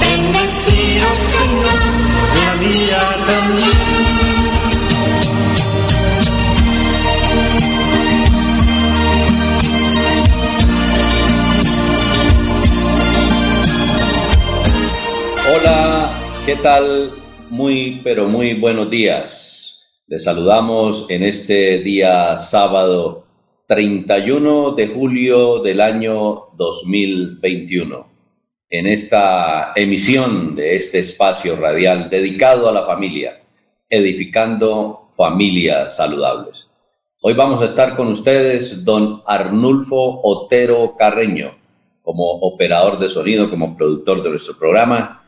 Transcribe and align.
Bendecido 0.00 1.06
Señor, 1.34 1.80
la 2.36 2.54
mía 2.60 3.02
también. 3.26 4.06
Hola, 15.54 16.10
¿qué 16.44 16.56
tal? 16.56 17.12
Muy, 17.50 18.00
pero 18.02 18.28
muy 18.28 18.54
buenos 18.54 18.90
días. 18.90 19.86
Les 20.08 20.24
saludamos 20.24 21.10
en 21.10 21.22
este 21.22 21.78
día 21.78 22.36
sábado 22.36 23.26
31 23.66 24.72
de 24.72 24.88
julio 24.88 25.58
del 25.60 25.80
año 25.80 26.48
2021 26.56 28.15
en 28.68 28.86
esta 28.86 29.72
emisión 29.76 30.56
de 30.56 30.74
este 30.74 30.98
espacio 30.98 31.56
radial 31.56 32.10
dedicado 32.10 32.68
a 32.68 32.72
la 32.72 32.84
familia, 32.84 33.42
edificando 33.88 35.08
familias 35.16 35.96
saludables. 35.96 36.70
Hoy 37.22 37.34
vamos 37.34 37.62
a 37.62 37.66
estar 37.66 37.94
con 37.94 38.08
ustedes 38.08 38.84
don 38.84 39.22
Arnulfo 39.26 40.20
Otero 40.22 40.96
Carreño, 40.98 41.56
como 42.02 42.24
operador 42.40 42.98
de 42.98 43.08
sonido, 43.08 43.50
como 43.50 43.76
productor 43.76 44.22
de 44.22 44.30
nuestro 44.30 44.58
programa, 44.58 45.24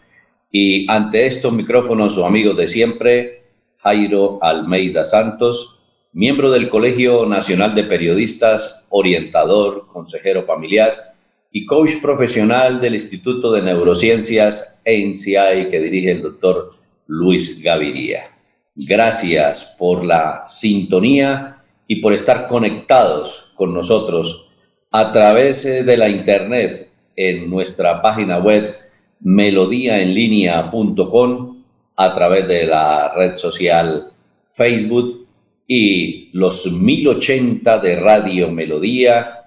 y 0.50 0.90
ante 0.90 1.26
estos 1.26 1.52
micrófonos 1.52 2.14
su 2.14 2.24
amigo 2.24 2.54
de 2.54 2.66
siempre, 2.66 3.44
Jairo 3.78 4.38
Almeida 4.42 5.04
Santos, 5.04 5.80
miembro 6.12 6.50
del 6.50 6.68
Colegio 6.68 7.26
Nacional 7.26 7.74
de 7.76 7.84
Periodistas, 7.84 8.86
orientador, 8.88 9.86
consejero 9.86 10.42
familiar, 10.44 11.07
y 11.50 11.64
coach 11.64 11.92
profesional 12.02 12.78
del 12.80 12.94
Instituto 12.94 13.50
de 13.52 13.62
Neurociencias 13.62 14.80
ENCIAI 14.84 15.70
que 15.70 15.80
dirige 15.80 16.10
el 16.12 16.22
doctor 16.22 16.72
Luis 17.06 17.62
Gaviria. 17.62 18.30
Gracias 18.74 19.76
por 19.78 20.04
la 20.04 20.44
sintonía 20.46 21.62
y 21.86 21.96
por 21.96 22.12
estar 22.12 22.48
conectados 22.48 23.52
con 23.56 23.72
nosotros 23.74 24.50
a 24.90 25.10
través 25.10 25.64
eh, 25.64 25.84
de 25.84 25.96
la 25.96 26.08
internet 26.08 26.90
en 27.16 27.48
nuestra 27.50 28.00
página 28.00 28.38
web 28.38 28.76
melodíaenlínea.com, 29.20 31.64
a 31.96 32.14
través 32.14 32.46
de 32.46 32.66
la 32.66 33.12
red 33.14 33.34
social 33.36 34.12
Facebook 34.48 35.26
y 35.66 36.30
los 36.32 36.72
1080 36.72 37.78
de 37.78 37.96
Radio 37.96 38.52
Melodía 38.52 39.37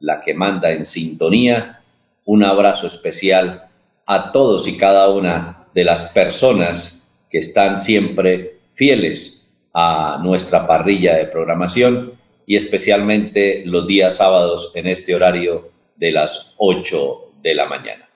la 0.00 0.20
que 0.20 0.34
manda 0.34 0.72
en 0.72 0.84
sintonía. 0.84 1.82
Un 2.24 2.44
abrazo 2.44 2.86
especial 2.86 3.68
a 4.06 4.32
todos 4.32 4.66
y 4.66 4.76
cada 4.76 5.08
una 5.10 5.68
de 5.72 5.84
las 5.84 6.10
personas 6.10 7.06
que 7.30 7.38
están 7.38 7.78
siempre 7.78 8.58
fieles 8.74 9.46
a 9.72 10.18
nuestra 10.22 10.66
parrilla 10.66 11.14
de 11.14 11.26
programación 11.26 12.14
y 12.46 12.56
especialmente 12.56 13.62
los 13.64 13.86
días 13.86 14.16
sábados 14.16 14.72
en 14.74 14.88
este 14.88 15.14
horario 15.14 15.70
de 15.94 16.10
las 16.10 16.54
8 16.56 17.34
de 17.42 17.54
la 17.54 17.66
mañana. 17.66 18.08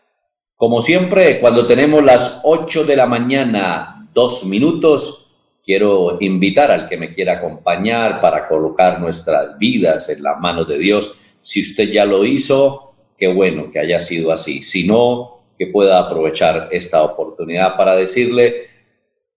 Como 0.56 0.80
siempre, 0.80 1.38
cuando 1.40 1.66
tenemos 1.66 2.02
las 2.02 2.40
8 2.42 2.84
de 2.84 2.96
la 2.96 3.06
mañana, 3.06 4.08
dos 4.12 4.44
minutos, 4.46 5.28
quiero 5.64 6.16
invitar 6.20 6.70
al 6.70 6.88
que 6.88 6.96
me 6.96 7.14
quiera 7.14 7.34
acompañar 7.34 8.20
para 8.20 8.48
colocar 8.48 9.00
nuestras 9.00 9.58
vidas 9.58 10.08
en 10.08 10.22
la 10.22 10.36
mano 10.36 10.64
de 10.64 10.78
Dios 10.78 11.14
si 11.44 11.60
usted 11.60 11.90
ya 11.90 12.06
lo 12.06 12.24
hizo, 12.24 12.94
qué 13.18 13.28
bueno 13.28 13.70
que 13.70 13.78
haya 13.78 14.00
sido 14.00 14.32
así. 14.32 14.62
Si 14.62 14.86
no, 14.86 15.42
que 15.58 15.66
pueda 15.66 15.98
aprovechar 15.98 16.70
esta 16.72 17.02
oportunidad 17.02 17.76
para 17.76 17.94
decirle, 17.94 18.62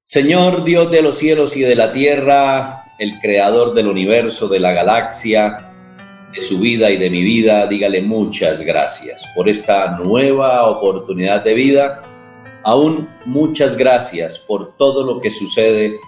Señor 0.04 0.64
Dios 0.64 0.90
de 0.90 1.02
los 1.02 1.16
cielos 1.16 1.58
y 1.58 1.62
de 1.62 1.76
la 1.76 1.92
tierra, 1.92 2.94
el 2.98 3.20
creador 3.20 3.74
del 3.74 3.88
universo, 3.88 4.48
de 4.48 4.62
la 4.62 4.72
galaxia, 4.72 5.70
de 6.34 6.42
su 6.42 6.60
vida 6.60 6.90
y 6.92 6.98
de 6.98 7.10
mi 7.10 7.22
vida, 7.24 7.68
dígale 7.68 8.02
muchas 8.02 8.62
gracias 8.62 9.26
por 9.36 9.50
esta 9.50 9.98
nueva 9.98 10.66
oportunidad 10.66 11.44
de 11.44 11.54
vida. 11.56 12.04
Aún 12.64 13.10
muchas 13.26 13.76
gracias 13.76 14.40
por 14.40 14.78
todo 14.78 15.04
lo 15.04 15.20
que 15.20 15.30
sucede 15.30 16.00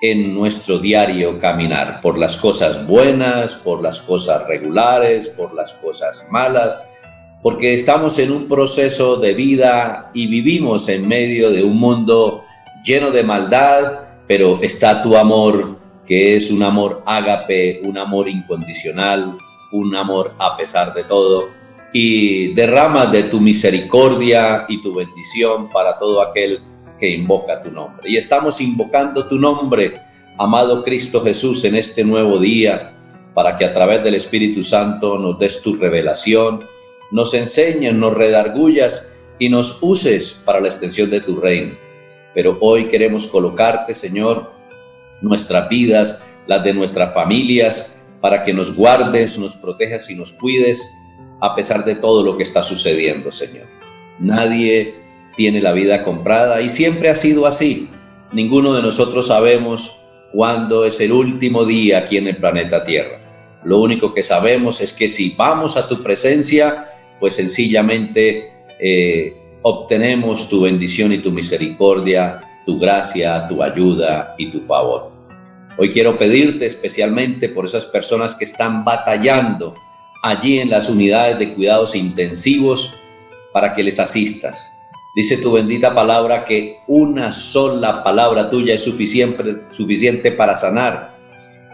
en 0.00 0.34
nuestro 0.34 0.78
diario 0.78 1.38
caminar, 1.38 2.00
por 2.00 2.18
las 2.18 2.36
cosas 2.36 2.86
buenas, 2.86 3.56
por 3.56 3.82
las 3.82 4.00
cosas 4.00 4.46
regulares, 4.46 5.28
por 5.28 5.54
las 5.54 5.74
cosas 5.74 6.26
malas, 6.30 6.78
porque 7.42 7.74
estamos 7.74 8.18
en 8.18 8.32
un 8.32 8.48
proceso 8.48 9.16
de 9.16 9.34
vida 9.34 10.10
y 10.14 10.26
vivimos 10.26 10.88
en 10.88 11.06
medio 11.06 11.50
de 11.50 11.62
un 11.62 11.78
mundo 11.78 12.44
lleno 12.84 13.10
de 13.10 13.24
maldad, 13.24 14.00
pero 14.26 14.58
está 14.62 15.02
tu 15.02 15.16
amor, 15.16 15.76
que 16.06 16.36
es 16.36 16.50
un 16.50 16.62
amor 16.62 17.02
ágape, 17.04 17.80
un 17.84 17.98
amor 17.98 18.28
incondicional, 18.28 19.36
un 19.72 19.94
amor 19.94 20.34
a 20.38 20.56
pesar 20.56 20.94
de 20.94 21.04
todo, 21.04 21.50
y 21.92 22.54
derramas 22.54 23.10
de 23.12 23.24
tu 23.24 23.40
misericordia 23.40 24.64
y 24.68 24.82
tu 24.82 24.94
bendición 24.94 25.68
para 25.70 25.98
todo 25.98 26.22
aquel 26.22 26.62
que 27.00 27.10
invoca 27.10 27.62
tu 27.62 27.70
nombre. 27.70 28.08
Y 28.08 28.16
estamos 28.16 28.60
invocando 28.60 29.26
tu 29.26 29.38
nombre, 29.38 30.00
amado 30.38 30.84
Cristo 30.84 31.20
Jesús, 31.22 31.64
en 31.64 31.74
este 31.74 32.04
nuevo 32.04 32.38
día, 32.38 32.94
para 33.34 33.56
que 33.56 33.64
a 33.64 33.72
través 33.72 34.04
del 34.04 34.14
Espíritu 34.14 34.62
Santo 34.62 35.18
nos 35.18 35.38
des 35.38 35.62
tu 35.62 35.74
revelación, 35.74 36.66
nos 37.10 37.34
enseñes, 37.34 37.94
nos 37.94 38.14
redargullas 38.14 39.12
y 39.38 39.48
nos 39.48 39.82
uses 39.82 40.42
para 40.44 40.60
la 40.60 40.68
extensión 40.68 41.10
de 41.10 41.20
tu 41.20 41.40
reino. 41.40 41.74
Pero 42.34 42.58
hoy 42.60 42.86
queremos 42.86 43.26
colocarte, 43.26 43.94
Señor, 43.94 44.52
nuestras 45.22 45.68
vidas, 45.68 46.24
las 46.46 46.62
de 46.62 46.74
nuestras 46.74 47.12
familias, 47.12 48.00
para 48.20 48.44
que 48.44 48.52
nos 48.52 48.76
guardes, 48.76 49.38
nos 49.38 49.56
protejas 49.56 50.10
y 50.10 50.14
nos 50.14 50.32
cuides 50.32 50.86
a 51.40 51.54
pesar 51.54 51.84
de 51.84 51.94
todo 51.96 52.22
lo 52.22 52.36
que 52.36 52.42
está 52.42 52.62
sucediendo, 52.62 53.32
Señor. 53.32 53.66
Nadie 54.18 54.99
tiene 55.40 55.62
la 55.62 55.72
vida 55.72 56.04
comprada 56.04 56.60
y 56.60 56.68
siempre 56.68 57.08
ha 57.08 57.16
sido 57.16 57.46
así. 57.46 57.88
Ninguno 58.30 58.74
de 58.74 58.82
nosotros 58.82 59.28
sabemos 59.28 60.02
cuándo 60.34 60.84
es 60.84 61.00
el 61.00 61.12
último 61.12 61.64
día 61.64 62.00
aquí 62.00 62.18
en 62.18 62.26
el 62.26 62.36
planeta 62.36 62.84
Tierra. 62.84 63.58
Lo 63.64 63.80
único 63.80 64.12
que 64.12 64.22
sabemos 64.22 64.82
es 64.82 64.92
que 64.92 65.08
si 65.08 65.34
vamos 65.38 65.78
a 65.78 65.88
tu 65.88 66.02
presencia, 66.02 66.90
pues 67.18 67.36
sencillamente 67.36 68.52
eh, 68.78 69.34
obtenemos 69.62 70.46
tu 70.46 70.60
bendición 70.60 71.10
y 71.10 71.20
tu 71.20 71.32
misericordia, 71.32 72.42
tu 72.66 72.78
gracia, 72.78 73.48
tu 73.48 73.62
ayuda 73.62 74.34
y 74.36 74.50
tu 74.50 74.60
favor. 74.60 75.10
Hoy 75.78 75.88
quiero 75.88 76.18
pedirte 76.18 76.66
especialmente 76.66 77.48
por 77.48 77.64
esas 77.64 77.86
personas 77.86 78.34
que 78.34 78.44
están 78.44 78.84
batallando 78.84 79.74
allí 80.22 80.58
en 80.58 80.68
las 80.68 80.90
unidades 80.90 81.38
de 81.38 81.54
cuidados 81.54 81.94
intensivos 81.94 82.94
para 83.54 83.74
que 83.74 83.82
les 83.82 83.98
asistas, 83.98 84.70
Dice 85.12 85.38
tu 85.38 85.52
bendita 85.52 85.92
palabra 85.92 86.44
que 86.44 86.78
una 86.86 87.32
sola 87.32 88.04
palabra 88.04 88.48
tuya 88.48 88.74
es 88.74 88.82
suficiente, 88.82 90.32
para 90.32 90.56
sanar. 90.56 91.18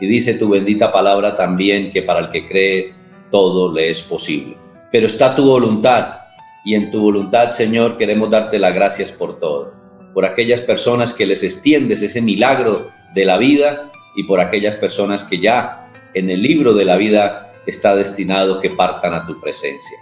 Y 0.01 0.07
dice 0.07 0.39
tu 0.39 0.49
bendita 0.49 0.91
palabra 0.91 1.37
también 1.37 1.91
que 1.91 2.03
para 2.03 2.21
el 2.21 2.31
que 2.31 2.49
cree 2.49 2.95
todo 3.31 3.73
le 3.73 3.91
es 3.91 4.03
posible. 4.03 4.57
Pero 4.91 5.07
está 5.07 5.35
tu 5.35 5.45
voluntad 5.45 6.15
y 6.65 6.75
en 6.75 6.91
tu 6.91 7.01
voluntad, 7.01 7.51
Señor, 7.51 7.99
queremos 7.99 8.31
darte 8.31 8.59
las 8.59 8.75
gracias 8.75 9.13
por 9.13 9.39
todo. 9.39 9.75
Por 10.15 10.25
aquellas 10.25 10.63
personas 10.63 11.13
que 11.13 11.27
les 11.27 11.43
extiendes 11.43 12.03
ese 12.03 12.23
milagro 12.23 12.91
de 13.15 13.25
la 13.27 13.37
vida 13.37 13.93
y 14.17 14.25
por 14.25 14.41
aquellas 14.41 14.77
personas 14.77 15.25
que 15.25 15.39
ya 15.41 15.91
en 16.15 16.31
el 16.31 16.41
libro 16.41 16.73
de 16.73 16.87
la 16.87 16.97
vida 16.97 17.53
está 17.67 17.95
destinado 17.95 18.61
que 18.61 18.71
partan 18.71 19.13
a 19.13 19.27
tu 19.27 19.39
presencia. 19.41 19.99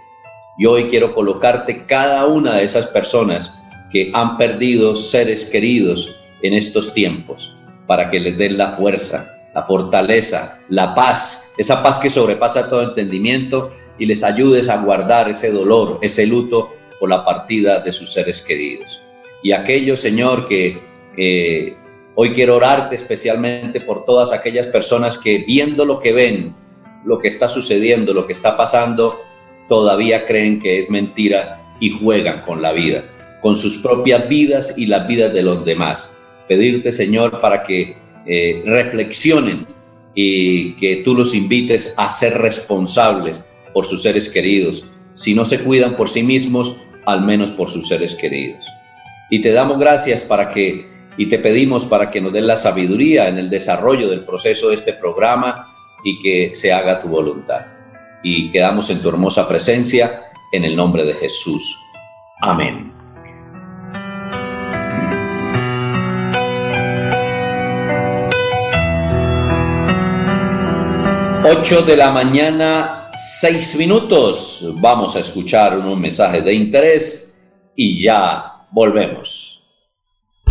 Y 0.57 0.65
hoy 0.65 0.85
quiero 0.85 1.13
colocarte 1.13 1.85
cada 1.85 2.25
una 2.27 2.55
de 2.55 2.63
esas 2.63 2.87
personas 2.87 3.57
que 3.91 4.11
han 4.13 4.37
perdido 4.37 4.95
seres 4.95 5.45
queridos 5.45 6.15
en 6.41 6.53
estos 6.53 6.93
tiempos, 6.93 7.55
para 7.87 8.09
que 8.09 8.19
les 8.19 8.37
den 8.37 8.57
la 8.57 8.71
fuerza, 8.71 9.35
la 9.53 9.63
fortaleza, 9.63 10.59
la 10.69 10.95
paz, 10.95 11.51
esa 11.57 11.81
paz 11.81 11.99
que 11.99 12.09
sobrepasa 12.09 12.69
todo 12.69 12.83
entendimiento 12.83 13.71
y 13.97 14.05
les 14.05 14.23
ayudes 14.23 14.69
a 14.69 14.81
guardar 14.81 15.29
ese 15.29 15.51
dolor, 15.51 15.99
ese 16.01 16.25
luto 16.25 16.73
por 16.99 17.09
la 17.09 17.23
partida 17.23 17.79
de 17.79 17.91
sus 17.91 18.11
seres 18.11 18.41
queridos. 18.41 19.01
Y 19.43 19.51
aquello, 19.51 19.95
Señor, 19.95 20.47
que 20.47 20.81
hoy 22.15 22.31
quiero 22.33 22.55
orarte 22.55 22.95
especialmente 22.95 23.81
por 23.81 24.05
todas 24.05 24.31
aquellas 24.31 24.67
personas 24.67 25.17
que 25.17 25.39
viendo 25.39 25.85
lo 25.85 25.99
que 25.99 26.13
ven, 26.13 26.55
lo 27.05 27.19
que 27.19 27.27
está 27.27 27.47
sucediendo, 27.47 28.13
lo 28.13 28.25
que 28.25 28.33
está 28.33 28.57
pasando, 28.57 29.21
todavía 29.67 30.25
creen 30.25 30.59
que 30.59 30.79
es 30.79 30.89
mentira 30.89 31.61
y 31.79 31.89
juegan 31.89 32.41
con 32.41 32.61
la 32.61 32.71
vida, 32.71 33.03
con 33.41 33.55
sus 33.55 33.77
propias 33.77 34.27
vidas 34.29 34.77
y 34.77 34.85
las 34.85 35.07
vidas 35.07 35.33
de 35.33 35.43
los 35.43 35.65
demás. 35.65 36.17
Pedirte, 36.47 36.91
Señor, 36.91 37.39
para 37.41 37.63
que 37.63 37.97
eh, 38.25 38.63
reflexionen 38.65 39.67
y 40.13 40.73
que 40.75 40.97
tú 40.97 41.13
los 41.13 41.35
invites 41.35 41.93
a 41.97 42.09
ser 42.09 42.37
responsables 42.37 43.43
por 43.73 43.85
sus 43.85 44.03
seres 44.03 44.29
queridos. 44.29 44.85
Si 45.13 45.33
no 45.33 45.45
se 45.45 45.59
cuidan 45.59 45.97
por 45.97 46.09
sí 46.09 46.23
mismos, 46.23 46.77
al 47.05 47.21
menos 47.21 47.51
por 47.51 47.69
sus 47.69 47.87
seres 47.87 48.15
queridos. 48.15 48.65
Y 49.29 49.41
te 49.41 49.51
damos 49.51 49.79
gracias 49.79 50.23
para 50.23 50.49
que, 50.49 50.87
y 51.17 51.29
te 51.29 51.39
pedimos 51.39 51.85
para 51.85 52.09
que 52.09 52.21
nos 52.21 52.33
den 52.33 52.47
la 52.47 52.55
sabiduría 52.55 53.27
en 53.27 53.37
el 53.37 53.49
desarrollo 53.49 54.07
del 54.07 54.23
proceso 54.23 54.69
de 54.69 54.75
este 54.75 54.93
programa 54.93 55.75
y 56.03 56.19
que 56.19 56.53
se 56.53 56.71
haga 56.71 56.99
tu 56.99 57.07
voluntad. 57.07 57.74
Y 58.27 58.49
quedamos 58.49 58.89
en 58.89 59.03
tu 59.03 59.09
hermosa 59.09 59.47
presencia 59.47 60.31
en 60.51 60.65
el 60.65 60.75
nombre 60.75 61.05
de 61.05 61.13
Jesús. 61.13 61.79
Amén. 62.41 62.91
Ocho 71.47 71.83
de 71.83 71.95
la 71.95 72.09
mañana, 72.09 73.11
seis 73.13 73.77
minutos. 73.77 74.73
Vamos 74.81 75.15
a 75.15 75.19
escuchar 75.19 75.77
unos 75.77 75.95
mensajes 75.95 76.43
de 76.43 76.53
interés 76.55 77.39
y 77.75 78.01
ya 78.01 78.65
volvemos. 78.71 79.54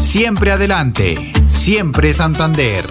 Siempre 0.00 0.52
adelante, 0.52 1.32
siempre 1.46 2.12
Santander. 2.12 2.84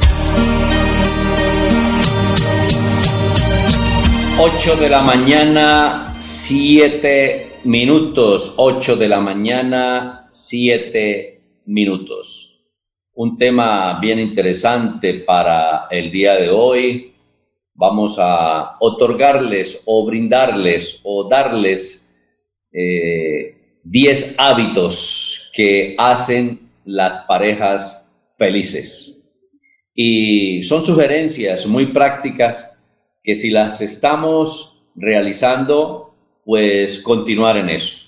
8 4.40 4.76
de 4.76 4.90
la 4.90 5.02
mañana, 5.02 6.18
7 6.20 7.60
minutos. 7.66 8.56
8 8.58 8.96
de 8.96 9.08
la 9.08 9.20
mañana, 9.20 10.28
7 10.32 11.62
minutos. 11.68 12.66
Un 13.14 13.38
tema 13.38 14.00
bien 14.02 14.20
interesante 14.20 15.14
para 15.14 15.88
el 15.92 16.12
día 16.12 16.34
de 16.36 16.50
hoy. 16.50 17.14
Vamos 17.76 18.18
a 18.20 18.78
otorgarles 18.80 19.84
o 19.86 20.06
brindarles 20.06 21.02
o 21.04 21.30
darles 21.30 22.16
10 22.72 22.74
eh, 22.74 24.36
hábitos 24.40 25.52
que 25.54 25.96
hacen 25.98 26.65
las 26.86 27.20
parejas 27.20 28.10
felices. 28.38 29.18
Y 29.94 30.64
son 30.64 30.84
sugerencias 30.84 31.66
muy 31.68 31.88
prácticas 31.88 32.80
que 33.24 33.36
si 33.36 33.50
las 33.50 33.82
estamos 33.82 34.84
realizando, 34.96 36.14
pues 36.46 37.00
continuar 37.00 37.58
en 37.58 37.70
eso. 37.70 38.08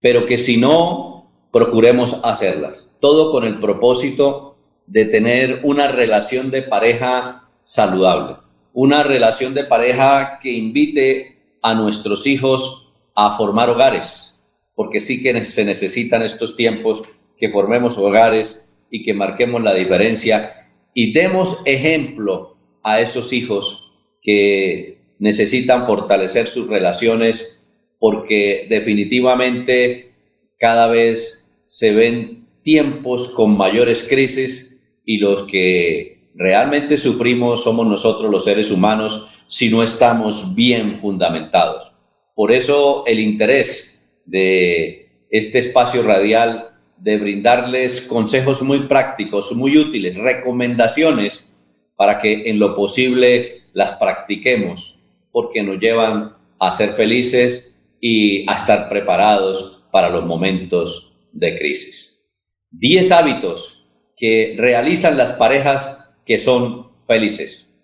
Pero 0.00 0.26
que 0.26 0.38
si 0.38 0.56
no, 0.56 1.30
procuremos 1.52 2.20
hacerlas. 2.24 2.92
Todo 3.00 3.30
con 3.30 3.44
el 3.44 3.60
propósito 3.60 4.56
de 4.86 5.04
tener 5.04 5.60
una 5.62 5.88
relación 5.88 6.50
de 6.50 6.62
pareja 6.62 7.48
saludable. 7.62 8.36
Una 8.72 9.02
relación 9.02 9.54
de 9.54 9.64
pareja 9.64 10.38
que 10.40 10.52
invite 10.52 11.42
a 11.62 11.74
nuestros 11.74 12.26
hijos 12.26 12.92
a 13.14 13.36
formar 13.36 13.70
hogares, 13.70 14.46
porque 14.74 15.00
sí 15.00 15.22
que 15.22 15.44
se 15.44 15.64
necesitan 15.64 16.22
estos 16.22 16.54
tiempos 16.54 17.02
que 17.38 17.50
formemos 17.50 17.98
hogares 17.98 18.68
y 18.90 19.02
que 19.02 19.14
marquemos 19.14 19.62
la 19.62 19.74
diferencia 19.74 20.70
y 20.94 21.12
demos 21.12 21.62
ejemplo 21.66 22.56
a 22.82 23.00
esos 23.00 23.32
hijos 23.32 23.92
que 24.22 24.98
necesitan 25.18 25.86
fortalecer 25.86 26.46
sus 26.46 26.68
relaciones 26.68 27.60
porque 27.98 28.66
definitivamente 28.68 30.12
cada 30.58 30.86
vez 30.86 31.54
se 31.66 31.92
ven 31.92 32.46
tiempos 32.62 33.28
con 33.28 33.56
mayores 33.56 34.06
crisis 34.08 34.80
y 35.04 35.18
los 35.18 35.44
que 35.44 36.30
realmente 36.34 36.96
sufrimos 36.96 37.62
somos 37.64 37.86
nosotros 37.86 38.30
los 38.30 38.44
seres 38.44 38.70
humanos 38.70 39.44
si 39.48 39.70
no 39.70 39.82
estamos 39.82 40.54
bien 40.54 40.96
fundamentados. 40.96 41.92
Por 42.34 42.52
eso 42.52 43.04
el 43.06 43.20
interés 43.20 44.08
de 44.24 45.24
este 45.30 45.58
espacio 45.58 46.02
radial 46.02 46.75
de 46.96 47.18
brindarles 47.18 48.00
consejos 48.00 48.62
muy 48.62 48.80
prácticos, 48.86 49.52
muy 49.52 49.76
útiles, 49.76 50.16
recomendaciones 50.16 51.52
para 51.96 52.18
que 52.18 52.48
en 52.50 52.58
lo 52.58 52.74
posible 52.74 53.62
las 53.72 53.94
practiquemos, 53.94 55.00
porque 55.30 55.62
nos 55.62 55.78
llevan 55.78 56.36
a 56.58 56.72
ser 56.72 56.90
felices 56.90 57.78
y 58.00 58.48
a 58.50 58.54
estar 58.54 58.88
preparados 58.88 59.86
para 59.90 60.10
los 60.10 60.24
momentos 60.24 61.16
de 61.32 61.58
crisis. 61.58 62.24
Diez 62.70 63.12
hábitos 63.12 63.86
que 64.16 64.54
realizan 64.58 65.16
las 65.16 65.32
parejas 65.32 66.16
que 66.24 66.38
son 66.38 66.90
felices. 67.06 67.74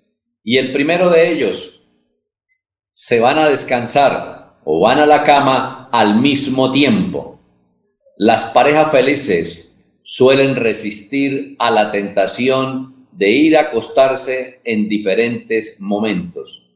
Y 0.42 0.56
el 0.56 0.72
primero 0.72 1.10
de 1.10 1.30
ellos, 1.30 1.82
se 2.90 3.20
van 3.20 3.38
a 3.38 3.48
descansar 3.48 4.58
o 4.64 4.80
van 4.80 4.98
a 4.98 5.06
la 5.06 5.24
cama 5.24 5.88
al 5.92 6.20
mismo 6.20 6.72
tiempo. 6.72 7.31
Las 8.24 8.52
parejas 8.52 8.92
felices 8.92 9.84
suelen 10.02 10.54
resistir 10.54 11.56
a 11.58 11.72
la 11.72 11.90
tentación 11.90 13.08
de 13.10 13.32
ir 13.32 13.56
a 13.56 13.62
acostarse 13.62 14.60
en 14.62 14.88
diferentes 14.88 15.80
momentos. 15.80 16.70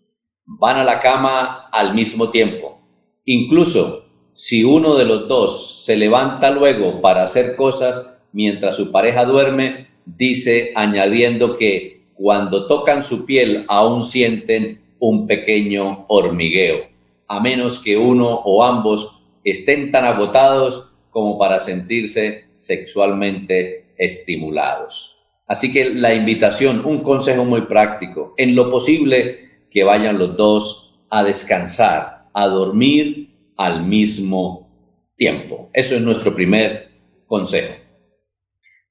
Van 0.44 0.76
a 0.76 0.82
la 0.82 0.98
cama 0.98 1.68
al 1.70 1.94
mismo 1.94 2.30
tiempo. 2.30 2.80
Incluso 3.24 4.06
si 4.32 4.64
uno 4.64 4.96
de 4.96 5.04
los 5.04 5.28
dos 5.28 5.84
se 5.84 5.96
levanta 5.96 6.50
luego 6.50 7.00
para 7.00 7.22
hacer 7.22 7.54
cosas 7.54 8.18
mientras 8.32 8.74
su 8.74 8.90
pareja 8.90 9.24
duerme, 9.24 9.86
dice 10.04 10.72
añadiendo 10.74 11.56
que 11.56 12.08
cuando 12.14 12.66
tocan 12.66 13.04
su 13.04 13.24
piel 13.24 13.66
aún 13.68 14.02
sienten 14.02 14.82
un 14.98 15.28
pequeño 15.28 16.06
hormigueo, 16.08 16.88
a 17.28 17.38
menos 17.38 17.78
que 17.78 17.96
uno 17.96 18.34
o 18.44 18.64
ambos 18.64 19.22
estén 19.44 19.92
tan 19.92 20.04
agotados 20.04 20.95
como 21.16 21.38
para 21.38 21.61
sentirse 21.61 22.44
sexualmente 22.58 23.94
estimulados. 23.96 25.16
Así 25.46 25.73
que 25.73 25.94
la 25.94 26.12
invitación, 26.12 26.85
un 26.85 27.02
consejo 27.02 27.46
muy 27.46 27.62
práctico, 27.62 28.35
en 28.37 28.54
lo 28.54 28.70
posible 28.70 29.64
que 29.70 29.82
vayan 29.82 30.18
los 30.18 30.37
dos 30.37 31.00
a 31.08 31.25
descansar, 31.25 32.28
a 32.35 32.46
dormir 32.49 33.30
al 33.56 33.87
mismo 33.87 34.68
tiempo. 35.16 35.70
Eso 35.73 35.94
es 35.94 36.02
nuestro 36.02 36.35
primer 36.35 36.90
consejo. 37.26 37.73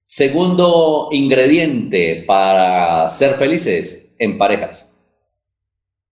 Segundo 0.01 1.10
ingrediente 1.12 2.24
para 2.25 3.08
ser 3.08 3.36
felices 3.36 4.15
en 4.17 4.39
parejas, 4.39 4.98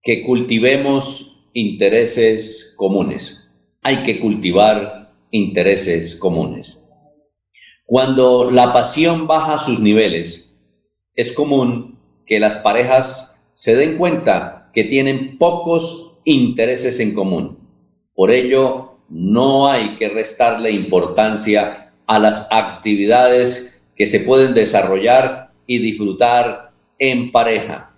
que 0.00 0.22
cultivemos 0.22 1.48
intereses 1.54 2.72
comunes. 2.76 3.48
Hay 3.82 4.04
que 4.04 4.20
cultivar 4.20 5.03
intereses 5.34 6.14
comunes. 6.14 6.80
Cuando 7.84 8.50
la 8.52 8.72
pasión 8.72 9.26
baja 9.26 9.58
sus 9.58 9.80
niveles, 9.80 10.52
Es 11.16 11.30
común 11.30 12.00
que 12.26 12.40
las 12.40 12.56
parejas 12.58 13.40
se 13.52 13.76
den 13.76 13.96
cuenta 13.98 14.70
que 14.74 14.82
tienen 14.82 15.38
pocos 15.38 16.18
intereses 16.24 16.98
en 16.98 17.14
común. 17.14 17.68
Por 18.16 18.32
ello, 18.32 18.98
no 19.08 19.68
hay 19.68 19.94
que 19.94 20.08
restarle 20.08 20.72
importancia 20.72 21.92
a 22.06 22.18
las 22.18 22.48
actividades 22.50 23.86
que 23.94 24.08
se 24.08 24.20
pueden 24.20 24.54
desarrollar 24.54 25.52
y 25.68 25.78
disfrutar 25.78 26.72
en 26.98 27.30
pareja, 27.30 27.96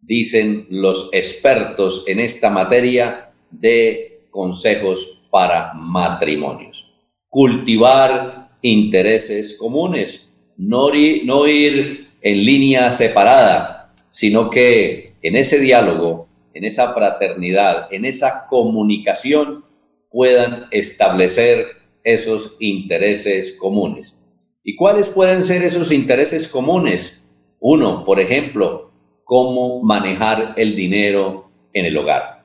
dicen 0.00 0.66
los 0.70 1.10
expertos 1.12 2.04
en 2.06 2.20
esta 2.20 2.48
materia 2.48 3.34
de 3.50 4.26
consejos 4.30 5.23
para 5.34 5.72
matrimonios. 5.74 6.94
Cultivar 7.28 8.56
intereses 8.62 9.58
comunes, 9.58 10.32
no 10.56 10.94
ir, 10.94 12.08
en 12.22 12.44
línea 12.44 12.88
separada, 12.92 13.92
sino 14.10 14.48
que 14.48 15.16
en 15.22 15.34
ese 15.34 15.58
diálogo, 15.58 16.28
en 16.54 16.62
esa 16.62 16.94
fraternidad, 16.94 17.92
en 17.92 18.04
esa 18.04 18.46
comunicación, 18.48 19.64
puedan 20.08 20.66
establecer 20.70 21.66
esos 22.04 22.54
intereses 22.60 23.56
comunes. 23.58 24.22
¿Y 24.62 24.76
cuáles 24.76 25.08
pueden 25.08 25.42
ser 25.42 25.64
esos 25.64 25.90
intereses 25.90 26.46
comunes? 26.46 27.24
Uno, 27.58 28.04
por 28.04 28.20
ejemplo, 28.20 28.92
cómo 29.24 29.82
manejar 29.82 30.54
el 30.56 30.76
dinero 30.76 31.50
en 31.72 31.86
el 31.86 31.98
hogar. 31.98 32.44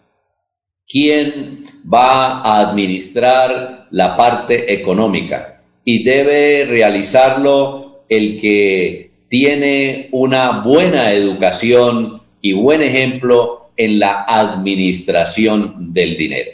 ¿Quién 0.88 1.66
va 1.92 2.42
a 2.42 2.60
administrar 2.60 3.88
la 3.92 4.16
parte 4.16 4.74
económica? 4.74 5.62
Y 5.84 6.04
debe 6.04 6.66
realizarlo 6.66 8.04
el 8.10 8.40
que 8.40 9.12
tiene 9.28 10.10
una 10.12 10.62
buena 10.62 11.12
educación 11.12 12.22
y 12.42 12.54
buen 12.54 12.82
ejemplo 12.82 13.72
en 13.78 14.00
la 14.00 14.26
administración 14.28 15.94
del 15.94 16.18
dinero. 16.18 16.52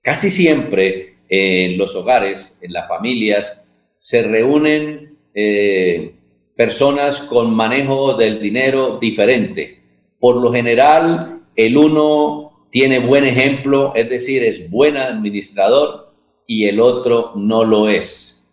Casi 0.00 0.30
siempre 0.30 1.16
en 1.28 1.76
los 1.78 1.94
hogares, 1.96 2.58
en 2.60 2.72
las 2.72 2.88
familias, 2.88 3.64
se 3.96 4.22
reúnen 4.22 5.16
eh, 5.34 6.14
personas 6.56 7.20
con 7.22 7.54
manejo 7.54 8.14
del 8.14 8.40
dinero 8.40 8.98
diferente. 9.00 9.80
Por 10.18 10.36
lo 10.36 10.52
general, 10.52 11.40
el 11.56 11.76
uno 11.76 12.51
tiene 12.72 13.00
buen 13.00 13.24
ejemplo, 13.24 13.92
es 13.94 14.08
decir, 14.08 14.42
es 14.42 14.70
buen 14.70 14.96
administrador 14.96 16.14
y 16.46 16.64
el 16.64 16.80
otro 16.80 17.32
no 17.36 17.64
lo 17.64 17.86
es. 17.90 18.50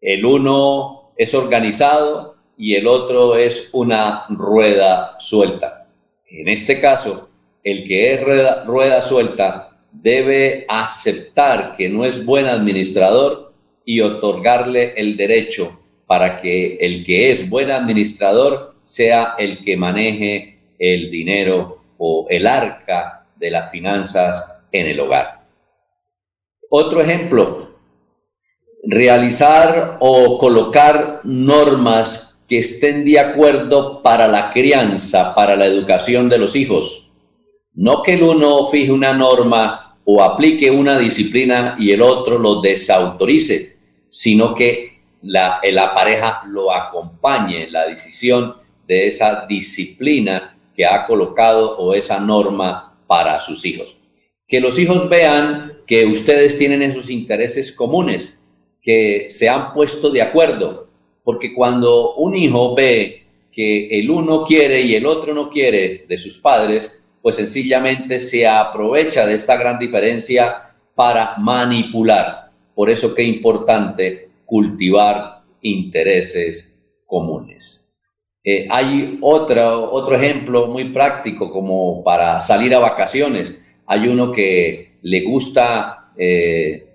El 0.00 0.24
uno 0.24 1.12
es 1.18 1.34
organizado 1.34 2.36
y 2.56 2.76
el 2.76 2.86
otro 2.86 3.36
es 3.36 3.68
una 3.74 4.24
rueda 4.30 5.16
suelta. 5.18 5.86
En 6.30 6.48
este 6.48 6.80
caso, 6.80 7.28
el 7.62 7.86
que 7.86 8.14
es 8.14 8.24
rueda, 8.24 8.64
rueda 8.64 9.02
suelta 9.02 9.78
debe 9.92 10.64
aceptar 10.66 11.76
que 11.76 11.90
no 11.90 12.06
es 12.06 12.24
buen 12.24 12.46
administrador 12.46 13.52
y 13.84 14.00
otorgarle 14.00 14.94
el 14.96 15.18
derecho 15.18 15.78
para 16.06 16.40
que 16.40 16.76
el 16.76 17.04
que 17.04 17.30
es 17.32 17.50
buen 17.50 17.70
administrador 17.70 18.76
sea 18.82 19.34
el 19.38 19.62
que 19.62 19.76
maneje 19.76 20.58
el 20.78 21.10
dinero 21.10 21.82
o 21.98 22.26
el 22.30 22.46
arca 22.46 23.17
de 23.38 23.50
las 23.50 23.70
finanzas 23.70 24.64
en 24.72 24.86
el 24.86 25.00
hogar. 25.00 25.46
Otro 26.70 27.00
ejemplo, 27.00 27.70
realizar 28.84 29.96
o 30.00 30.38
colocar 30.38 31.20
normas 31.24 32.42
que 32.48 32.58
estén 32.58 33.04
de 33.04 33.18
acuerdo 33.20 34.02
para 34.02 34.26
la 34.26 34.50
crianza, 34.50 35.34
para 35.34 35.56
la 35.56 35.66
educación 35.66 36.28
de 36.28 36.38
los 36.38 36.56
hijos. 36.56 37.12
No 37.74 38.02
que 38.02 38.14
el 38.14 38.22
uno 38.22 38.66
fije 38.66 38.90
una 38.90 39.12
norma 39.12 39.98
o 40.04 40.22
aplique 40.22 40.70
una 40.70 40.98
disciplina 40.98 41.76
y 41.78 41.90
el 41.90 42.00
otro 42.00 42.38
lo 42.38 42.60
desautorice, 42.60 43.76
sino 44.08 44.54
que 44.54 45.02
la, 45.20 45.60
la 45.70 45.94
pareja 45.94 46.42
lo 46.46 46.72
acompañe 46.72 47.64
en 47.64 47.72
la 47.72 47.86
decisión 47.86 48.56
de 48.86 49.06
esa 49.06 49.44
disciplina 49.46 50.56
que 50.74 50.86
ha 50.86 51.06
colocado 51.06 51.76
o 51.76 51.92
esa 51.92 52.20
norma 52.20 52.87
para 53.08 53.40
sus 53.40 53.66
hijos. 53.66 53.98
Que 54.46 54.60
los 54.60 54.78
hijos 54.78 55.08
vean 55.08 55.78
que 55.88 56.06
ustedes 56.06 56.56
tienen 56.56 56.82
esos 56.82 57.10
intereses 57.10 57.72
comunes, 57.72 58.38
que 58.80 59.26
se 59.30 59.48
han 59.48 59.72
puesto 59.72 60.10
de 60.10 60.22
acuerdo, 60.22 60.88
porque 61.24 61.52
cuando 61.52 62.14
un 62.14 62.36
hijo 62.36 62.76
ve 62.76 63.24
que 63.50 63.98
el 63.98 64.08
uno 64.10 64.44
quiere 64.44 64.82
y 64.82 64.94
el 64.94 65.04
otro 65.04 65.34
no 65.34 65.50
quiere 65.50 66.04
de 66.08 66.16
sus 66.16 66.38
padres, 66.38 67.02
pues 67.20 67.36
sencillamente 67.36 68.20
se 68.20 68.46
aprovecha 68.46 69.26
de 69.26 69.34
esta 69.34 69.56
gran 69.56 69.78
diferencia 69.78 70.76
para 70.94 71.36
manipular. 71.38 72.52
Por 72.74 72.90
eso 72.90 73.14
qué 73.14 73.24
importante 73.24 74.28
cultivar 74.44 75.42
intereses 75.62 76.78
comunes. 77.04 77.87
Eh, 78.50 78.66
hay 78.70 79.18
otro, 79.20 79.92
otro 79.92 80.16
ejemplo 80.16 80.68
muy 80.68 80.84
práctico 80.86 81.52
como 81.52 82.02
para 82.02 82.40
salir 82.40 82.74
a 82.74 82.78
vacaciones. 82.78 83.54
Hay 83.84 84.08
uno 84.08 84.32
que 84.32 84.96
le 85.02 85.20
gusta 85.20 86.12
eh, 86.16 86.88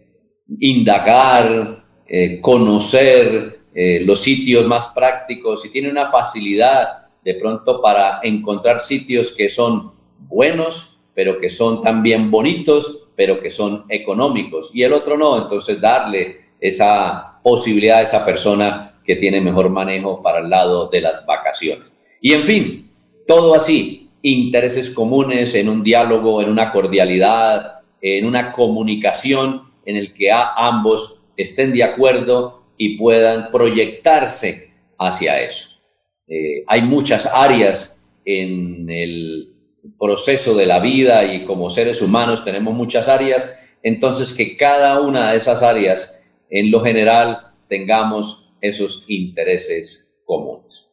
indagar, 0.59 1.85
eh, 2.07 2.41
conocer 2.41 3.59
los 4.01 4.19
sitios 4.19 4.65
más 4.67 4.87
prácticos 4.89 5.63
y 5.65 5.69
tiene 5.69 5.89
una 5.89 6.09
facilidad 6.09 7.07
de 7.23 7.35
pronto 7.35 7.81
para 7.81 8.19
encontrar 8.23 8.79
sitios 8.79 9.31
que 9.31 9.47
son 9.47 9.93
buenos, 10.19 11.01
pero 11.13 11.39
que 11.39 11.49
son 11.51 11.83
también 11.83 12.31
bonitos, 12.31 13.09
pero 13.15 13.39
que 13.41 13.51
son 13.51 13.85
económicos. 13.89 14.75
Y 14.75 14.81
el 14.81 14.93
otro 14.93 15.17
no, 15.17 15.39
entonces 15.39 15.79
darle 15.79 16.49
esa 16.59 17.39
posibilidad 17.43 17.97
de 17.97 18.03
esa 18.03 18.25
persona 18.25 18.92
que 19.05 19.15
tiene 19.15 19.41
mejor 19.41 19.69
manejo 19.69 20.21
para 20.21 20.39
el 20.39 20.49
lado 20.49 20.87
de 20.87 21.01
las 21.01 21.25
vacaciones. 21.25 21.93
Y 22.21 22.33
en 22.33 22.43
fin, 22.43 22.91
todo 23.27 23.55
así, 23.55 24.09
intereses 24.21 24.89
comunes 24.89 25.55
en 25.55 25.69
un 25.69 25.83
diálogo, 25.83 26.41
en 26.41 26.49
una 26.49 26.71
cordialidad, 26.71 27.81
en 28.01 28.25
una 28.25 28.51
comunicación 28.51 29.63
en 29.85 29.97
el 29.97 30.13
que 30.13 30.31
ambos 30.31 31.23
estén 31.35 31.73
de 31.73 31.83
acuerdo 31.83 32.63
y 32.77 32.97
puedan 32.97 33.51
proyectarse 33.51 34.71
hacia 34.97 35.41
eso. 35.41 35.79
Eh, 36.27 36.63
hay 36.67 36.81
muchas 36.81 37.25
áreas 37.33 38.09
en 38.25 38.89
el 38.89 39.53
proceso 39.99 40.55
de 40.55 40.65
la 40.65 40.79
vida 40.79 41.25
y 41.25 41.45
como 41.45 41.69
seres 41.69 42.01
humanos 42.01 42.45
tenemos 42.45 42.73
muchas 42.73 43.09
áreas, 43.09 43.53
entonces 43.83 44.33
que 44.33 44.55
cada 44.55 45.01
una 45.01 45.31
de 45.31 45.37
esas 45.37 45.61
áreas 45.61 46.23
en 46.49 46.71
lo 46.71 46.81
general 46.81 47.51
tengamos 47.67 48.42
esos 48.63 49.03
intereses 49.09 50.15
comunes. 50.25 50.89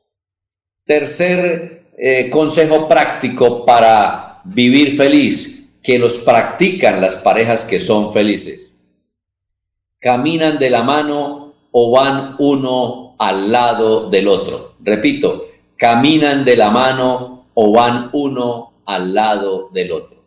Tercer 0.85 1.93
eh, 1.97 2.29
consejo 2.29 2.89
práctico 2.89 3.65
para 3.65 4.43
vivir 4.45 4.97
feliz, 4.97 5.79
que 5.83 5.99
los 5.99 6.19
practican 6.19 7.01
las 7.01 7.17
parejas 7.17 7.65
que 7.65 7.79
son 7.79 8.13
felices. 8.13 8.75
Caminan 10.01 10.59
de 10.59 10.69
la 10.69 10.83
mano 10.83 11.55
o 11.71 11.93
van 11.93 12.35
uno 12.39 13.15
al 13.19 13.53
lado 13.53 14.11
del 14.11 14.27
otro. 14.27 14.75
Repito, 14.81 15.47
caminan 15.77 16.45
de 16.45 16.57
la 16.57 16.71
mano 16.71 17.47
o 17.55 17.73
van 17.73 18.11
uno 18.13 18.83
al 18.85 19.15
lado 19.15 19.71
del 19.73 19.93
otro. 19.93 20.25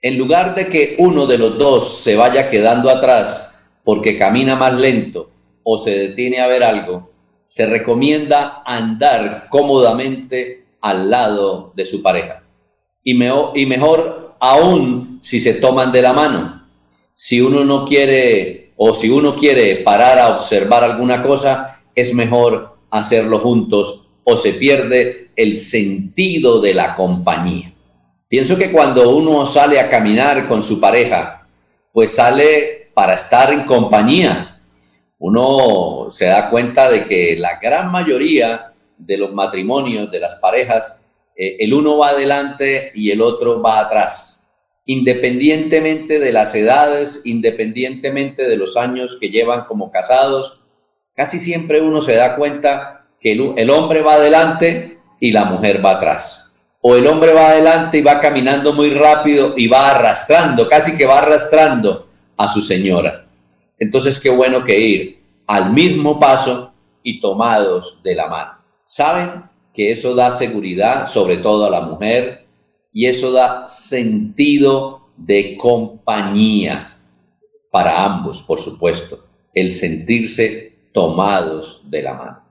En 0.00 0.16
lugar 0.16 0.54
de 0.54 0.68
que 0.68 0.96
uno 0.98 1.26
de 1.26 1.38
los 1.38 1.58
dos 1.58 1.98
se 1.98 2.16
vaya 2.16 2.48
quedando 2.48 2.88
atrás, 2.88 3.66
porque 3.84 4.16
camina 4.16 4.56
más 4.56 4.72
lento 4.74 5.33
o 5.64 5.78
se 5.78 5.98
detiene 5.98 6.40
a 6.40 6.46
ver 6.46 6.62
algo, 6.62 7.10
se 7.44 7.66
recomienda 7.66 8.62
andar 8.64 9.48
cómodamente 9.50 10.66
al 10.80 11.10
lado 11.10 11.72
de 11.74 11.84
su 11.84 12.02
pareja. 12.02 12.42
Y, 13.02 13.12
y 13.12 13.66
mejor 13.66 14.36
aún 14.38 15.18
si 15.22 15.40
se 15.40 15.54
toman 15.54 15.90
de 15.90 16.02
la 16.02 16.12
mano. 16.12 16.68
Si 17.14 17.40
uno 17.40 17.64
no 17.64 17.84
quiere 17.84 18.72
o 18.76 18.92
si 18.92 19.08
uno 19.10 19.34
quiere 19.34 19.76
parar 19.76 20.18
a 20.18 20.36
observar 20.36 20.84
alguna 20.84 21.22
cosa, 21.22 21.82
es 21.94 22.14
mejor 22.14 22.76
hacerlo 22.90 23.38
juntos 23.38 24.10
o 24.24 24.36
se 24.36 24.54
pierde 24.54 25.30
el 25.36 25.56
sentido 25.56 26.60
de 26.60 26.74
la 26.74 26.94
compañía. 26.94 27.72
Pienso 28.28 28.56
que 28.56 28.72
cuando 28.72 29.16
uno 29.16 29.46
sale 29.46 29.78
a 29.78 29.88
caminar 29.88 30.48
con 30.48 30.62
su 30.62 30.80
pareja, 30.80 31.46
pues 31.92 32.14
sale 32.14 32.90
para 32.94 33.14
estar 33.14 33.52
en 33.52 33.64
compañía. 33.64 34.53
Uno 35.18 36.10
se 36.10 36.26
da 36.26 36.50
cuenta 36.50 36.90
de 36.90 37.04
que 37.04 37.36
la 37.36 37.58
gran 37.60 37.90
mayoría 37.90 38.72
de 38.98 39.16
los 39.16 39.32
matrimonios, 39.32 40.10
de 40.10 40.20
las 40.20 40.36
parejas, 40.36 41.06
eh, 41.36 41.56
el 41.60 41.74
uno 41.74 41.98
va 41.98 42.10
adelante 42.10 42.92
y 42.94 43.10
el 43.10 43.20
otro 43.20 43.60
va 43.62 43.80
atrás, 43.80 44.50
independientemente 44.86 46.18
de 46.18 46.32
las 46.32 46.54
edades, 46.54 47.22
independientemente 47.24 48.46
de 48.48 48.56
los 48.56 48.76
años 48.76 49.16
que 49.20 49.30
llevan 49.30 49.64
como 49.64 49.90
casados, 49.90 50.60
casi 51.16 51.38
siempre 51.38 51.80
uno 51.80 52.00
se 52.00 52.14
da 52.14 52.36
cuenta 52.36 53.06
que 53.20 53.32
el, 53.32 53.54
el 53.56 53.70
hombre 53.70 54.02
va 54.02 54.14
adelante 54.14 54.98
y 55.20 55.32
la 55.32 55.44
mujer 55.44 55.84
va 55.84 55.92
atrás. 55.92 56.52
O 56.80 56.96
el 56.96 57.06
hombre 57.06 57.32
va 57.32 57.48
adelante 57.48 57.98
y 57.98 58.02
va 58.02 58.20
caminando 58.20 58.74
muy 58.74 58.90
rápido 58.90 59.54
y 59.56 59.68
va 59.68 59.90
arrastrando, 59.90 60.68
casi 60.68 60.98
que 60.98 61.06
va 61.06 61.18
arrastrando 61.18 62.08
a 62.36 62.46
su 62.46 62.60
señora. 62.60 63.23
Entonces, 63.84 64.18
qué 64.18 64.30
bueno 64.30 64.64
que 64.64 64.78
ir 64.78 65.22
al 65.46 65.72
mismo 65.72 66.18
paso 66.18 66.72
y 67.02 67.20
tomados 67.20 68.02
de 68.02 68.14
la 68.14 68.28
mano. 68.28 68.52
¿Saben 68.86 69.44
que 69.74 69.90
eso 69.90 70.14
da 70.14 70.34
seguridad, 70.34 71.06
sobre 71.06 71.36
todo 71.36 71.66
a 71.66 71.70
la 71.70 71.82
mujer, 71.82 72.46
y 72.92 73.06
eso 73.06 73.32
da 73.32 73.68
sentido 73.68 75.08
de 75.16 75.56
compañía 75.56 76.96
para 77.70 78.04
ambos, 78.04 78.40
por 78.42 78.60
supuesto, 78.60 79.26
el 79.52 79.72
sentirse 79.72 80.88
tomados 80.92 81.82
de 81.90 82.02
la 82.02 82.14
mano. 82.14 82.44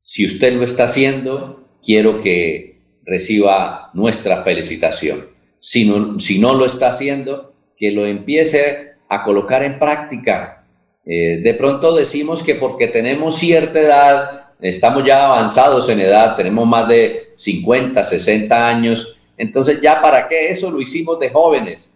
Si 0.00 0.24
usted 0.24 0.54
lo 0.54 0.62
está 0.62 0.84
haciendo, 0.84 1.68
quiero 1.84 2.20
que 2.20 2.80
reciba 3.04 3.90
nuestra 3.92 4.42
felicitación. 4.42 5.26
Si 5.58 5.84
no, 5.84 6.20
si 6.20 6.38
no 6.38 6.54
lo 6.54 6.64
está 6.64 6.88
haciendo, 6.88 7.52
que 7.76 7.90
lo 7.90 8.06
empiece 8.06 8.92
a 9.08 9.24
colocar 9.24 9.64
en 9.64 9.78
práctica. 9.78 10.61
Eh, 11.04 11.40
de 11.42 11.54
pronto 11.54 11.94
decimos 11.94 12.42
que 12.42 12.54
porque 12.54 12.86
tenemos 12.86 13.36
cierta 13.36 13.80
edad, 13.80 14.46
estamos 14.60 15.04
ya 15.04 15.26
avanzados 15.26 15.88
en 15.88 16.00
edad, 16.00 16.36
tenemos 16.36 16.66
más 16.66 16.86
de 16.88 17.32
50, 17.34 18.04
60 18.04 18.68
años, 18.68 19.16
entonces 19.36 19.80
ya 19.80 20.00
para 20.00 20.28
qué 20.28 20.50
eso 20.50 20.70
lo 20.70 20.80
hicimos 20.80 21.18
de 21.18 21.30
jóvenes. 21.30 21.90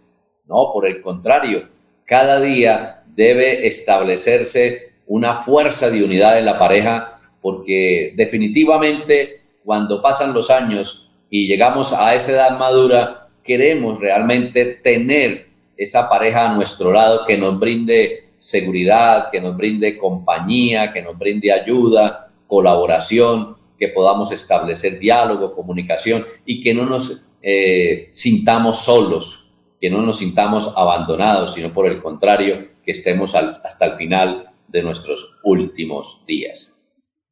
No, 0.45 0.71
por 0.73 0.85
el 0.85 1.01
contrario, 1.01 1.67
cada 2.05 2.39
día 2.39 3.03
debe 3.15 3.67
establecerse 3.67 4.93
una 5.05 5.35
fuerza 5.35 5.89
de 5.89 6.03
unidad 6.03 6.37
en 6.37 6.45
la 6.45 6.59
pareja 6.59 7.19
porque 7.41 8.13
definitivamente 8.15 9.41
cuando 9.63 10.01
pasan 10.01 10.33
los 10.33 10.49
años 10.49 11.11
y 11.29 11.47
llegamos 11.47 11.93
a 11.93 12.13
esa 12.15 12.31
edad 12.31 12.57
madura, 12.57 13.29
queremos 13.43 13.99
realmente 13.99 14.65
tener 14.65 15.47
esa 15.75 16.09
pareja 16.09 16.49
a 16.49 16.53
nuestro 16.55 16.91
lado 16.91 17.25
que 17.25 17.37
nos 17.37 17.59
brinde 17.59 18.26
seguridad, 18.37 19.29
que 19.31 19.41
nos 19.41 19.55
brinde 19.55 19.97
compañía, 19.97 20.93
que 20.93 21.01
nos 21.01 21.17
brinde 21.17 21.51
ayuda, 21.51 22.31
colaboración, 22.47 23.57
que 23.77 23.89
podamos 23.89 24.31
establecer 24.31 24.99
diálogo, 24.99 25.53
comunicación 25.53 26.25
y 26.45 26.61
que 26.61 26.73
no 26.73 26.85
nos 26.85 27.23
eh, 27.41 28.09
sintamos 28.11 28.79
solos, 28.79 29.51
que 29.79 29.89
no 29.89 30.01
nos 30.01 30.17
sintamos 30.17 30.73
abandonados, 30.75 31.53
sino 31.53 31.71
por 31.73 31.87
el 31.87 32.01
contrario, 32.01 32.69
que 32.83 32.91
estemos 32.91 33.35
hasta 33.35 33.85
el 33.85 33.95
final 33.95 34.51
de 34.67 34.81
nuestros 34.81 35.39
últimos 35.43 36.23
días. 36.25 36.75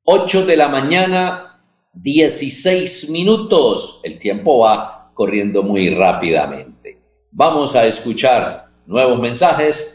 8 0.03 0.45
de 0.45 0.57
la 0.57 0.67
mañana, 0.67 1.63
16 1.93 3.09
minutos. 3.09 4.01
El 4.03 4.19
tiempo 4.19 4.59
va 4.59 5.11
corriendo 5.13 5.63
muy 5.63 5.89
rápidamente. 5.89 7.01
Vamos 7.31 7.75
a 7.75 7.87
escuchar 7.87 8.69
nuevos 8.85 9.19
mensajes 9.19 9.94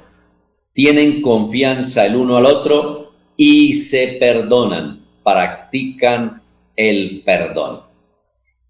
tienen 0.72 1.22
confianza 1.22 2.04
el 2.04 2.16
uno 2.16 2.36
al 2.36 2.46
otro 2.46 3.12
y 3.36 3.72
se 3.74 4.16
perdonan, 4.20 5.06
practican 5.24 6.42
el 6.76 7.22
perdón. 7.24 7.82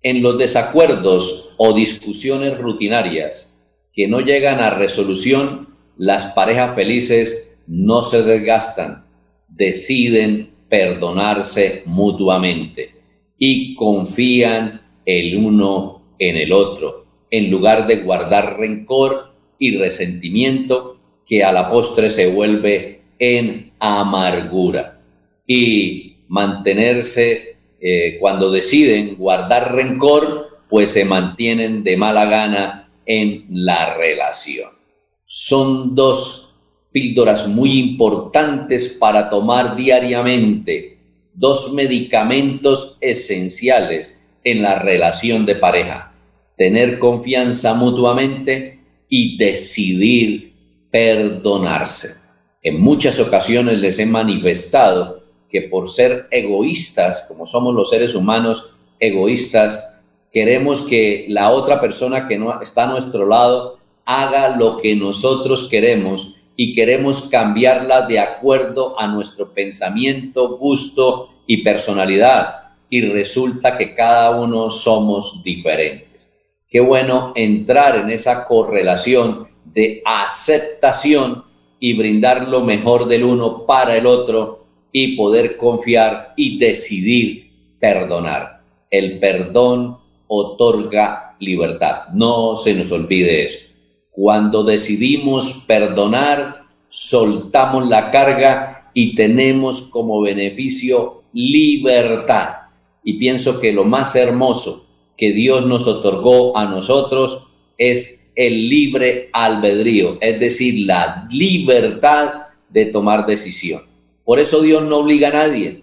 En 0.03 0.22
los 0.22 0.38
desacuerdos 0.38 1.55
o 1.57 1.72
discusiones 1.72 2.59
rutinarias 2.59 3.59
que 3.92 4.07
no 4.07 4.20
llegan 4.20 4.61
a 4.61 4.70
resolución, 4.70 5.76
las 5.96 6.26
parejas 6.26 6.74
felices 6.74 7.59
no 7.66 8.02
se 8.02 8.22
desgastan, 8.22 9.04
deciden 9.48 10.50
perdonarse 10.68 11.82
mutuamente 11.87 12.94
y 13.38 13.74
confían 13.74 14.82
el 15.04 15.37
uno 15.37 16.02
en 16.18 16.37
el 16.37 16.52
otro, 16.52 17.06
en 17.30 17.50
lugar 17.50 17.87
de 17.87 17.96
guardar 17.96 18.59
rencor 18.59 19.32
y 19.59 19.76
resentimiento 19.76 20.98
que 21.26 21.44
a 21.44 21.52
la 21.52 21.70
postre 21.70 22.11
se 22.11 22.28
vuelve 22.28 23.02
en 23.18 23.72
amargura. 23.78 25.00
Y 25.46 26.16
mantenerse, 26.28 27.56
eh, 27.80 28.16
cuando 28.20 28.50
deciden 28.50 29.16
guardar 29.16 29.74
rencor, 29.74 30.59
pues 30.68 30.90
se 30.90 31.04
mantienen 31.04 31.85
de 31.85 31.96
mala 31.96 32.26
gana 32.26 32.90
en 33.06 33.46
la 33.48 33.94
relación. 33.94 34.76
Son 35.29 35.97
dos 35.97 36.55
píldoras 36.93 37.49
muy 37.49 37.81
importantes 37.81 38.89
para 38.89 39.29
tomar 39.29 39.75
diariamente, 39.75 41.01
dos 41.35 41.73
medicamentos 41.73 42.97
esenciales 43.01 44.17
en 44.45 44.62
la 44.62 44.79
relación 44.79 45.45
de 45.45 45.57
pareja. 45.57 46.15
Tener 46.57 47.01
confianza 47.01 47.75
mutuamente 47.75 48.85
y 49.09 49.37
decidir 49.37 50.55
perdonarse. 50.93 52.21
En 52.62 52.81
muchas 52.81 53.19
ocasiones 53.19 53.81
les 53.81 53.99
he 53.99 54.07
manifestado 54.07 55.25
que 55.51 55.62
por 55.62 55.91
ser 55.91 56.29
egoístas, 56.31 57.27
como 57.27 57.49
somos 57.49 57.75
los 57.75 57.91
seres 57.91 58.15
humanos 58.15 58.71
egoístas, 59.01 59.97
queremos 60.33 60.83
que 60.83 61.27
la 61.29 61.51
otra 61.51 61.81
persona 61.81 62.29
que 62.29 62.39
no 62.39 62.62
está 62.62 62.85
a 62.85 62.93
nuestro 62.93 63.27
lado 63.27 63.76
haga 64.07 64.57
lo 64.57 64.79
que 64.79 64.97
nosotros 64.97 65.69
queremos 65.69 66.37
y 66.57 66.75
queremos 66.75 67.23
cambiarla 67.23 68.07
de 68.07 68.19
acuerdo 68.19 68.99
a 68.99 69.07
nuestro 69.09 69.53
pensamiento, 69.53 70.57
gusto 70.57 71.35
y 71.47 71.59
personalidad. 71.59 72.71
Y 72.88 73.03
resulta 73.03 73.77
que 73.77 73.95
cada 73.95 74.40
uno 74.40 74.71
somos 74.71 75.42
diferentes. 75.42 76.29
Qué 76.71 76.81
bueno 76.81 77.33
entrar 77.35 77.97
en 77.97 78.11
esa 78.11 78.47
correlación 78.47 79.49
de 79.64 80.03
aceptación 80.05 81.45
y 81.79 81.95
brindar 81.95 82.49
lo 82.49 82.62
mejor 82.62 83.07
del 83.07 83.25
uno 83.25 83.66
para 83.66 83.97
el 83.97 84.07
otro 84.07 84.64
y 84.92 85.16
poder 85.16 85.57
confiar 85.57 86.33
y 86.37 86.59
decidir 86.59 87.51
perdonar. 87.79 88.62
El 88.90 89.19
perdón 89.19 89.99
otorga 90.29 91.37
libertad. 91.38 92.09
No 92.14 92.57
se 92.57 92.75
nos 92.75 92.90
olvide 92.92 93.45
esto. 93.45 93.76
Cuando 94.16 94.64
decidimos 94.64 95.64
perdonar, 95.66 96.62
soltamos 96.88 97.87
la 97.87 98.11
carga 98.11 98.90
y 98.94 99.14
tenemos 99.14 99.83
como 99.83 100.22
beneficio 100.22 101.22
libertad. 101.35 102.70
Y 103.05 103.18
pienso 103.18 103.61
que 103.61 103.74
lo 103.74 103.85
más 103.85 104.16
hermoso 104.16 104.87
que 105.18 105.33
Dios 105.33 105.66
nos 105.66 105.87
otorgó 105.87 106.57
a 106.57 106.64
nosotros 106.64 107.48
es 107.76 108.33
el 108.35 108.70
libre 108.70 109.29
albedrío, 109.35 110.16
es 110.22 110.40
decir, 110.40 110.87
la 110.87 111.29
libertad 111.31 112.46
de 112.70 112.87
tomar 112.87 113.26
decisión. 113.26 113.83
Por 114.24 114.38
eso 114.38 114.62
Dios 114.62 114.83
no 114.83 114.96
obliga 114.96 115.29
a 115.29 115.33
nadie. 115.33 115.83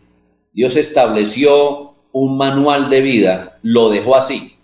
Dios 0.53 0.75
estableció 0.75 1.93
un 2.11 2.35
manual 2.35 2.89
de 2.89 3.01
vida, 3.01 3.59
lo 3.61 3.91
dejó 3.91 4.15
así. 4.15 4.55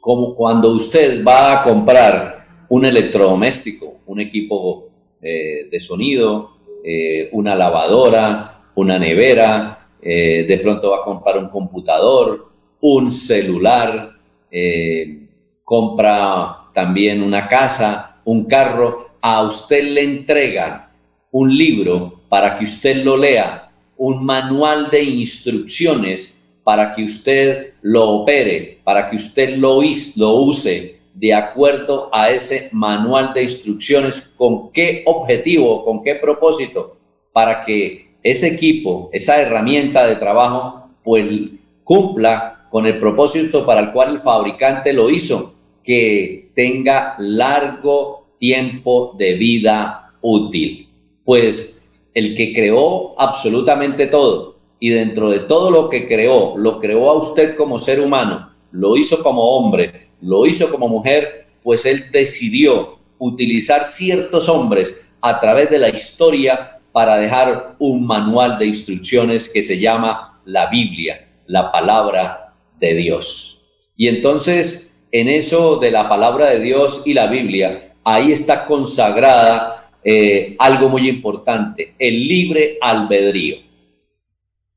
Como 0.00 0.34
cuando 0.34 0.72
usted 0.72 1.24
va 1.24 1.52
a 1.52 1.62
comprar 1.62 2.31
un 2.72 2.86
electrodoméstico, 2.86 4.00
un 4.06 4.18
equipo 4.18 4.88
eh, 5.20 5.68
de 5.70 5.78
sonido, 5.78 6.52
eh, 6.82 7.28
una 7.32 7.54
lavadora, 7.54 8.62
una 8.76 8.98
nevera, 8.98 9.88
eh, 10.00 10.46
de 10.48 10.58
pronto 10.58 10.92
va 10.92 10.96
a 10.96 11.04
comprar 11.04 11.36
un 11.36 11.50
computador, 11.50 12.48
un 12.80 13.10
celular, 13.10 14.16
compra 15.62 16.70
también 16.72 17.22
una 17.22 17.46
casa, 17.46 18.20
un 18.24 18.46
carro, 18.46 19.10
a 19.20 19.42
usted 19.42 19.90
le 19.90 20.02
entregan 20.04 20.86
un 21.30 21.54
libro 21.54 22.22
para 22.30 22.56
que 22.56 22.64
usted 22.64 23.04
lo 23.04 23.18
lea, 23.18 23.70
un 23.98 24.24
manual 24.24 24.88
de 24.90 25.02
instrucciones 25.02 26.38
para 26.64 26.94
que 26.94 27.04
usted 27.04 27.74
lo 27.82 28.08
opere, 28.10 28.80
para 28.82 29.10
que 29.10 29.16
usted 29.16 29.56
lo, 29.56 29.82
lo 30.16 30.34
use, 30.36 31.01
de 31.14 31.34
acuerdo 31.34 32.08
a 32.12 32.30
ese 32.30 32.68
manual 32.72 33.32
de 33.34 33.42
instrucciones, 33.42 34.32
con 34.36 34.72
qué 34.72 35.02
objetivo, 35.06 35.84
con 35.84 36.02
qué 36.02 36.14
propósito, 36.14 36.96
para 37.32 37.64
que 37.64 38.16
ese 38.22 38.48
equipo, 38.54 39.10
esa 39.12 39.40
herramienta 39.40 40.06
de 40.06 40.16
trabajo, 40.16 40.88
pues 41.02 41.28
cumpla 41.84 42.66
con 42.70 42.86
el 42.86 42.98
propósito 42.98 43.66
para 43.66 43.80
el 43.80 43.92
cual 43.92 44.14
el 44.14 44.20
fabricante 44.20 44.92
lo 44.92 45.10
hizo, 45.10 45.54
que 45.84 46.50
tenga 46.54 47.14
largo 47.18 48.28
tiempo 48.38 49.14
de 49.18 49.34
vida 49.34 50.12
útil. 50.20 50.88
Pues 51.24 51.84
el 52.14 52.36
que 52.36 52.52
creó 52.54 53.14
absolutamente 53.20 54.06
todo 54.06 54.56
y 54.78 54.90
dentro 54.90 55.30
de 55.30 55.40
todo 55.40 55.70
lo 55.70 55.88
que 55.88 56.08
creó, 56.08 56.56
lo 56.56 56.80
creó 56.80 57.10
a 57.10 57.14
usted 57.14 57.56
como 57.56 57.78
ser 57.78 58.00
humano, 58.00 58.51
lo 58.72 58.96
hizo 58.96 59.22
como 59.22 59.42
hombre, 59.42 60.08
lo 60.20 60.46
hizo 60.46 60.70
como 60.70 60.88
mujer, 60.88 61.46
pues 61.62 61.86
él 61.86 62.06
decidió 62.10 62.98
utilizar 63.18 63.84
ciertos 63.84 64.48
hombres 64.48 65.06
a 65.20 65.38
través 65.40 65.70
de 65.70 65.78
la 65.78 65.88
historia 65.88 66.78
para 66.90 67.16
dejar 67.16 67.76
un 67.78 68.04
manual 68.04 68.58
de 68.58 68.66
instrucciones 68.66 69.48
que 69.48 69.62
se 69.62 69.78
llama 69.78 70.40
la 70.44 70.66
Biblia, 70.66 71.28
la 71.46 71.70
palabra 71.70 72.54
de 72.80 72.94
Dios. 72.94 73.62
Y 73.96 74.08
entonces, 74.08 75.00
en 75.12 75.28
eso 75.28 75.76
de 75.76 75.90
la 75.90 76.08
palabra 76.08 76.50
de 76.50 76.60
Dios 76.60 77.02
y 77.04 77.14
la 77.14 77.28
Biblia, 77.28 77.94
ahí 78.04 78.32
está 78.32 78.66
consagrada 78.66 79.90
eh, 80.04 80.56
algo 80.58 80.88
muy 80.88 81.08
importante, 81.08 81.94
el 81.98 82.26
libre 82.26 82.78
albedrío. 82.80 83.58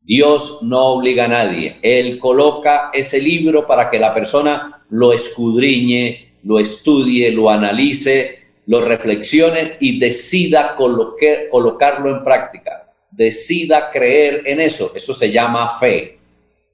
Dios 0.06 0.60
no 0.62 0.86
obliga 0.86 1.26
a 1.26 1.30
nadie, 1.30 1.78
Él 1.82 2.20
coloca 2.20 2.92
ese 2.94 3.20
libro 3.20 3.66
para 3.66 3.90
que 3.90 4.00
la 4.00 4.14
persona 4.14 4.86
lo 4.90 5.14
escudriñe, 5.14 6.34
lo 6.44 6.60
estudie, 6.60 7.32
lo 7.32 7.50
analice, 7.50 8.46
lo 8.68 8.82
reflexione 8.82 9.78
y 9.80 10.00
decida 10.00 10.76
colocarlo 10.76 12.10
en 12.10 12.24
práctica, 12.24 12.94
decida 13.12 13.90
creer 13.92 14.44
en 14.46 14.60
eso. 14.60 14.92
Eso 14.96 15.14
se 15.14 15.32
llama 15.32 15.78
fe. 15.80 16.20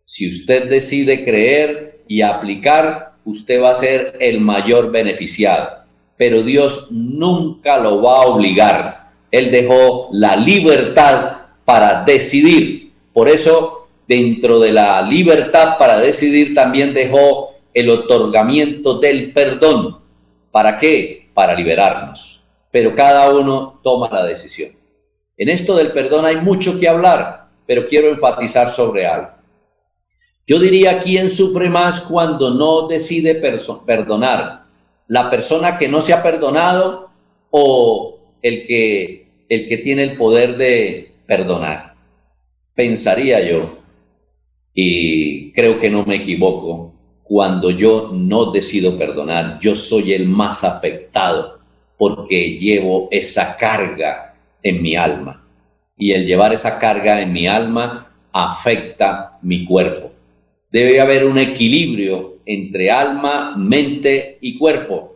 Si 0.03 0.27
usted 0.27 0.69
decide 0.69 1.23
creer 1.23 2.03
y 2.07 2.21
aplicar, 2.21 3.13
usted 3.23 3.61
va 3.61 3.71
a 3.71 3.75
ser 3.75 4.17
el 4.19 4.41
mayor 4.41 4.91
beneficiado. 4.91 5.85
Pero 6.17 6.43
Dios 6.43 6.87
nunca 6.91 7.77
lo 7.77 8.01
va 8.01 8.23
a 8.23 8.27
obligar. 8.27 9.11
Él 9.31 9.51
dejó 9.51 10.09
la 10.11 10.35
libertad 10.35 11.37
para 11.63 12.03
decidir. 12.03 12.80
Por 13.13 13.29
eso, 13.29 13.87
dentro 14.07 14.59
de 14.59 14.71
la 14.71 15.01
libertad 15.01 15.77
para 15.77 15.97
decidir, 15.97 16.53
también 16.53 16.93
dejó 16.93 17.55
el 17.73 17.89
otorgamiento 17.89 18.99
del 18.99 19.33
perdón. 19.33 19.99
¿Para 20.51 20.77
qué? 20.77 21.29
Para 21.33 21.55
liberarnos. 21.55 22.41
Pero 22.71 22.95
cada 22.95 23.29
uno 23.33 23.79
toma 23.83 24.09
la 24.11 24.25
decisión. 24.25 24.71
En 25.37 25.49
esto 25.49 25.75
del 25.75 25.91
perdón 25.91 26.25
hay 26.25 26.37
mucho 26.37 26.79
que 26.79 26.87
hablar, 26.87 27.49
pero 27.65 27.87
quiero 27.87 28.09
enfatizar 28.09 28.69
sobre 28.69 29.05
algo. 29.05 29.31
Yo 30.45 30.59
diría, 30.59 30.99
¿quién 30.99 31.29
sufre 31.29 31.69
más 31.69 32.01
cuando 32.01 32.53
no 32.53 32.87
decide 32.87 33.35
perdonar? 33.85 34.65
¿La 35.07 35.29
persona 35.29 35.77
que 35.77 35.87
no 35.87 36.01
se 36.01 36.13
ha 36.13 36.21
perdonado 36.21 37.09
o 37.49 38.19
el 38.41 38.65
que, 38.65 39.29
el 39.49 39.67
que 39.67 39.77
tiene 39.77 40.03
el 40.03 40.17
poder 40.17 40.57
de 40.57 41.15
perdonar? 41.25 41.90
Pensaría 42.75 43.45
yo, 43.47 43.79
y 44.73 45.51
creo 45.51 45.77
que 45.79 45.89
no 45.89 46.05
me 46.05 46.15
equivoco, 46.15 46.93
cuando 47.23 47.71
yo 47.71 48.11
no 48.13 48.51
decido 48.51 48.97
perdonar, 48.97 49.59
yo 49.61 49.75
soy 49.75 50.13
el 50.13 50.27
más 50.27 50.63
afectado 50.63 51.59
porque 51.97 52.57
llevo 52.57 53.07
esa 53.11 53.55
carga 53.57 54.35
en 54.63 54.81
mi 54.81 54.95
alma. 54.95 55.47
Y 55.97 56.13
el 56.13 56.25
llevar 56.25 56.51
esa 56.51 56.79
carga 56.79 57.21
en 57.21 57.31
mi 57.31 57.47
alma 57.47 58.11
afecta 58.31 59.37
mi 59.41 59.65
cuerpo. 59.65 60.11
Debe 60.71 60.99
haber 60.99 61.25
un 61.25 61.37
equilibrio 61.37 62.39
entre 62.45 62.89
alma, 62.89 63.55
mente 63.55 64.37
y 64.41 64.57
cuerpo. 64.57 65.15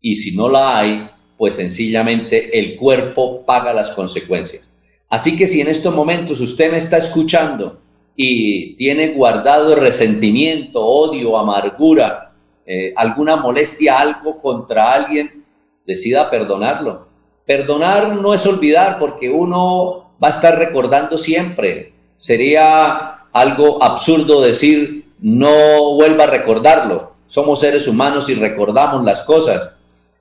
Y 0.00 0.16
si 0.16 0.36
no 0.36 0.48
la 0.48 0.78
hay, 0.78 1.08
pues 1.38 1.56
sencillamente 1.56 2.58
el 2.58 2.76
cuerpo 2.76 3.44
paga 3.44 3.72
las 3.72 3.90
consecuencias. 3.90 4.65
Así 5.08 5.36
que 5.36 5.46
si 5.46 5.60
en 5.60 5.68
estos 5.68 5.94
momentos 5.94 6.40
usted 6.40 6.70
me 6.70 6.78
está 6.78 6.96
escuchando 6.96 7.80
y 8.16 8.74
tiene 8.76 9.08
guardado 9.08 9.76
resentimiento, 9.76 10.84
odio, 10.84 11.38
amargura, 11.38 12.32
eh, 12.66 12.92
alguna 12.96 13.36
molestia, 13.36 14.00
algo 14.00 14.40
contra 14.40 14.92
alguien, 14.92 15.44
decida 15.86 16.28
perdonarlo. 16.28 17.06
Perdonar 17.44 18.16
no 18.16 18.34
es 18.34 18.44
olvidar 18.46 18.98
porque 18.98 19.30
uno 19.30 20.10
va 20.22 20.28
a 20.28 20.30
estar 20.30 20.58
recordando 20.58 21.16
siempre. 21.16 21.92
Sería 22.16 23.26
algo 23.32 23.82
absurdo 23.82 24.40
decir 24.40 25.12
no 25.20 25.94
vuelva 25.94 26.24
a 26.24 26.28
recordarlo. 26.28 27.12
Somos 27.26 27.60
seres 27.60 27.86
humanos 27.86 28.28
y 28.28 28.34
recordamos 28.34 29.04
las 29.04 29.22
cosas. 29.22 29.76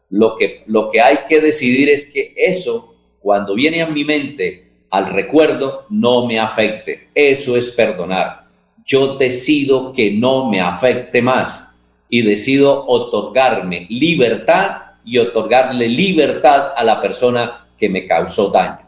Lo 0.09 0.35
que, 0.35 0.63
lo 0.67 0.91
que 0.91 1.01
hay 1.01 1.19
que 1.27 1.41
decidir 1.41 1.89
es 1.89 2.11
que 2.11 2.33
eso, 2.37 2.93
cuando 3.19 3.55
viene 3.55 3.81
a 3.81 3.87
mi 3.87 4.05
mente 4.05 4.65
al 4.89 5.13
recuerdo, 5.13 5.85
no 5.89 6.25
me 6.25 6.39
afecte. 6.39 7.09
Eso 7.13 7.57
es 7.57 7.71
perdonar. 7.71 8.45
Yo 8.85 9.17
decido 9.17 9.93
que 9.93 10.11
no 10.11 10.49
me 10.49 10.61
afecte 10.61 11.21
más 11.21 11.75
y 12.09 12.21
decido 12.21 12.85
otorgarme 12.87 13.87
libertad 13.89 14.77
y 15.03 15.17
otorgarle 15.17 15.87
libertad 15.87 16.73
a 16.75 16.83
la 16.83 17.01
persona 17.01 17.67
que 17.77 17.89
me 17.89 18.07
causó 18.07 18.49
daño. 18.49 18.87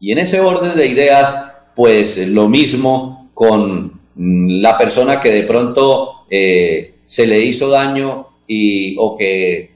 Y 0.00 0.12
en 0.12 0.18
ese 0.18 0.40
orden 0.40 0.76
de 0.76 0.86
ideas, 0.86 1.54
pues 1.74 2.18
lo 2.28 2.48
mismo 2.48 3.30
con 3.34 4.00
mm, 4.14 4.60
la 4.60 4.76
persona 4.76 5.20
que 5.20 5.30
de 5.30 5.42
pronto 5.42 6.26
eh, 6.30 6.96
se 7.04 7.26
le 7.26 7.40
hizo 7.40 7.68
daño 7.68 8.28
y, 8.46 8.96
o 8.98 9.16
que 9.16 9.74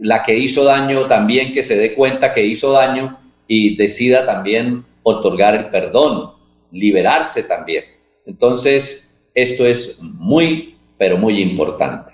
la 0.00 0.22
que 0.22 0.36
hizo 0.36 0.64
daño 0.64 1.06
también 1.06 1.54
que 1.54 1.62
se 1.62 1.76
dé 1.76 1.94
cuenta 1.94 2.34
que 2.34 2.44
hizo 2.44 2.72
daño 2.72 3.18
y 3.46 3.76
decida 3.76 4.26
también 4.26 4.84
otorgar 5.08 5.54
el 5.54 5.70
perdón, 5.70 6.32
liberarse 6.70 7.44
también. 7.44 7.84
Entonces, 8.26 9.20
esto 9.34 9.64
es 9.64 10.00
muy, 10.02 10.78
pero 10.96 11.16
muy 11.16 11.40
importante. 11.40 12.12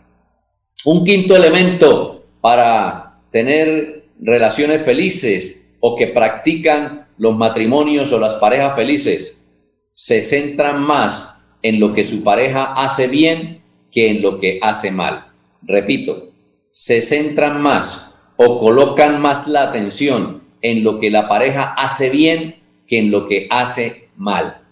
Un 0.85 1.05
quinto 1.05 1.35
elemento 1.35 2.25
para 2.41 3.21
tener 3.31 4.05
relaciones 4.21 4.83
felices 4.83 5.71
o 5.81 5.97
que 5.97 6.09
practican 6.09 7.09
los 7.17 7.37
matrimonios 7.37 8.13
o 8.13 8.19
las 8.19 8.37
parejas 8.37 8.75
felices, 8.75 9.47
se 9.93 10.23
centran 10.23 10.83
más 10.83 11.45
en 11.63 11.81
lo 11.81 11.95
que 11.95 12.05
su 12.05 12.23
pareja 12.25 12.75
hace 12.75 13.07
bien 13.09 13.63
que 13.91 14.11
en 14.11 14.23
lo 14.23 14.41
que 14.41 14.59
hace 14.61 14.91
mal. 14.91 15.33
Repito, 15.63 16.33
se 16.69 17.01
centran 17.01 17.63
más 17.63 18.21
o 18.37 18.59
colocan 18.59 19.21
más 19.21 19.47
la 19.47 19.63
atención 19.63 20.43
en 20.61 20.83
lo 20.83 20.99
que 20.99 21.11
la 21.11 21.29
pareja 21.29 21.75
hace 21.77 22.11
bien 22.11 22.64
en 22.97 23.11
lo 23.11 23.27
que 23.27 23.47
hace 23.51 24.09
mal. 24.17 24.63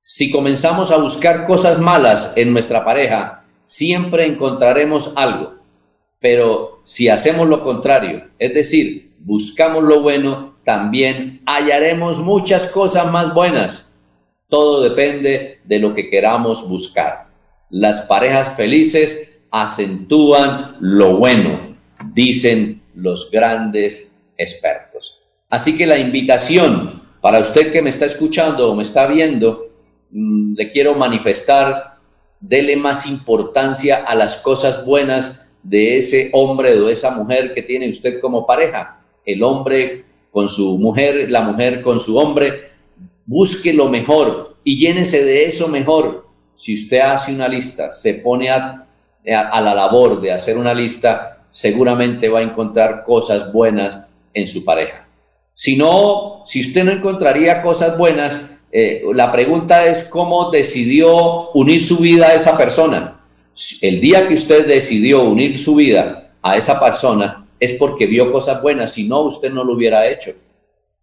Si 0.00 0.30
comenzamos 0.30 0.92
a 0.92 0.98
buscar 0.98 1.46
cosas 1.46 1.78
malas 1.78 2.32
en 2.36 2.52
nuestra 2.52 2.84
pareja, 2.84 3.44
siempre 3.64 4.26
encontraremos 4.26 5.12
algo. 5.16 5.54
Pero 6.20 6.80
si 6.84 7.08
hacemos 7.08 7.48
lo 7.48 7.62
contrario, 7.62 8.28
es 8.38 8.54
decir, 8.54 9.16
buscamos 9.18 9.82
lo 9.82 10.00
bueno, 10.00 10.56
también 10.64 11.42
hallaremos 11.46 12.20
muchas 12.20 12.66
cosas 12.66 13.10
más 13.10 13.34
buenas. 13.34 13.92
Todo 14.48 14.82
depende 14.82 15.60
de 15.64 15.78
lo 15.78 15.94
que 15.94 16.08
queramos 16.08 16.68
buscar. 16.68 17.26
Las 17.68 18.02
parejas 18.02 18.54
felices 18.56 19.38
acentúan 19.50 20.76
lo 20.80 21.16
bueno, 21.16 21.76
dicen 22.14 22.82
los 22.94 23.30
grandes 23.30 24.22
expertos. 24.36 25.22
Así 25.48 25.76
que 25.76 25.86
la 25.86 25.98
invitación 25.98 27.02
para 27.20 27.40
usted 27.40 27.72
que 27.72 27.82
me 27.82 27.90
está 27.90 28.06
escuchando 28.06 28.70
o 28.70 28.74
me 28.74 28.82
está 28.82 29.06
viendo, 29.06 29.68
mm, 30.10 30.54
le 30.54 30.68
quiero 30.70 30.94
manifestar, 30.94 31.94
dele 32.40 32.76
más 32.76 33.06
importancia 33.06 34.04
a 34.04 34.14
las 34.14 34.38
cosas 34.38 34.84
buenas 34.84 35.48
de 35.62 35.96
ese 35.98 36.30
hombre 36.32 36.78
o 36.78 36.88
esa 36.88 37.10
mujer 37.10 37.52
que 37.54 37.62
tiene 37.62 37.88
usted 37.88 38.20
como 38.20 38.46
pareja. 38.46 39.00
El 39.24 39.42
hombre 39.42 40.04
con 40.30 40.48
su 40.48 40.78
mujer, 40.78 41.30
la 41.30 41.42
mujer 41.42 41.82
con 41.82 41.98
su 41.98 42.16
hombre, 42.18 42.70
busque 43.24 43.72
lo 43.72 43.88
mejor 43.88 44.56
y 44.62 44.78
llénese 44.78 45.24
de 45.24 45.44
eso 45.44 45.68
mejor. 45.68 46.26
Si 46.54 46.74
usted 46.74 47.00
hace 47.00 47.34
una 47.34 47.48
lista, 47.48 47.90
se 47.90 48.14
pone 48.14 48.50
a, 48.50 48.86
la 49.24 49.74
labor 49.74 50.20
de 50.20 50.32
hacer 50.32 50.56
una 50.56 50.72
lista, 50.72 51.44
seguramente 51.50 52.28
va 52.28 52.40
a 52.40 52.42
encontrar 52.42 53.02
cosas 53.04 53.52
buenas 53.52 54.06
en 54.32 54.46
su 54.46 54.64
pareja. 54.64 55.05
Si 55.58 55.74
no, 55.74 56.42
si 56.44 56.60
usted 56.60 56.84
no 56.84 56.92
encontraría 56.92 57.62
cosas 57.62 57.96
buenas, 57.96 58.58
eh, 58.70 59.00
la 59.14 59.32
pregunta 59.32 59.86
es 59.86 60.02
cómo 60.02 60.50
decidió 60.50 61.50
unir 61.52 61.82
su 61.82 61.96
vida 61.96 62.26
a 62.26 62.34
esa 62.34 62.58
persona. 62.58 63.24
El 63.80 64.02
día 64.02 64.28
que 64.28 64.34
usted 64.34 64.66
decidió 64.66 65.22
unir 65.24 65.58
su 65.58 65.76
vida 65.76 66.34
a 66.42 66.58
esa 66.58 66.78
persona 66.78 67.46
es 67.58 67.72
porque 67.72 68.04
vio 68.04 68.30
cosas 68.32 68.60
buenas, 68.60 68.92
si 68.92 69.08
no, 69.08 69.22
usted 69.22 69.50
no 69.50 69.64
lo 69.64 69.72
hubiera 69.72 70.06
hecho, 70.06 70.32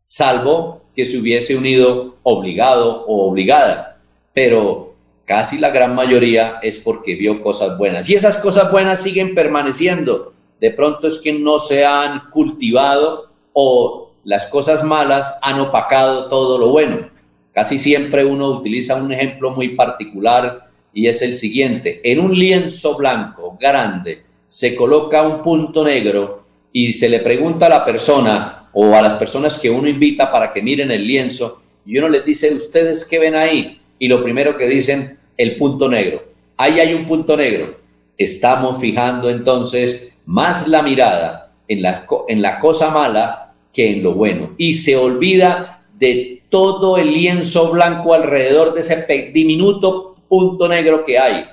salvo 0.06 0.84
que 0.96 1.08
se 1.08 1.18
hubiese 1.18 1.58
unido 1.58 2.18
obligado 2.22 3.08
o 3.08 3.28
obligada. 3.28 4.02
Pero 4.34 4.94
casi 5.26 5.58
la 5.58 5.72
gran 5.72 5.96
mayoría 5.96 6.60
es 6.62 6.78
porque 6.78 7.16
vio 7.16 7.42
cosas 7.42 7.76
buenas. 7.80 8.08
Y 8.08 8.14
esas 8.14 8.38
cosas 8.38 8.72
buenas 8.72 9.02
siguen 9.02 9.34
permaneciendo. 9.34 10.32
De 10.62 10.70
pronto 10.70 11.08
es 11.08 11.18
que 11.18 11.34
no 11.34 11.58
se 11.58 11.88
han 11.88 12.30
cultivado 12.30 13.32
o 13.52 14.13
las 14.24 14.48
cosas 14.48 14.84
malas 14.84 15.38
han 15.42 15.60
opacado 15.60 16.30
todo 16.30 16.58
lo 16.58 16.70
bueno. 16.70 17.10
Casi 17.54 17.78
siempre 17.78 18.26
uno 18.26 18.50
utiliza 18.50 18.96
un 18.96 19.12
ejemplo 19.12 19.52
muy 19.52 19.70
particular 19.70 20.70
y 20.94 21.08
es 21.08 21.22
el 21.22 21.36
siguiente. 21.36 22.02
En 22.04 22.20
un 22.20 22.38
lienzo 22.38 22.98
blanco 22.98 23.58
grande 23.60 24.24
se 24.48 24.76
coloca 24.76 25.24
un 25.24 25.42
punto 25.42 25.84
negro 25.84 26.44
y 26.72 26.94
se 26.94 27.10
le 27.10 27.20
pregunta 27.20 27.68
a 27.68 27.70
la 27.70 27.86
persona 27.86 28.70
o 28.74 28.96
a 28.96 29.02
las 29.02 29.14
personas 29.16 29.60
que 29.60 29.70
uno 29.70 29.88
invita 29.88 30.32
para 30.32 30.52
que 30.52 30.62
miren 30.62 30.90
el 30.92 31.06
lienzo 31.06 31.62
y 31.86 31.98
uno 31.98 32.10
les 32.10 32.26
dice, 32.26 32.54
¿ustedes 32.54 33.06
qué 33.06 33.20
ven 33.20 33.36
ahí? 33.36 33.80
y 34.04 34.10
lo 34.10 34.22
primero 34.22 34.58
que 34.58 34.68
dicen, 34.68 35.18
el 35.38 35.56
punto 35.56 35.88
negro. 35.88 36.24
Ahí 36.58 36.82
hay 36.82 36.94
un 36.94 37.06
punto 37.06 37.38
negro. 37.38 37.80
Estamos 38.18 38.78
fijando 38.80 39.30
entonces 39.30 40.18
más 40.26 40.68
la 40.68 40.82
mirada 40.82 41.54
en 41.70 41.82
la, 41.82 42.06
en 42.28 42.42
la 42.42 42.60
cosa 42.60 42.90
mala 42.90 43.43
que 43.74 43.92
en 43.92 44.04
lo 44.04 44.14
bueno. 44.14 44.54
Y 44.58 44.74
se 44.74 44.96
olvida 44.96 45.84
de 45.98 46.44
todo 46.50 46.98
el 46.98 47.12
lienzo 47.12 47.72
blanco 47.72 48.14
alrededor 48.14 48.74
de 48.74 48.82
ese 48.82 49.32
diminuto 49.34 50.16
punto 50.30 50.68
negro 50.68 51.04
que 51.04 51.18
hay. 51.18 51.46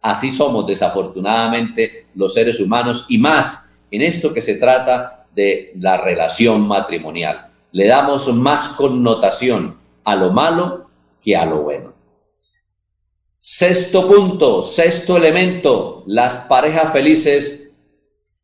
Así 0.00 0.30
somos 0.30 0.66
desafortunadamente 0.66 2.08
los 2.14 2.34
seres 2.34 2.60
humanos 2.60 3.06
y 3.08 3.18
más 3.18 3.72
en 3.90 4.02
esto 4.02 4.34
que 4.34 4.42
se 4.42 4.56
trata 4.56 5.26
de 5.34 5.72
la 5.78 5.96
relación 5.96 6.66
matrimonial. 6.66 7.48
Le 7.72 7.86
damos 7.86 8.32
más 8.34 8.68
connotación 8.68 9.78
a 10.04 10.16
lo 10.16 10.30
malo 10.30 10.90
que 11.22 11.36
a 11.36 11.46
lo 11.46 11.62
bueno. 11.62 11.92
Sexto 13.38 14.06
punto, 14.06 14.62
sexto 14.62 15.16
elemento, 15.16 16.04
las 16.06 16.40
parejas 16.40 16.92
felices 16.92 17.72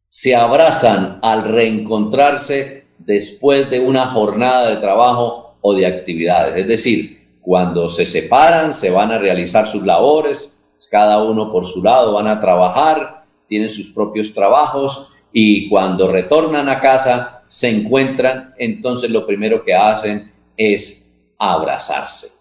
se 0.06 0.34
abrazan 0.34 1.18
al 1.22 1.44
reencontrarse 1.44 2.87
después 3.08 3.68
de 3.70 3.80
una 3.80 4.06
jornada 4.06 4.70
de 4.70 4.76
trabajo 4.76 5.56
o 5.60 5.74
de 5.74 5.86
actividades. 5.86 6.56
Es 6.56 6.68
decir, 6.68 7.38
cuando 7.40 7.88
se 7.88 8.06
separan, 8.06 8.72
se 8.72 8.90
van 8.90 9.10
a 9.10 9.18
realizar 9.18 9.66
sus 9.66 9.82
labores, 9.82 10.62
cada 10.88 11.20
uno 11.24 11.50
por 11.50 11.66
su 11.66 11.82
lado 11.82 12.12
van 12.12 12.28
a 12.28 12.40
trabajar, 12.40 13.24
tienen 13.48 13.68
sus 13.68 13.90
propios 13.90 14.32
trabajos 14.32 15.12
y 15.32 15.68
cuando 15.68 16.06
retornan 16.08 16.68
a 16.68 16.80
casa 16.80 17.42
se 17.48 17.70
encuentran, 17.70 18.54
entonces 18.58 19.10
lo 19.10 19.26
primero 19.26 19.64
que 19.64 19.74
hacen 19.74 20.32
es 20.56 21.18
abrazarse 21.38 22.38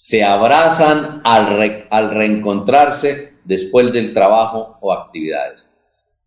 se 0.00 0.22
abrazan 0.22 1.22
al, 1.24 1.88
al 1.90 2.10
reencontrarse 2.10 3.34
después 3.42 3.92
del 3.92 4.14
trabajo 4.14 4.78
o 4.80 4.92
actividades. 4.92 5.72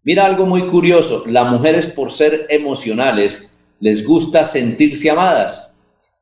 Mira 0.03 0.25
algo 0.25 0.45
muy 0.45 0.67
curioso, 0.67 1.23
las 1.27 1.49
mujeres 1.49 1.87
por 1.87 2.11
ser 2.11 2.47
emocionales 2.49 3.50
les 3.81 4.07
gusta 4.07 4.45
sentirse 4.45 5.09
amadas. 5.09 5.75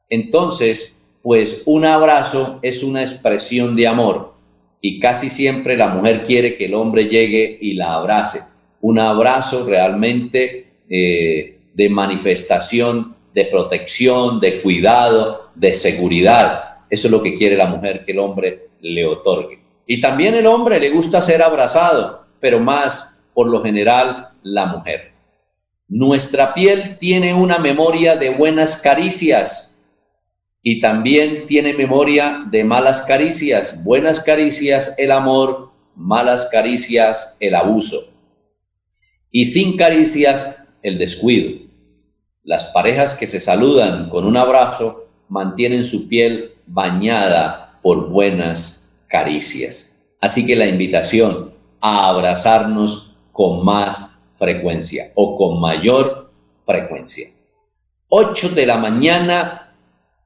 Entonces, 0.10 1.04
pues 1.22 1.62
un 1.65 1.86
abrazo 1.86 2.58
es 2.63 2.82
una 2.82 3.02
expresión 3.02 3.76
de 3.76 3.86
amor 3.86 4.34
y 4.82 5.00
casi 5.00 5.30
siempre 5.30 5.78
la 5.78 5.89
mujer 5.89 6.24
quiere 6.24 6.56
que 6.56 6.65
el 6.65 6.74
hombre 6.74 7.06
llegue 7.06 7.58
y 7.62 7.74
la 7.74 7.95
abrace. 7.95 8.41
Un 8.82 8.98
abrazo 8.98 9.65
realmente 9.67 10.72
eh, 10.89 11.60
de 11.74 11.89
manifestación, 11.89 13.15
de 13.34 13.45
protección, 13.45 14.39
de 14.39 14.62
cuidado, 14.62 15.52
de 15.54 15.74
seguridad. 15.74 16.78
Eso 16.89 17.08
es 17.08 17.12
lo 17.12 17.22
que 17.22 17.36
quiere 17.36 17.58
la 17.58 17.67
mujer 17.67 18.06
que 18.06 18.13
el 18.13 18.19
hombre 18.19 18.69
le 18.82 19.06
otorgue. 19.06 19.60
Y 19.86 20.00
también 20.00 20.34
el 20.36 20.48
hombre 20.48 20.80
le 20.80 20.91
gusta 20.91 21.22
ser 21.22 21.43
abrazado, 21.43 22.26
pero 22.39 22.60
más 22.60 23.24
por 23.34 23.50
lo 23.50 23.62
general 23.62 24.30
la 24.43 24.65
mujer. 24.65 25.18
Nuestra 25.89 26.54
piel 26.54 26.99
tiene 26.99 27.34
una 27.34 27.58
memoria 27.58 28.15
de 28.15 28.30
buenas 28.30 28.80
caricias 28.80 29.75
y 30.62 30.80
también 30.80 31.47
tiene 31.47 31.73
memoria 31.73 32.45
de 32.52 32.63
malas 32.63 33.02
caricias. 33.02 33.84
Buenas 33.84 34.19
caricias, 34.19 34.93
el 34.99 35.10
amor, 35.10 35.71
malas 35.95 36.47
caricias, 36.52 37.36
el 37.39 37.56
abuso. 37.56 37.97
Y 39.32 39.45
sin 39.45 39.78
caricias, 39.78 40.58
el 40.84 40.99
descuido. 40.99 41.60
Las 42.43 42.67
parejas 42.67 43.15
que 43.15 43.25
se 43.25 43.39
saludan 43.39 44.12
con 44.12 44.25
un 44.25 44.38
abrazo 44.38 45.08
mantienen 45.28 45.84
su 45.84 46.08
piel 46.08 46.54
bañada 46.67 47.80
por 47.82 48.10
buenas 48.10 48.91
caricias. 49.08 49.99
Así 50.21 50.45
que 50.45 50.56
la 50.56 50.67
invitación 50.67 51.56
a 51.82 52.10
abrazarnos 52.10 53.15
con 53.32 53.65
más 53.65 54.18
frecuencia 54.39 55.12
o 55.15 55.38
con 55.38 55.60
mayor 55.60 56.32
frecuencia. 56.65 57.28
8 58.08 58.49
de 58.49 58.65
la 58.65 58.78
mañana, 58.78 59.75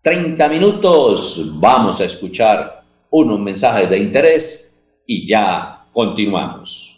30 0.02 0.48
minutos. 0.48 1.60
Vamos 1.60 2.00
a 2.00 2.06
escuchar 2.06 2.84
unos 3.10 3.40
mensajes 3.40 3.90
de 3.90 3.98
interés 3.98 4.80
y 5.06 5.28
ya 5.28 5.88
continuamos. 5.92 6.94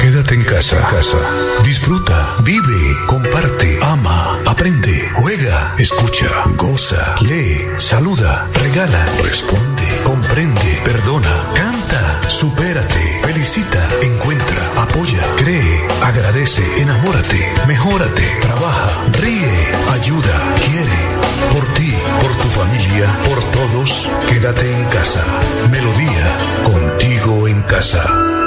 Quédate 0.00 0.34
en 0.34 0.42
casa, 0.44 0.80
casa. 0.88 1.18
Disfruta, 1.64 2.36
vive, 2.44 2.96
comparte, 3.08 3.78
ama, 3.82 4.38
aprende, 4.46 5.10
juega, 5.14 5.74
escucha, 5.78 6.28
goza, 6.56 7.16
lee, 7.22 7.66
saluda, 7.76 8.46
regala, 8.54 9.04
responde, 9.24 9.82
comprende, 10.04 10.80
perdona, 10.84 11.52
canta, 11.56 12.20
supérate, 12.28 13.15
felicita, 13.46 13.88
encuentra, 14.02 14.82
apoya, 14.82 15.22
cree, 15.36 15.86
agradece, 16.02 16.64
enamórate, 16.78 17.48
mejórate, 17.68 18.22
trabaja, 18.40 18.90
ríe, 19.12 19.72
ayuda, 19.92 20.54
quiere. 20.64 21.52
Por 21.52 21.64
ti, 21.74 21.94
por 22.20 22.34
tu 22.36 22.48
familia, 22.48 23.06
por 23.28 23.42
todos, 23.52 24.10
quédate 24.28 24.72
en 24.72 24.84
casa. 24.86 25.24
Melodía, 25.70 26.26
contigo 26.64 27.46
en 27.46 27.62
casa. 27.62 28.45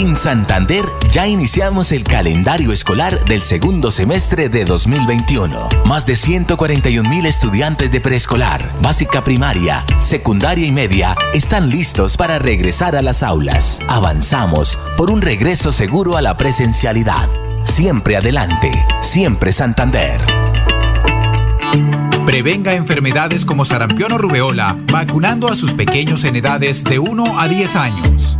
En 0.00 0.16
Santander 0.16 0.86
ya 1.12 1.26
iniciamos 1.26 1.92
el 1.92 2.04
calendario 2.04 2.72
escolar 2.72 3.22
del 3.26 3.42
segundo 3.42 3.90
semestre 3.90 4.48
de 4.48 4.64
2021. 4.64 5.68
Más 5.84 6.06
de 6.06 6.16
141 6.16 7.06
mil 7.06 7.26
estudiantes 7.26 7.90
de 7.92 8.00
preescolar, 8.00 8.72
básica 8.80 9.22
primaria, 9.22 9.84
secundaria 9.98 10.64
y 10.64 10.72
media 10.72 11.14
están 11.34 11.68
listos 11.68 12.16
para 12.16 12.38
regresar 12.38 12.96
a 12.96 13.02
las 13.02 13.22
aulas. 13.22 13.80
Avanzamos 13.88 14.78
por 14.96 15.10
un 15.10 15.20
regreso 15.20 15.70
seguro 15.70 16.16
a 16.16 16.22
la 16.22 16.38
presencialidad. 16.38 17.28
Siempre 17.62 18.16
adelante, 18.16 18.70
siempre 19.02 19.52
Santander. 19.52 20.18
Prevenga 22.24 22.72
enfermedades 22.72 23.44
como 23.44 23.66
sarampión 23.66 24.12
o 24.12 24.18
rubeola 24.18 24.78
vacunando 24.90 25.48
a 25.48 25.56
sus 25.56 25.74
pequeños 25.74 26.24
en 26.24 26.36
edades 26.36 26.84
de 26.84 26.98
1 26.98 27.38
a 27.38 27.48
10 27.48 27.76
años. 27.76 28.39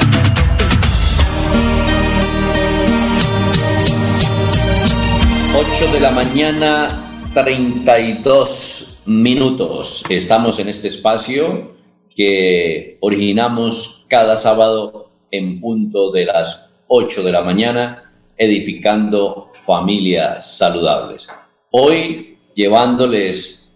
8 5.53 5.91
de 5.91 5.99
la 5.99 6.11
mañana, 6.11 7.21
32 7.33 9.01
minutos. 9.05 10.05
Estamos 10.09 10.59
en 10.59 10.69
este 10.69 10.87
espacio 10.87 11.75
que 12.15 12.97
originamos 13.01 14.05
cada 14.07 14.37
sábado 14.37 15.11
en 15.29 15.59
punto 15.59 16.11
de 16.11 16.25
las 16.25 16.79
8 16.87 17.23
de 17.23 17.31
la 17.33 17.41
mañana, 17.41 18.13
edificando 18.37 19.51
familias 19.53 20.57
saludables. 20.57 21.27
Hoy 21.69 22.37
llevándoles 22.55 23.73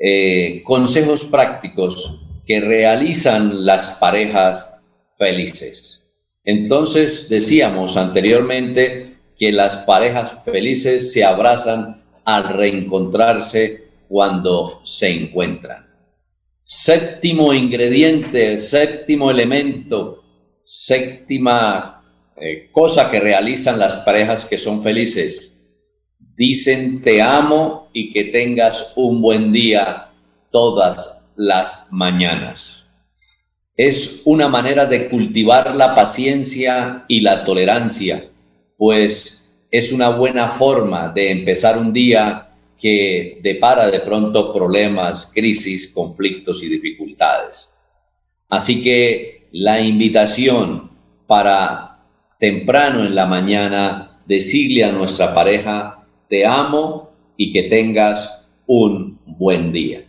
eh, 0.00 0.62
consejos 0.64 1.24
prácticos 1.24 2.24
que 2.46 2.60
realizan 2.60 3.66
las 3.66 3.98
parejas 4.00 4.80
felices. 5.18 6.10
Entonces, 6.44 7.28
decíamos 7.28 7.98
anteriormente, 7.98 9.09
que 9.40 9.52
las 9.52 9.78
parejas 9.78 10.44
felices 10.44 11.14
se 11.14 11.24
abrazan 11.24 12.04
al 12.26 12.44
reencontrarse 12.50 13.88
cuando 14.06 14.80
se 14.84 15.08
encuentran. 15.10 15.86
Séptimo 16.60 17.54
ingrediente, 17.54 18.58
séptimo 18.58 19.30
elemento, 19.30 20.22
séptima 20.62 22.04
eh, 22.36 22.68
cosa 22.70 23.10
que 23.10 23.18
realizan 23.18 23.78
las 23.78 23.94
parejas 23.94 24.44
que 24.44 24.58
son 24.58 24.82
felices. 24.82 25.56
Dicen 26.36 27.00
te 27.00 27.22
amo 27.22 27.88
y 27.94 28.12
que 28.12 28.24
tengas 28.24 28.92
un 28.96 29.22
buen 29.22 29.52
día 29.52 30.10
todas 30.50 31.30
las 31.34 31.88
mañanas. 31.90 32.88
Es 33.74 34.20
una 34.26 34.48
manera 34.48 34.84
de 34.84 35.08
cultivar 35.08 35.74
la 35.74 35.94
paciencia 35.94 37.06
y 37.08 37.22
la 37.22 37.42
tolerancia 37.44 38.29
pues 38.80 39.58
es 39.70 39.92
una 39.92 40.08
buena 40.08 40.48
forma 40.48 41.12
de 41.14 41.30
empezar 41.30 41.76
un 41.76 41.92
día 41.92 42.48
que 42.78 43.38
depara 43.42 43.90
de 43.90 44.00
pronto 44.00 44.54
problemas, 44.54 45.30
crisis, 45.34 45.92
conflictos 45.92 46.62
y 46.62 46.68
dificultades. 46.68 47.74
Así 48.48 48.82
que 48.82 49.48
la 49.52 49.82
invitación 49.82 50.92
para 51.26 52.06
temprano 52.38 53.04
en 53.04 53.14
la 53.14 53.26
mañana 53.26 54.22
decirle 54.24 54.84
a 54.84 54.92
nuestra 54.92 55.34
pareja, 55.34 56.06
te 56.26 56.46
amo 56.46 57.10
y 57.36 57.52
que 57.52 57.64
tengas 57.64 58.46
un 58.66 59.20
buen 59.26 59.72
día. 59.72 60.06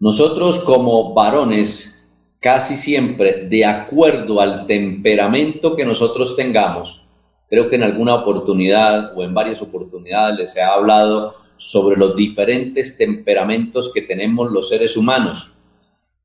Nosotros 0.00 0.58
como 0.58 1.14
varones, 1.14 2.08
casi 2.40 2.76
siempre, 2.76 3.46
de 3.48 3.64
acuerdo 3.64 4.40
al 4.40 4.66
temperamento 4.66 5.76
que 5.76 5.84
nosotros 5.84 6.34
tengamos, 6.34 7.03
Creo 7.48 7.68
que 7.68 7.76
en 7.76 7.82
alguna 7.82 8.14
oportunidad 8.14 9.16
o 9.16 9.22
en 9.22 9.34
varias 9.34 9.62
oportunidades 9.62 10.38
les 10.38 10.56
he 10.56 10.62
hablado 10.62 11.34
sobre 11.56 11.96
los 11.96 12.16
diferentes 12.16 12.96
temperamentos 12.98 13.92
que 13.92 14.02
tenemos 14.02 14.50
los 14.50 14.68
seres 14.68 14.96
humanos. 14.96 15.58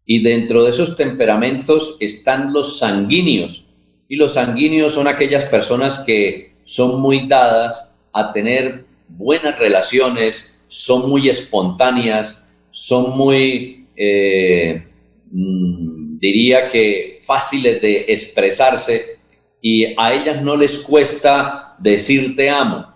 Y 0.05 0.23
dentro 0.23 0.63
de 0.63 0.71
esos 0.71 0.97
temperamentos 0.97 1.97
están 1.99 2.51
los 2.51 2.79
sanguíneos. 2.79 3.65
Y 4.08 4.15
los 4.15 4.34
sanguíneos 4.34 4.93
son 4.93 5.08
aquellas 5.08 5.45
personas 5.45 5.99
que 5.99 6.55
son 6.63 6.99
muy 6.99 7.27
dadas 7.27 7.95
a 8.12 8.34
tener 8.34 8.86
buenas 9.08 9.58
relaciones, 9.60 10.60
son 10.67 11.10
muy 11.10 11.29
espontáneas, 11.29 12.47
son 12.71 13.17
muy, 13.17 13.88
eh, 13.95 14.84
mm, 15.32 16.17
diría 16.17 16.70
que 16.70 17.22
fáciles 17.26 17.82
de 17.82 18.05
expresarse 18.07 19.18
y 19.62 19.93
a 19.97 20.14
ellas 20.14 20.41
no 20.41 20.55
les 20.55 20.80
cuesta 20.80 21.76
decir 21.80 22.36
te 22.36 22.49
amo. 22.49 22.93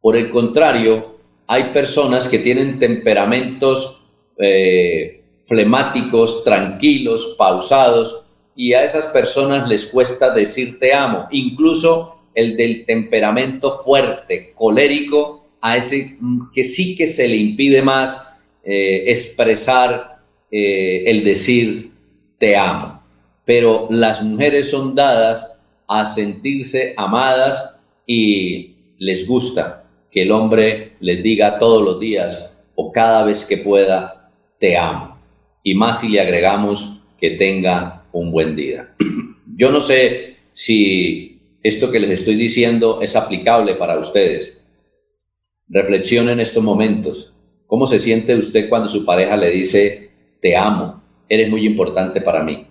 Por 0.00 0.16
el 0.16 0.30
contrario, 0.30 1.18
hay 1.46 1.64
personas 1.72 2.28
que 2.28 2.38
tienen 2.38 2.78
temperamentos 2.78 4.04
eh, 4.38 5.22
flemáticos, 5.46 6.44
tranquilos, 6.44 7.34
pausados, 7.36 8.22
y 8.54 8.74
a 8.74 8.84
esas 8.84 9.06
personas 9.08 9.68
les 9.68 9.86
cuesta 9.86 10.32
decir 10.32 10.78
te 10.78 10.94
amo. 10.94 11.26
Incluso 11.30 12.20
el 12.34 12.56
del 12.56 12.84
temperamento 12.86 13.78
fuerte, 13.78 14.52
colérico, 14.54 15.48
a 15.60 15.76
ese 15.76 16.16
que 16.54 16.64
sí 16.64 16.96
que 16.96 17.06
se 17.06 17.28
le 17.28 17.36
impide 17.36 17.82
más 17.82 18.28
eh, 18.64 19.04
expresar 19.06 20.20
eh, 20.50 21.04
el 21.06 21.24
decir 21.24 21.92
te 22.38 22.56
amo. 22.56 23.02
Pero 23.44 23.88
las 23.90 24.22
mujeres 24.22 24.70
son 24.70 24.94
dadas 24.94 25.59
a 25.90 26.06
sentirse 26.06 26.94
amadas 26.96 27.80
y 28.06 28.76
les 28.96 29.26
gusta 29.26 29.90
que 30.08 30.22
el 30.22 30.30
hombre 30.30 30.92
les 31.00 31.20
diga 31.20 31.58
todos 31.58 31.82
los 31.82 31.98
días 31.98 32.56
o 32.76 32.92
cada 32.92 33.24
vez 33.24 33.44
que 33.44 33.56
pueda, 33.56 34.30
te 34.60 34.76
amo. 34.76 35.18
Y 35.64 35.74
más 35.74 36.00
si 36.00 36.10
le 36.10 36.20
agregamos 36.20 37.00
que 37.18 37.30
tenga 37.30 38.04
un 38.12 38.30
buen 38.30 38.54
día. 38.54 38.94
Yo 39.56 39.72
no 39.72 39.80
sé 39.80 40.36
si 40.52 41.40
esto 41.62 41.90
que 41.90 41.98
les 41.98 42.10
estoy 42.10 42.36
diciendo 42.36 43.00
es 43.02 43.16
aplicable 43.16 43.74
para 43.74 43.98
ustedes. 43.98 44.60
Reflexionen 45.68 46.34
en 46.34 46.40
estos 46.40 46.62
momentos. 46.62 47.34
¿Cómo 47.66 47.88
se 47.88 47.98
siente 47.98 48.36
usted 48.36 48.68
cuando 48.68 48.86
su 48.86 49.04
pareja 49.04 49.36
le 49.36 49.50
dice, 49.50 50.10
te 50.40 50.56
amo, 50.56 51.02
eres 51.28 51.50
muy 51.50 51.66
importante 51.66 52.20
para 52.20 52.44
mí? 52.44 52.64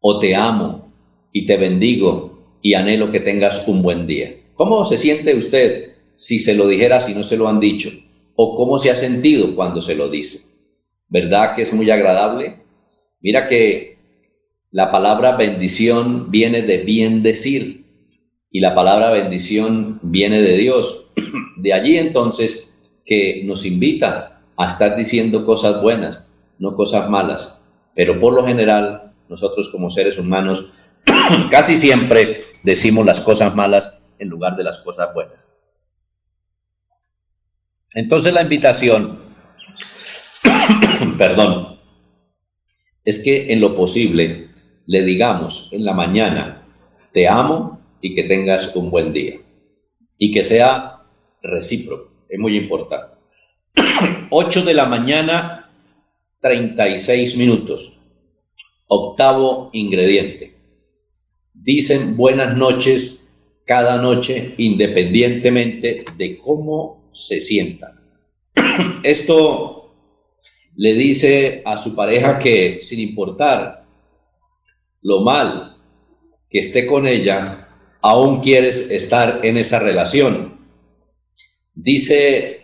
O 0.00 0.18
te 0.18 0.34
amo 0.34 0.92
y 1.32 1.46
te 1.46 1.56
bendigo 1.56 2.37
y 2.62 2.74
anhelo 2.74 3.10
que 3.10 3.20
tengas 3.20 3.68
un 3.68 3.82
buen 3.82 4.06
día. 4.06 4.34
¿Cómo 4.54 4.84
se 4.84 4.98
siente 4.98 5.34
usted 5.34 5.94
si 6.14 6.38
se 6.38 6.54
lo 6.54 6.66
dijera 6.66 7.00
si 7.00 7.14
no 7.14 7.22
se 7.22 7.36
lo 7.36 7.48
han 7.48 7.60
dicho? 7.60 7.90
¿O 8.34 8.56
cómo 8.56 8.78
se 8.78 8.90
ha 8.90 8.96
sentido 8.96 9.54
cuando 9.54 9.80
se 9.82 9.94
lo 9.94 10.08
dice? 10.08 10.54
¿Verdad 11.08 11.54
que 11.54 11.62
es 11.62 11.72
muy 11.72 11.90
agradable? 11.90 12.56
Mira 13.20 13.46
que 13.46 13.98
la 14.70 14.90
palabra 14.90 15.36
bendición 15.36 16.30
viene 16.30 16.62
de 16.62 16.78
bien 16.78 17.22
decir 17.22 17.84
y 18.50 18.60
la 18.60 18.74
palabra 18.74 19.10
bendición 19.10 19.98
viene 20.02 20.42
de 20.42 20.56
Dios. 20.56 21.06
De 21.56 21.72
allí 21.72 21.96
entonces 21.96 22.68
que 23.04 23.42
nos 23.44 23.66
invita 23.66 24.42
a 24.56 24.66
estar 24.66 24.96
diciendo 24.96 25.44
cosas 25.44 25.82
buenas, 25.82 26.28
no 26.58 26.76
cosas 26.76 27.08
malas. 27.10 27.62
Pero 27.94 28.20
por 28.20 28.32
lo 28.34 28.44
general, 28.44 29.12
nosotros 29.28 29.68
como 29.70 29.90
seres 29.90 30.18
humanos 30.18 30.87
casi 31.50 31.76
siempre 31.76 32.46
decimos 32.62 33.04
las 33.06 33.20
cosas 33.20 33.54
malas 33.54 33.98
en 34.18 34.28
lugar 34.28 34.56
de 34.56 34.64
las 34.64 34.78
cosas 34.78 35.12
buenas. 35.14 35.48
Entonces 37.94 38.32
la 38.34 38.42
invitación, 38.42 39.18
perdón, 41.18 41.80
es 43.04 43.22
que 43.22 43.52
en 43.52 43.60
lo 43.60 43.74
posible 43.74 44.50
le 44.86 45.02
digamos 45.02 45.70
en 45.72 45.84
la 45.84 45.94
mañana, 45.94 46.66
te 47.12 47.28
amo 47.28 47.80
y 48.00 48.14
que 48.14 48.24
tengas 48.24 48.74
un 48.76 48.90
buen 48.90 49.12
día. 49.12 49.40
Y 50.18 50.32
que 50.32 50.42
sea 50.42 51.02
recíproco 51.42 52.12
es 52.28 52.38
muy 52.38 52.56
importante. 52.56 53.16
8 54.30 54.62
de 54.62 54.74
la 54.74 54.86
mañana, 54.86 55.70
36 56.40 57.36
minutos. 57.36 57.98
Octavo 58.86 59.70
ingrediente. 59.72 60.57
Dicen 61.68 62.16
buenas 62.16 62.56
noches 62.56 63.28
cada 63.66 63.98
noche 63.98 64.54
independientemente 64.56 66.06
de 66.16 66.38
cómo 66.38 67.10
se 67.10 67.42
sientan. 67.42 68.00
Esto 69.02 69.94
le 70.76 70.94
dice 70.94 71.60
a 71.66 71.76
su 71.76 71.94
pareja 71.94 72.38
que 72.38 72.80
sin 72.80 73.00
importar 73.00 73.84
lo 75.02 75.20
mal 75.20 75.76
que 76.48 76.60
esté 76.60 76.86
con 76.86 77.06
ella, 77.06 77.68
aún 78.00 78.40
quieres 78.40 78.90
estar 78.90 79.40
en 79.42 79.58
esa 79.58 79.78
relación 79.78 80.58
dice 81.74 82.62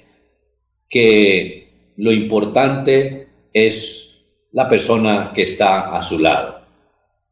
que 0.88 1.92
lo 1.98 2.10
importante 2.10 3.28
es 3.52 4.24
la 4.50 4.66
persona 4.66 5.32
que 5.34 5.42
está 5.42 5.94
a 5.94 6.02
su 6.02 6.20
lado. 6.20 6.62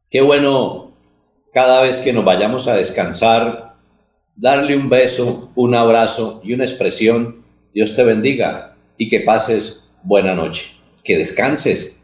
Qué 0.07 0.21
bueno 0.21 0.82
cada 1.53 1.81
vez 1.81 1.97
que 2.01 2.13
nos 2.13 2.25
vayamos 2.25 2.67
a 2.67 2.75
descansar, 2.75 3.75
darle 4.35 4.75
un 4.75 4.89
beso, 4.89 5.51
un 5.55 5.75
abrazo 5.75 6.41
y 6.43 6.53
una 6.53 6.63
expresión, 6.63 7.45
Dios 7.73 7.95
te 7.95 8.03
bendiga 8.03 8.75
y 8.97 9.07
que 9.07 9.19
pases 9.19 9.83
buena 10.01 10.33
noche, 10.33 10.77
que 11.03 11.15
descanses, 11.15 11.99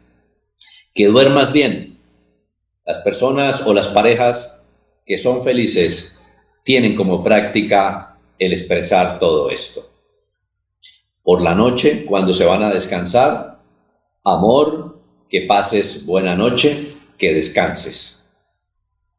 que 0.94 1.06
duermas 1.06 1.52
bien. 1.52 1.98
Las 2.86 2.98
personas 2.98 3.66
o 3.66 3.74
las 3.74 3.88
parejas 3.88 4.62
que 5.04 5.18
son 5.18 5.42
felices 5.42 6.20
tienen 6.64 6.94
como 6.94 7.24
práctica 7.24 8.18
el 8.38 8.52
expresar 8.52 9.18
todo 9.18 9.50
esto. 9.50 9.90
Por 11.24 11.42
la 11.42 11.56
noche, 11.56 12.04
cuando 12.06 12.32
se 12.32 12.44
van 12.44 12.62
a 12.62 12.72
descansar, 12.72 13.60
amor, 14.24 15.00
que 15.28 15.42
pases 15.42 16.06
buena 16.06 16.36
noche, 16.36 16.94
que 17.18 17.34
descanses. 17.34 18.19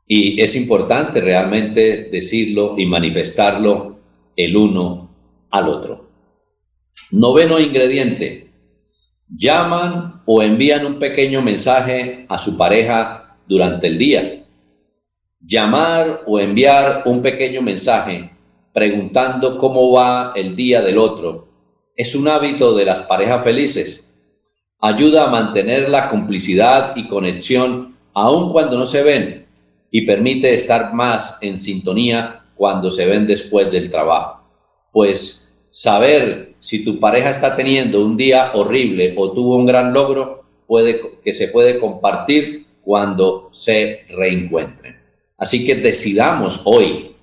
Y 0.08 0.42
es 0.42 0.56
importante 0.56 1.22
realmente 1.22 2.10
decirlo 2.12 2.76
y 2.78 2.86
manifestarlo 2.86 4.00
el 4.36 4.58
uno 4.58 5.10
al 5.50 5.68
otro. 5.68 6.10
Noveno 7.12 7.60
ingrediente. 7.60 8.50
Llaman 9.28 10.22
o 10.26 10.42
envían 10.42 10.86
un 10.86 11.00
pequeño 11.00 11.42
mensaje 11.42 12.26
a 12.28 12.38
su 12.38 12.58
pareja 12.58 13.38
durante 13.48 13.88
el 13.88 13.98
día. 13.98 14.46
Llamar 15.40 16.24
o 16.28 16.40
enviar 16.40 17.04
un 17.06 17.22
pequeño 17.22 17.62
mensaje 17.62 18.32
preguntando 18.74 19.58
cómo 19.58 19.92
va 19.92 20.34
el 20.36 20.56
día 20.56 20.82
del 20.82 20.98
otro. 20.98 21.48
Es 21.96 22.16
un 22.16 22.28
hábito 22.28 22.76
de 22.76 22.86
las 22.86 23.04
parejas 23.04 23.44
felices. 23.44 24.08
Ayuda 24.80 25.26
a 25.26 25.32
mantener 25.32 25.90
la 25.90 26.10
complicidad 26.10 26.96
y 26.96 27.08
conexión 27.08 27.98
aun 28.14 28.52
cuando 28.52 28.78
no 28.78 28.86
se 28.86 29.04
ven 29.04 29.41
y 29.92 30.06
permite 30.06 30.54
estar 30.54 30.94
más 30.94 31.38
en 31.42 31.58
sintonía 31.58 32.46
cuando 32.56 32.90
se 32.90 33.06
ven 33.06 33.28
después 33.28 33.70
del 33.70 33.92
trabajo. 33.92 34.42
Pues 34.92 35.62
saber 35.70 36.56
si 36.60 36.84
tu 36.84 37.00
pareja 37.00 37.30
está 37.30 37.56
teniendo 37.56 38.04
un 38.04 38.16
día 38.16 38.52
horrible 38.54 39.14
o 39.18 39.32
tuvo 39.32 39.58
un 39.58 39.66
gran 39.66 39.94
logro 39.94 40.46
puede 40.66 41.20
que 41.22 41.34
se 41.34 41.50
puede 41.50 41.80
compartir 41.80 42.66
cuando 42.82 43.50
se 43.52 44.06
reencuentren. 44.10 44.98
Así 45.38 45.66
que 45.66 45.76
decidamos 45.76 46.62
hoy 46.64 47.16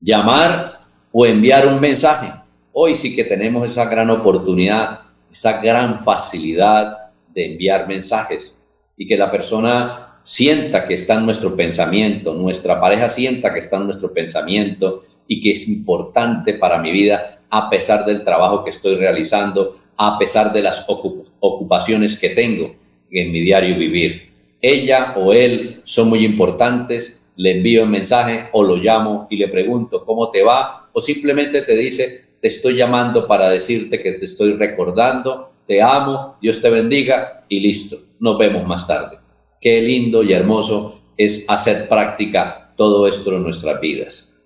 llamar 0.00 0.80
o 1.10 1.24
enviar 1.24 1.66
un 1.66 1.80
mensaje. 1.80 2.30
Hoy 2.72 2.94
sí 2.94 3.16
que 3.16 3.24
tenemos 3.24 3.70
esa 3.70 3.86
gran 3.86 4.10
oportunidad, 4.10 5.00
esa 5.30 5.62
gran 5.62 6.04
facilidad 6.04 7.12
de 7.32 7.52
enviar 7.52 7.88
mensajes 7.88 8.62
y 8.96 9.06
que 9.06 9.16
la 9.16 9.30
persona 9.30 10.13
sienta 10.24 10.86
que 10.86 10.94
está 10.94 11.14
en 11.14 11.26
nuestro 11.26 11.54
pensamiento, 11.54 12.34
nuestra 12.34 12.80
pareja 12.80 13.08
sienta 13.08 13.52
que 13.52 13.58
está 13.60 13.76
en 13.76 13.84
nuestro 13.84 14.12
pensamiento 14.12 15.04
y 15.28 15.40
que 15.40 15.52
es 15.52 15.68
importante 15.68 16.54
para 16.54 16.78
mi 16.78 16.90
vida 16.90 17.42
a 17.50 17.70
pesar 17.70 18.04
del 18.04 18.24
trabajo 18.24 18.64
que 18.64 18.70
estoy 18.70 18.96
realizando, 18.96 19.76
a 19.96 20.18
pesar 20.18 20.52
de 20.52 20.62
las 20.62 20.86
ocupaciones 20.88 22.18
que 22.18 22.30
tengo 22.30 22.74
en 23.10 23.30
mi 23.30 23.40
diario 23.42 23.78
vivir. 23.78 24.32
Ella 24.60 25.14
o 25.16 25.32
él 25.32 25.82
son 25.84 26.08
muy 26.08 26.24
importantes, 26.24 27.26
le 27.36 27.58
envío 27.58 27.84
un 27.84 27.90
mensaje 27.90 28.48
o 28.52 28.62
lo 28.62 28.76
llamo 28.76 29.26
y 29.30 29.36
le 29.36 29.48
pregunto 29.48 30.04
cómo 30.04 30.30
te 30.30 30.42
va 30.42 30.88
o 30.92 31.00
simplemente 31.00 31.62
te 31.62 31.76
dice, 31.76 32.24
te 32.40 32.48
estoy 32.48 32.76
llamando 32.76 33.26
para 33.26 33.50
decirte 33.50 34.00
que 34.00 34.12
te 34.12 34.24
estoy 34.24 34.54
recordando, 34.54 35.52
te 35.66 35.82
amo, 35.82 36.36
Dios 36.40 36.60
te 36.62 36.70
bendiga 36.70 37.44
y 37.48 37.60
listo, 37.60 37.98
nos 38.20 38.38
vemos 38.38 38.66
más 38.66 38.86
tarde. 38.86 39.23
Qué 39.64 39.80
lindo 39.80 40.22
y 40.22 40.32
hermoso 40.32 41.00
es 41.16 41.46
hacer 41.48 41.88
práctica 41.88 42.74
todo 42.76 43.08
esto 43.08 43.32
en 43.32 43.42
nuestras 43.42 43.80
vidas. 43.80 44.36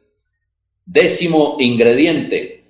Décimo 0.87 1.57
ingrediente, 1.59 2.65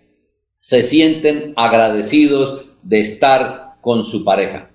se 0.57 0.82
sienten 0.82 1.53
agradecidos 1.55 2.62
de 2.82 3.01
estar 3.01 3.76
con 3.80 4.03
su 4.03 4.24
pareja. 4.24 4.70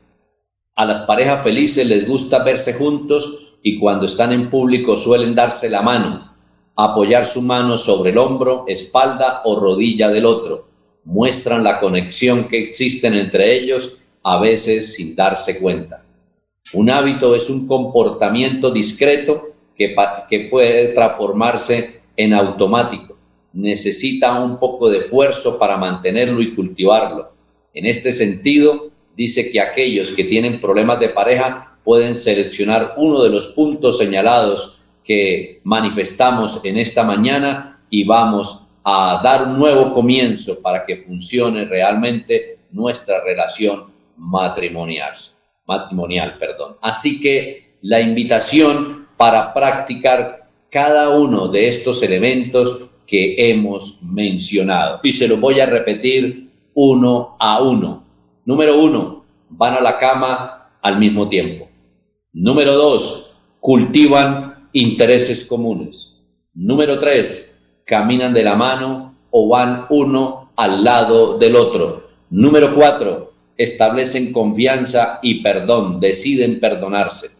A 0.76 0.86
las 0.86 1.02
parejas 1.02 1.44
felices 1.44 1.86
les 1.86 2.08
gusta 2.08 2.44
verse 2.44 2.76
juntos 2.76 3.58
y 3.62 3.80
cuando 3.80 4.06
están 4.06 4.32
en 4.32 4.50
público 4.50 4.96
suelen 4.96 5.36
darse 5.36 5.70
la 5.70 5.82
mano 5.82 6.34
apoyar 6.76 7.26
su 7.26 7.42
mano 7.42 7.78
sobre 7.78 8.12
el 8.12 8.18
hombro, 8.18 8.66
espalda 8.68 9.42
o 9.46 9.60
rodilla 9.60 10.10
del 10.10 10.26
otro. 10.26 10.68
Muestran 11.06 11.64
la 11.64 11.80
conexión 11.80 12.48
que 12.48 12.60
existen 12.60 13.14
entre 13.14 13.54
ellos, 13.54 13.98
a 14.24 14.40
veces 14.40 14.96
sin 14.96 15.16
darse 15.16 15.60
cuenta. 15.60 16.03
Un 16.72 16.90
hábito 16.90 17.36
es 17.36 17.50
un 17.50 17.68
comportamiento 17.68 18.72
discreto 18.72 19.52
que, 19.78 19.96
puede 20.50 20.88
transformarse 20.90 22.02
en 22.16 22.34
automático. 22.34 23.18
Necesita 23.52 24.42
un 24.42 24.58
poco 24.58 24.90
de 24.90 25.00
esfuerzo 25.00 25.60
para 25.60 25.78
mantenerlo 25.78 26.42
y 26.42 26.56
cultivarlo. 26.56 27.32
En 27.74 27.86
este 27.86 28.12
sentido, 28.12 28.90
dice 29.16 29.52
que 29.52 29.60
aquellos 29.60 30.12
que 30.12 30.24
tienen 30.24 30.62
problemas 30.62 31.00
de 31.00 31.10
pareja 31.10 31.78
pueden 31.84 32.16
seleccionar 32.16 32.96
uno 32.98 33.22
de 33.22 33.30
los 33.30 33.48
puntos 33.48 33.98
señalados 33.98 34.82
que 35.04 35.60
manifestamos 35.64 36.62
en 36.64 36.78
esta 36.78 37.04
mañana 37.04 37.82
y 37.90 38.06
vamos 38.06 38.70
a 38.84 39.22
dar 39.24 39.48
un 39.48 39.60
nuevo 39.60 39.94
comienzo 39.94 40.60
para 40.62 40.86
que 40.86 40.98
funcione 40.98 41.66
realmente 41.66 42.60
nuestra 42.72 43.24
relación 43.24 43.86
matrimonial. 44.18 45.14
Matrimonial 45.66 46.38
perdón. 46.38 46.78
Así 46.82 47.22
que 47.22 47.78
la 47.82 48.02
invitación 48.02 49.08
para 49.18 49.54
practicar 49.54 50.50
cada 50.70 51.10
uno 51.10 51.48
de 51.48 51.68
estos 51.68 52.02
elementos 52.02 52.90
que 53.06 53.36
hemos 53.52 54.02
mencionado. 54.02 55.00
Y 55.04 55.12
se 55.12 55.28
lo 55.28 55.38
voy 55.38 55.60
a 55.60 55.66
repetir 55.66 56.50
uno 56.74 57.36
a 57.40 57.62
uno. 57.62 58.04
Número 58.46 58.80
uno, 58.80 59.24
van 59.50 59.76
a 59.76 59.82
la 59.82 59.98
cama 59.98 60.72
al 60.82 60.98
mismo 60.98 61.30
tiempo. 61.30 61.70
Número 62.34 62.74
dos, 62.74 63.36
cultivan 63.60 64.70
intereses 64.74 65.46
comunes. 65.46 66.20
Número 66.54 67.00
tres, 67.00 67.62
caminan 67.86 68.34
de 68.34 68.44
la 68.44 68.56
mano 68.56 69.16
o 69.30 69.48
van 69.48 69.86
uno 69.90 70.52
al 70.56 70.84
lado 70.84 71.38
del 71.38 71.56
otro. 71.56 72.08
Número 72.30 72.74
cuatro, 72.74 73.33
establecen 73.58 74.32
confianza 74.32 75.20
y 75.22 75.42
perdón, 75.42 76.00
deciden 76.00 76.60
perdonarse. 76.60 77.32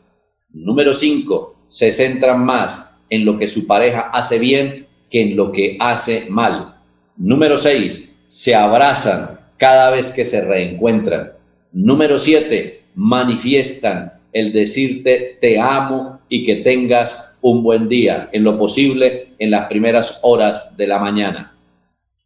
Número 0.52 0.94
cinco, 0.94 1.56
se 1.68 1.92
centran 1.92 2.44
más 2.44 3.00
en 3.10 3.26
lo 3.26 3.38
que 3.38 3.48
su 3.48 3.66
pareja 3.68 4.10
hace 4.14 4.40
bien 4.40 4.88
que 5.10 5.22
en 5.22 5.36
lo 5.36 5.52
que 5.52 5.78
hace 5.80 6.26
mal. 6.30 6.76
Número 7.18 7.58
seis, 7.58 8.14
se 8.28 8.56
abrazan 8.56 9.40
cada 9.58 9.90
vez 9.90 10.12
que 10.12 10.26
se 10.26 10.44
reencuentran. 10.46 11.34
Número 11.72 12.18
siete, 12.18 12.84
manifiestan 12.96 14.14
el 14.34 14.52
decirte 14.52 15.38
te 15.40 15.60
amo 15.60 16.20
y 16.28 16.44
que 16.44 16.58
tengas 16.58 17.36
un 17.42 17.62
buen 17.62 17.88
día, 17.88 18.30
en 18.32 18.44
lo 18.44 18.58
posible 18.58 19.28
en 19.38 19.52
las 19.52 19.68
primeras 19.68 20.20
horas 20.24 20.76
de 20.76 20.88
la 20.88 20.98
mañana. 20.98 21.56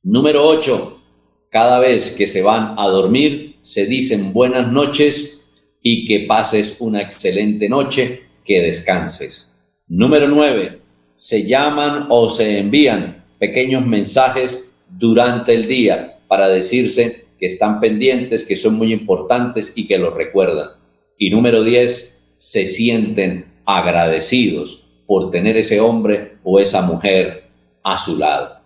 Número 0.03 0.47
8. 0.47 1.01
Cada 1.49 1.79
vez 1.79 2.15
que 2.15 2.27
se 2.27 2.41
van 2.41 2.75
a 2.77 2.87
dormir, 2.87 3.56
se 3.67 3.85
dicen 3.85 4.31
buenas 4.31 4.71
noches 4.71 5.49
y 5.81 6.05
que 6.05 6.21
pases 6.21 6.77
una 6.79 7.01
excelente 7.01 7.67
noche, 7.67 8.21
que 8.45 8.61
descanses. 8.61 9.57
Número 9.89 10.29
9. 10.29 10.79
Se 11.17 11.45
llaman 11.45 12.05
o 12.07 12.29
se 12.29 12.59
envían 12.59 13.25
pequeños 13.37 13.85
mensajes 13.85 14.71
durante 14.89 15.53
el 15.53 15.67
día 15.67 16.17
para 16.29 16.47
decirse 16.47 17.25
que 17.37 17.45
están 17.45 17.81
pendientes, 17.81 18.45
que 18.45 18.55
son 18.55 18.75
muy 18.75 18.93
importantes 18.93 19.73
y 19.75 19.85
que 19.85 19.97
lo 19.97 20.11
recuerdan. 20.11 20.69
Y 21.17 21.29
número 21.29 21.61
10. 21.61 22.21
Se 22.37 22.67
sienten 22.67 23.47
agradecidos 23.65 24.91
por 25.05 25.29
tener 25.29 25.57
ese 25.57 25.81
hombre 25.81 26.37
o 26.41 26.61
esa 26.61 26.83
mujer 26.83 27.49
a 27.83 27.99
su 27.99 28.17
lado. 28.17 28.61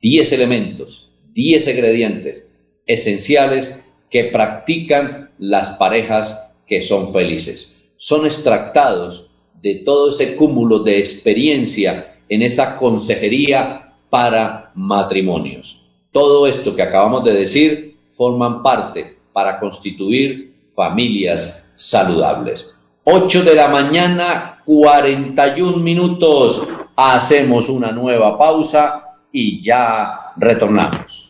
Diez 0.00 0.32
elementos, 0.32 1.12
diez 1.34 1.68
ingredientes 1.68 2.44
esenciales 2.86 3.84
que 4.10 4.24
practican 4.24 5.30
las 5.38 5.70
parejas 5.72 6.56
que 6.66 6.82
son 6.82 7.12
felices. 7.12 7.76
Son 7.96 8.26
extractados 8.26 9.30
de 9.62 9.76
todo 9.76 10.08
ese 10.08 10.36
cúmulo 10.36 10.80
de 10.80 10.98
experiencia 10.98 12.18
en 12.28 12.42
esa 12.42 12.76
consejería 12.76 13.94
para 14.08 14.72
matrimonios. 14.74 15.86
Todo 16.12 16.46
esto 16.46 16.74
que 16.74 16.82
acabamos 16.82 17.24
de 17.24 17.34
decir 17.34 17.96
forman 18.10 18.62
parte 18.62 19.18
para 19.32 19.60
constituir 19.60 20.54
familias 20.74 21.70
saludables. 21.74 22.74
8 23.04 23.44
de 23.44 23.54
la 23.54 23.68
mañana, 23.68 24.62
41 24.66 25.76
minutos. 25.78 26.68
Hacemos 26.96 27.68
una 27.68 27.92
nueva 27.92 28.36
pausa 28.36 29.04
y 29.32 29.62
ya 29.62 30.18
retornamos. 30.36 31.29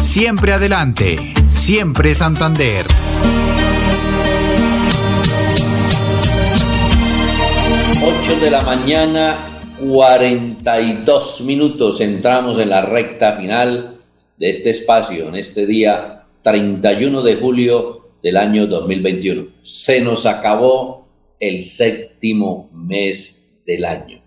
Siempre 0.00 0.52
adelante, 0.52 1.34
siempre 1.48 2.14
Santander. 2.14 2.86
Ocho 8.00 8.40
de 8.40 8.50
la 8.50 8.62
mañana, 8.62 9.60
42 9.80 11.40
minutos. 11.40 12.00
Entramos 12.00 12.58
en 12.60 12.70
la 12.70 12.82
recta 12.82 13.32
final 13.32 13.98
de 14.38 14.48
este 14.48 14.70
espacio, 14.70 15.28
en 15.28 15.34
este 15.34 15.66
día 15.66 16.26
31 16.42 17.22
de 17.22 17.34
julio 17.34 18.10
del 18.22 18.36
año 18.36 18.68
2021. 18.68 19.48
Se 19.62 20.00
nos 20.00 20.26
acabó 20.26 21.08
el 21.40 21.64
séptimo 21.64 22.70
mes 22.72 23.48
del 23.66 23.84
año. 23.84 24.22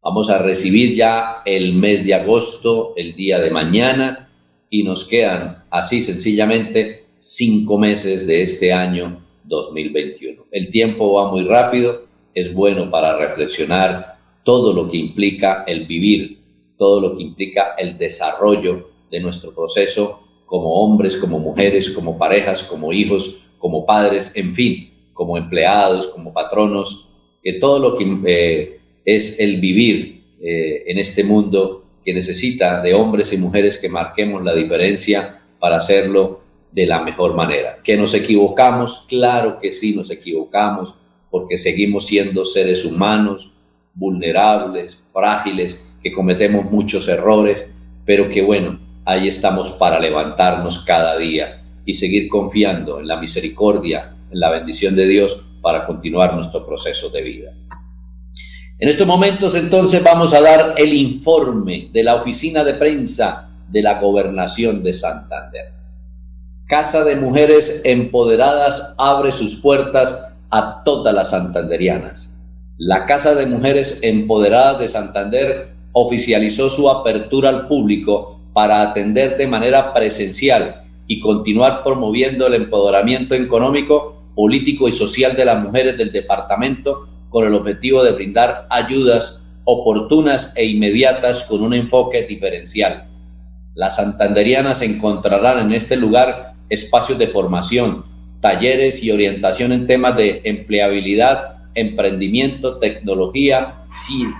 Vamos 0.00 0.30
a 0.30 0.38
recibir 0.38 0.94
ya 0.94 1.42
el 1.44 1.74
mes 1.74 2.06
de 2.06 2.14
agosto, 2.14 2.94
el 2.96 3.16
día 3.16 3.40
de 3.40 3.50
mañana 3.50 4.27
y 4.70 4.82
nos 4.82 5.04
quedan 5.04 5.64
así 5.70 6.02
sencillamente 6.02 7.06
cinco 7.18 7.78
meses 7.78 8.26
de 8.26 8.42
este 8.42 8.72
año 8.72 9.24
2021. 9.44 10.44
El 10.50 10.70
tiempo 10.70 11.14
va 11.14 11.30
muy 11.30 11.44
rápido, 11.44 12.06
es 12.34 12.52
bueno 12.52 12.90
para 12.90 13.16
reflexionar 13.16 14.18
todo 14.44 14.72
lo 14.72 14.90
que 14.90 14.98
implica 14.98 15.64
el 15.66 15.86
vivir, 15.86 16.38
todo 16.76 17.00
lo 17.00 17.16
que 17.16 17.22
implica 17.22 17.74
el 17.78 17.98
desarrollo 17.98 18.90
de 19.10 19.20
nuestro 19.20 19.54
proceso 19.54 20.20
como 20.46 20.82
hombres, 20.82 21.16
como 21.16 21.38
mujeres, 21.38 21.90
como 21.90 22.16
parejas, 22.16 22.62
como 22.62 22.92
hijos, 22.92 23.50
como 23.58 23.84
padres, 23.84 24.32
en 24.34 24.54
fin, 24.54 24.90
como 25.12 25.36
empleados, 25.36 26.06
como 26.06 26.32
patronos, 26.32 27.10
que 27.42 27.54
todo 27.54 27.78
lo 27.78 27.96
que 27.96 28.18
eh, 28.26 28.80
es 29.04 29.40
el 29.40 29.60
vivir 29.60 30.22
eh, 30.40 30.84
en 30.86 30.98
este 30.98 31.24
mundo 31.24 31.84
que 32.08 32.14
necesita 32.14 32.80
de 32.80 32.94
hombres 32.94 33.34
y 33.34 33.36
mujeres 33.36 33.76
que 33.76 33.90
marquemos 33.90 34.42
la 34.42 34.54
diferencia 34.54 35.42
para 35.58 35.76
hacerlo 35.76 36.40
de 36.72 36.86
la 36.86 37.02
mejor 37.02 37.34
manera. 37.34 37.80
¿Que 37.84 37.98
nos 37.98 38.14
equivocamos? 38.14 39.04
Claro 39.06 39.58
que 39.60 39.72
sí 39.72 39.94
nos 39.94 40.10
equivocamos, 40.10 40.94
porque 41.30 41.58
seguimos 41.58 42.06
siendo 42.06 42.46
seres 42.46 42.86
humanos, 42.86 43.52
vulnerables, 43.92 45.04
frágiles, 45.12 45.86
que 46.02 46.10
cometemos 46.10 46.70
muchos 46.70 47.08
errores, 47.08 47.66
pero 48.06 48.30
que 48.30 48.40
bueno, 48.40 48.80
ahí 49.04 49.28
estamos 49.28 49.72
para 49.72 50.00
levantarnos 50.00 50.78
cada 50.78 51.14
día 51.18 51.62
y 51.84 51.92
seguir 51.92 52.30
confiando 52.30 53.00
en 53.00 53.06
la 53.06 53.20
misericordia, 53.20 54.16
en 54.30 54.40
la 54.40 54.50
bendición 54.50 54.96
de 54.96 55.06
Dios 55.06 55.46
para 55.60 55.84
continuar 55.84 56.34
nuestro 56.34 56.64
proceso 56.64 57.10
de 57.10 57.20
vida. 57.20 57.52
En 58.80 58.88
estos 58.88 59.08
momentos 59.08 59.56
entonces 59.56 60.04
vamos 60.04 60.32
a 60.32 60.40
dar 60.40 60.74
el 60.76 60.92
informe 60.94 61.90
de 61.92 62.04
la 62.04 62.14
oficina 62.14 62.62
de 62.62 62.74
prensa 62.74 63.50
de 63.68 63.82
la 63.82 64.00
gobernación 64.00 64.84
de 64.84 64.92
Santander. 64.92 65.72
Casa 66.68 67.02
de 67.02 67.16
Mujeres 67.16 67.82
Empoderadas 67.84 68.94
abre 68.96 69.32
sus 69.32 69.56
puertas 69.56 70.32
a 70.48 70.84
todas 70.84 71.12
las 71.12 71.30
santanderianas. 71.30 72.38
La 72.76 73.04
Casa 73.06 73.34
de 73.34 73.46
Mujeres 73.46 73.98
Empoderadas 74.02 74.78
de 74.78 74.86
Santander 74.86 75.70
oficializó 75.90 76.70
su 76.70 76.88
apertura 76.88 77.48
al 77.48 77.66
público 77.66 78.40
para 78.52 78.82
atender 78.82 79.36
de 79.36 79.48
manera 79.48 79.92
presencial 79.92 80.84
y 81.08 81.18
continuar 81.18 81.82
promoviendo 81.82 82.46
el 82.46 82.54
empoderamiento 82.54 83.34
económico, 83.34 84.22
político 84.36 84.86
y 84.86 84.92
social 84.92 85.34
de 85.34 85.46
las 85.46 85.60
mujeres 85.60 85.98
del 85.98 86.12
departamento 86.12 87.08
con 87.30 87.46
el 87.46 87.54
objetivo 87.54 88.02
de 88.02 88.12
brindar 88.12 88.66
ayudas 88.70 89.48
oportunas 89.64 90.54
e 90.56 90.64
inmediatas 90.64 91.44
con 91.44 91.62
un 91.62 91.74
enfoque 91.74 92.22
diferencial. 92.22 93.08
Las 93.74 93.96
santanderianas 93.96 94.82
encontrarán 94.82 95.58
en 95.66 95.72
este 95.72 95.96
lugar 95.96 96.54
espacios 96.68 97.18
de 97.18 97.28
formación, 97.28 98.04
talleres 98.40 99.02
y 99.02 99.10
orientación 99.10 99.72
en 99.72 99.86
temas 99.86 100.16
de 100.16 100.40
empleabilidad, 100.44 101.58
emprendimiento, 101.74 102.78
tecnología 102.78 103.84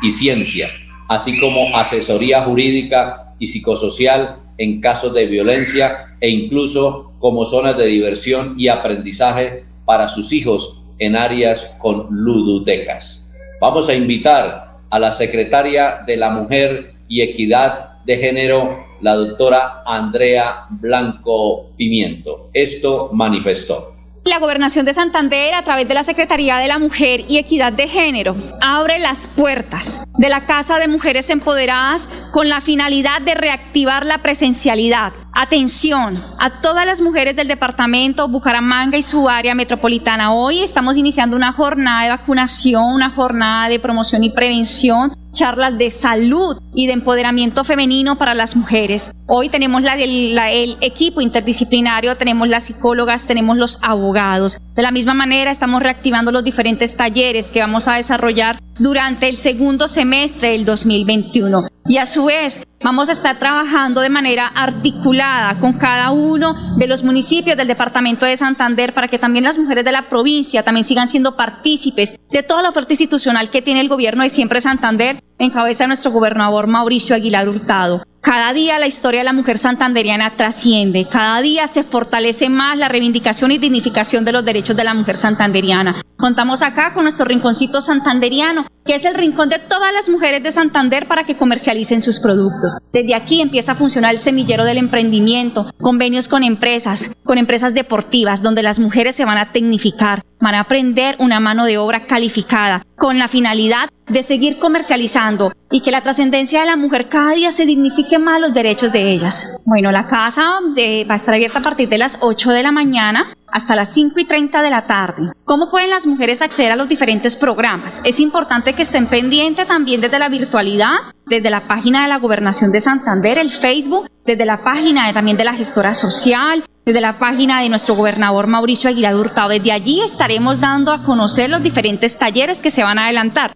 y 0.03 0.11
ciencia, 0.11 0.69
así 1.09 1.39
como 1.39 1.77
asesoría 1.77 2.43
jurídica 2.43 3.35
y 3.39 3.47
psicosocial 3.47 4.41
en 4.57 4.81
casos 4.81 5.15
de 5.15 5.27
violencia 5.27 6.17
e 6.21 6.31
incluso 6.31 7.13
como 7.19 7.45
zonas 7.45 7.77
de 7.77 7.87
diversión 7.87 8.55
y 8.59 8.69
aprendizaje 8.69 9.65
para 9.85 10.09
sus 10.09 10.33
hijos 10.33 10.78
en 10.99 11.17
áreas 11.17 11.77
con 11.79 12.07
ludotecas. 12.11 13.31
Vamos 13.61 13.89
a 13.89 13.95
invitar 13.95 14.79
a 14.91 14.99
la 14.99 15.11
secretaria 15.11 16.03
de 16.07 16.17
la 16.17 16.31
Mujer 16.31 16.95
y 17.09 17.23
Equidad 17.23 18.03
de 18.05 18.17
Género, 18.17 18.87
la 19.01 19.15
doctora 19.15 19.83
Andrea 19.87 20.67
Blanco 20.71 21.71
Pimiento. 21.77 22.51
Esto 22.53 23.11
manifestó. 23.13 23.99
La 24.25 24.41
Gobernación 24.41 24.85
de 24.85 24.93
Santander, 24.93 25.55
a 25.55 25.65
través 25.65 25.89
de 25.89 25.95
la 25.95 26.05
Secretaría 26.05 26.59
de 26.59 26.69
la 26.69 26.79
Mujer 26.79 27.25
y 27.29 27.39
Equidad 27.39 27.73
de 27.73 27.89
Género, 27.89 28.37
abre 28.61 28.99
las 28.99 29.27
puertas 29.27 30.05
de 30.19 30.29
la 30.29 30.45
Casa 30.45 30.79
de 30.79 30.87
Mujeres 30.87 31.31
Empoderadas 31.31 32.11
con 32.31 32.49
la 32.49 32.61
finalidad 32.61 33.23
de 33.23 33.35
reactivar 33.35 34.05
la 34.05 34.19
presencialidad. 34.19 35.15
Atención 35.33 36.23
a 36.39 36.61
todas 36.61 36.85
las 36.85 37.01
mujeres 37.01 37.37
del 37.37 37.49
departamento 37.49 38.29
Bucaramanga 38.29 38.97
y 38.99 39.03
su 39.03 39.29
área 39.29 39.55
metropolitana. 39.55 40.33
Hoy 40.33 40.61
estamos 40.61 40.97
iniciando 40.97 41.37
una 41.37 41.53
jornada 41.53 42.03
de 42.03 42.11
vacunación, 42.11 42.95
una 42.95 43.11
jornada 43.11 43.69
de 43.69 43.79
promoción 43.79 44.25
y 44.25 44.31
prevención 44.31 45.13
charlas 45.33 45.79
de 45.79 45.91
salud 45.91 46.59
y 46.75 46.87
de 46.87 46.95
empoderamiento 46.95 47.63
femenino 47.65 48.17
para 48.17 48.35
las 48.35 48.57
mujeres. 48.57 49.13
Hoy 49.27 49.49
tenemos 49.49 49.83
la, 49.83 49.95
el 49.95 50.77
equipo 50.81 51.21
interdisciplinario, 51.21 52.17
tenemos 52.17 52.49
las 52.49 52.65
psicólogas, 52.65 53.27
tenemos 53.27 53.57
los 53.57 53.79
abogados. 53.83 54.59
De 54.79 54.85
la 54.85 54.93
misma 54.93 55.13
manera, 55.13 55.51
estamos 55.51 55.83
reactivando 55.83 56.31
los 56.31 56.45
diferentes 56.45 56.97
talleres 56.97 57.51
que 57.51 57.59
vamos 57.59 57.89
a 57.89 57.95
desarrollar 57.95 58.61
durante 58.79 59.29
el 59.29 59.37
segundo 59.37 59.89
semestre 59.89 60.51
del 60.51 60.65
2021. 60.65 61.67
Y 61.89 61.97
a 61.97 62.07
su 62.07 62.27
vez, 62.27 62.65
vamos 62.81 63.09
a 63.09 63.13
estar 63.13 63.41
trabajando 63.41 64.03
de 64.03 64.09
manera 64.09 64.47
articulada 64.47 65.59
con 65.59 65.73
cada 65.79 66.13
uno 66.13 66.77
de 66.77 66.87
los 66.87 67.03
municipios 67.03 67.57
del 67.57 67.67
departamento 67.67 68.25
de 68.25 68.37
Santander 68.37 68.95
para 68.95 69.09
que 69.09 69.19
también 69.19 69.47
las 69.47 69.59
mujeres 69.59 69.85
de 69.85 69.91
la 69.91 70.09
provincia 70.09 70.63
también 70.63 70.85
sigan 70.85 71.09
siendo 71.09 71.35
partícipes 71.35 72.17
de 72.31 72.45
toda 72.45 72.63
la 72.63 72.69
oferta 72.69 72.93
institucional 72.93 73.51
que 73.51 73.63
tiene 73.63 73.81
el 73.81 73.89
gobierno 73.89 74.23
de 74.23 74.29
Siempre 74.29 74.61
Santander 74.61 75.21
en 75.41 75.51
cabeza 75.51 75.85
de 75.85 75.89
nuestro 75.89 76.13
gobernador 76.13 76.69
Mauricio 76.69 77.17
Aguilar 77.17 77.49
Hurtado. 77.49 78.05
Cada 78.29 78.53
día 78.53 78.79
la 78.79 78.87
historia 78.87 79.21
de 79.21 79.25
la 79.25 79.33
mujer 79.33 79.57
santanderiana 79.57 80.37
trasciende, 80.37 81.09
cada 81.11 81.41
día 81.41 81.67
se 81.67 81.83
fortalece 81.83 82.51
más 82.51 82.77
la 82.77 82.87
reivindicación 82.87 83.53
y 83.53 83.57
dignificación 83.57 84.27
de 84.27 84.33
los 84.33 84.45
derechos 84.45 84.77
de 84.77 84.85
la 84.85 84.93
mujer 84.93 85.17
santanderiana. 85.17 86.03
Contamos 86.19 86.61
acá 86.61 86.93
con 86.93 87.05
nuestro 87.05 87.25
rinconcito 87.25 87.81
santanderiano, 87.81 88.67
que 88.85 88.97
es 88.97 89.07
el 89.07 89.15
rincón 89.15 89.49
de 89.49 89.59
todas 89.59 89.95
las 89.95 90.11
mujeres 90.11 90.43
de 90.43 90.53
Santander 90.53 91.09
para 91.09 91.25
que 91.25 91.39
comercialicen 91.39 92.03
sus 92.03 92.21
productos. 92.21 92.77
Desde 92.93 93.15
aquí 93.15 93.41
empieza 93.41 93.73
a 93.73 93.77
funcionar 93.77 94.13
el 94.13 94.19
semillero 94.19 94.67
del 94.67 94.77
emprendimiento, 94.77 95.73
convenios 95.81 96.29
con 96.29 96.45
empresas, 96.45 97.13
con 97.25 97.39
empresas 97.39 97.73
deportivas, 97.73 98.43
donde 98.43 98.63
las 98.63 98.79
mujeres 98.79 99.15
se 99.15 99.25
van 99.25 99.39
a 99.39 99.53
tecnificar, 99.53 100.23
van 100.41 100.55
a 100.55 100.61
aprender 100.61 101.17
una 101.19 101.41
mano 101.41 101.65
de 101.65 101.79
obra 101.79 102.07
calificada, 102.07 102.85
con 102.97 103.19
la 103.19 103.29
finalidad 103.29 103.89
de 104.09 104.23
seguir 104.23 104.59
comercializando 104.59 105.53
y 105.71 105.83
que 105.83 105.91
la 105.91 106.03
trascendencia 106.03 106.61
de 106.61 106.67
la 106.67 106.77
mujer 106.77 107.09
cada 107.09 107.33
día 107.33 107.51
se 107.51 107.67
dignifique 107.67 108.19
más 108.19 108.41
los 108.41 108.55
derechos 108.55 108.93
de 108.93 109.13
ellas. 109.13 109.63
Bueno, 109.67 109.93
la 109.93 110.07
casa 110.07 110.59
de, 110.75 111.05
va 111.09 111.15
a 111.15 111.17
estar 111.17 111.35
abierta 111.35 111.59
a 111.59 111.63
partir 111.63 111.89
de 111.89 111.99
las 111.99 112.19
8 112.21 112.51
de 112.51 112.63
la 112.63 112.73
mañana 112.73 113.35
hasta 113.51 113.77
las 113.77 113.93
5 113.95 114.19
y 114.21 114.27
30 114.27 114.63
de 114.63 114.71
la 114.71 114.87
tarde. 114.87 115.33
¿Cómo 115.45 115.71
pueden 115.71 115.91
las 115.91 116.07
mujeres 116.07 116.43
acceder 116.43 116.73
a 116.73 116.77
los 116.77 116.89
diferentes 116.89 117.37
programas? 117.37 118.03
Es 118.05 118.21
importante 118.21 118.75
que 118.75 118.83
estén 118.83 119.07
pendientes 119.07 119.67
también 119.67 120.01
desde 120.01 120.19
la 120.19 120.29
virtualidad, 120.29 120.97
desde 121.27 121.51
la 121.51 121.67
página 121.67 122.03
de 122.03 122.09
la 122.09 122.19
Gobernación 122.19 122.73
de 122.73 122.81
Santander, 122.81 123.39
el 123.39 123.51
Facebook, 123.51 124.09
desde 124.25 124.45
la 124.45 124.63
página 124.63 125.13
también 125.13 125.37
de 125.37 125.45
la 125.45 125.55
gestora 125.55 125.95
social, 125.95 126.65
desde 126.89 127.03
la 127.03 127.19
página 127.19 127.61
de 127.61 127.69
nuestro 127.69 127.97
gobernador 127.97 128.47
Mauricio 128.47 128.89
Aguilar 128.89 129.15
Hurtado. 129.15 129.51
Desde 129.51 129.73
allí 129.73 130.01
estaremos 130.01 130.59
dando 130.59 130.91
a 130.91 131.03
conocer 131.05 131.51
los 131.51 131.63
diferentes 131.63 132.17
talleres 132.17 132.63
que 132.63 132.71
se 132.71 132.83
van 132.83 132.99
a 132.99 133.05
adelantar. 133.05 133.53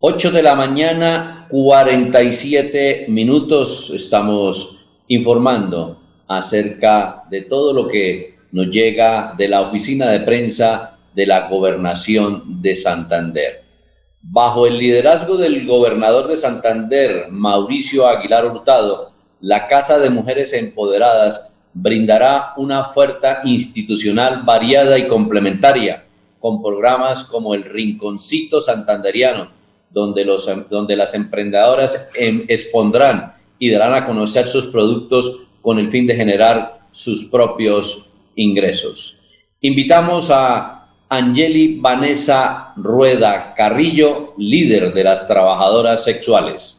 8 0.00 0.32
de 0.32 0.42
la 0.42 0.56
mañana, 0.56 1.46
47 1.50 3.06
minutos. 3.10 3.92
Estamos 3.94 4.84
informando 5.06 6.02
acerca 6.26 7.22
de 7.30 7.42
todo 7.42 7.72
lo 7.72 7.86
que 7.86 8.34
nos 8.50 8.68
llega 8.70 9.34
de 9.38 9.46
la 9.46 9.60
oficina 9.60 10.08
de 10.08 10.18
prensa 10.18 10.98
de 11.14 11.26
la 11.26 11.48
gobernación 11.48 12.60
de 12.60 12.74
Santander. 12.74 13.62
Bajo 14.20 14.66
el 14.66 14.78
liderazgo 14.78 15.36
del 15.36 15.64
gobernador 15.64 16.26
de 16.26 16.36
Santander, 16.36 17.28
Mauricio 17.30 18.08
Aguilar 18.08 18.46
Hurtado, 18.46 19.13
la 19.44 19.68
Casa 19.68 19.98
de 19.98 20.08
Mujeres 20.08 20.54
Empoderadas 20.54 21.54
brindará 21.74 22.54
una 22.56 22.80
oferta 22.80 23.42
institucional 23.44 24.42
variada 24.42 24.96
y 24.96 25.06
complementaria, 25.06 26.06
con 26.40 26.62
programas 26.62 27.24
como 27.24 27.54
el 27.54 27.64
Rinconcito 27.64 28.62
Santanderiano, 28.62 29.50
donde, 29.90 30.24
los, 30.24 30.50
donde 30.70 30.96
las 30.96 31.12
emprendedoras 31.12 32.12
em, 32.16 32.46
expondrán 32.48 33.34
y 33.58 33.68
darán 33.68 33.92
a 33.92 34.06
conocer 34.06 34.46
sus 34.48 34.64
productos 34.66 35.42
con 35.60 35.78
el 35.78 35.90
fin 35.90 36.06
de 36.06 36.16
generar 36.16 36.80
sus 36.90 37.26
propios 37.26 38.08
ingresos. 38.36 39.20
Invitamos 39.60 40.30
a 40.30 40.88
Angeli 41.10 41.78
Vanessa 41.80 42.72
Rueda 42.76 43.52
Carrillo, 43.54 44.32
líder 44.38 44.94
de 44.94 45.04
las 45.04 45.28
trabajadoras 45.28 46.02
sexuales. 46.02 46.73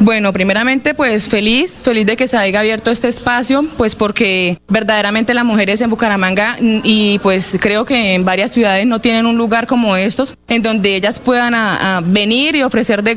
Bueno, 0.00 0.32
primeramente 0.32 0.94
pues 0.94 1.28
feliz, 1.28 1.80
feliz 1.82 2.06
de 2.06 2.16
que 2.16 2.28
se 2.28 2.36
haya 2.36 2.60
abierto 2.60 2.90
este 2.90 3.08
espacio, 3.08 3.64
pues 3.76 3.96
porque 3.96 4.58
verdaderamente 4.68 5.34
las 5.34 5.44
mujeres 5.44 5.80
en 5.80 5.90
Bucaramanga 5.90 6.56
mm, 6.60 6.80
y 6.84 7.18
pues 7.18 7.58
creo 7.60 7.84
que 7.84 8.14
en 8.14 8.24
varias 8.24 8.52
ciudades 8.52 8.86
no 8.86 9.00
tienen 9.00 9.26
un 9.26 9.36
lugar 9.36 9.66
como 9.66 9.96
estos 9.96 10.34
en 10.46 10.62
donde 10.62 10.94
ellas 10.94 11.18
puedan 11.18 11.54
venir 12.12 12.54
y 12.54 12.62
ofrecer 12.62 13.02
de, 13.02 13.16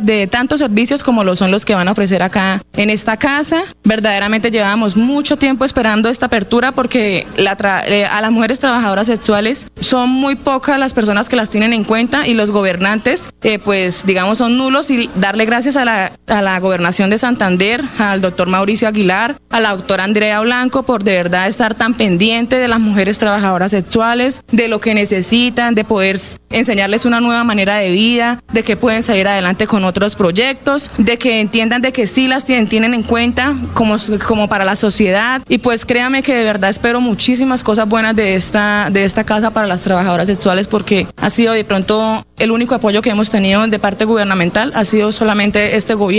de 0.00 0.26
tantos 0.26 0.60
servicios 0.60 1.02
como 1.02 1.22
lo 1.22 1.36
son 1.36 1.50
los 1.50 1.64
que 1.64 1.74
van 1.74 1.88
a 1.88 1.92
ofrecer 1.92 2.22
acá 2.22 2.62
en 2.76 2.90
esta 2.90 3.16
casa. 3.16 3.64
Verdaderamente 3.84 4.50
llevamos 4.50 4.96
mucho 4.96 5.36
tiempo 5.36 5.64
esperando 5.64 6.08
esta 6.08 6.26
apertura 6.26 6.72
porque 6.72 7.26
la 7.36 7.56
eh, 7.86 8.06
a 8.06 8.20
las 8.20 8.32
mujeres 8.32 8.58
trabajadoras 8.58 9.06
sexuales 9.06 9.66
son 9.80 10.08
muy 10.08 10.36
pocas 10.36 10.78
las 10.78 10.94
personas 10.94 11.28
que 11.28 11.36
las 11.36 11.50
tienen 11.50 11.72
en 11.72 11.84
cuenta 11.84 12.26
y 12.26 12.34
los 12.34 12.50
gobernantes 12.50 13.28
eh, 13.42 13.58
pues 13.58 14.06
digamos 14.06 14.38
son 14.38 14.56
nulos 14.56 14.90
y 14.90 15.10
darle 15.16 15.44
gracias 15.44 15.76
a 15.76 15.84
la 15.84 16.12
a 16.26 16.42
la 16.42 16.58
gobernación 16.60 17.10
de 17.10 17.18
Santander, 17.18 17.82
al 17.98 18.20
doctor 18.20 18.48
Mauricio 18.48 18.88
Aguilar, 18.88 19.36
a 19.50 19.60
la 19.60 19.70
doctora 19.70 20.04
Andrea 20.04 20.40
Blanco 20.40 20.82
por 20.84 21.04
de 21.04 21.16
verdad 21.16 21.48
estar 21.48 21.74
tan 21.74 21.94
pendiente 21.94 22.56
de 22.56 22.68
las 22.68 22.80
mujeres 22.80 23.18
trabajadoras 23.18 23.72
sexuales, 23.72 24.42
de 24.50 24.68
lo 24.68 24.80
que 24.80 24.94
necesitan, 24.94 25.74
de 25.74 25.84
poder 25.84 26.18
enseñarles 26.50 27.06
una 27.06 27.20
nueva 27.20 27.44
manera 27.44 27.76
de 27.76 27.90
vida, 27.90 28.40
de 28.52 28.62
que 28.62 28.76
pueden 28.76 29.02
salir 29.02 29.26
adelante 29.26 29.66
con 29.66 29.84
otros 29.84 30.14
proyectos, 30.14 30.90
de 30.98 31.18
que 31.18 31.40
entiendan 31.40 31.82
de 31.82 31.92
que 31.92 32.06
sí 32.06 32.28
las 32.28 32.44
tienen, 32.44 32.68
tienen 32.68 32.94
en 32.94 33.02
cuenta 33.02 33.56
como, 33.74 33.96
como 34.26 34.48
para 34.48 34.64
la 34.64 34.76
sociedad. 34.76 35.42
Y 35.48 35.58
pues 35.58 35.84
créame 35.84 36.22
que 36.22 36.34
de 36.34 36.44
verdad 36.44 36.70
espero 36.70 37.00
muchísimas 37.00 37.62
cosas 37.62 37.88
buenas 37.88 38.14
de 38.14 38.34
esta, 38.34 38.88
de 38.90 39.04
esta 39.04 39.24
casa 39.24 39.50
para 39.50 39.66
las 39.66 39.82
trabajadoras 39.82 40.26
sexuales 40.26 40.68
porque 40.68 41.06
ha 41.16 41.30
sido 41.30 41.52
de 41.52 41.64
pronto 41.64 42.24
el 42.38 42.50
único 42.50 42.74
apoyo 42.74 43.02
que 43.02 43.10
hemos 43.10 43.30
tenido 43.30 43.66
de 43.66 43.78
parte 43.78 44.04
gubernamental, 44.04 44.72
ha 44.74 44.84
sido 44.84 45.12
solamente 45.12 45.76
este 45.76 45.94
gobierno 45.94 46.11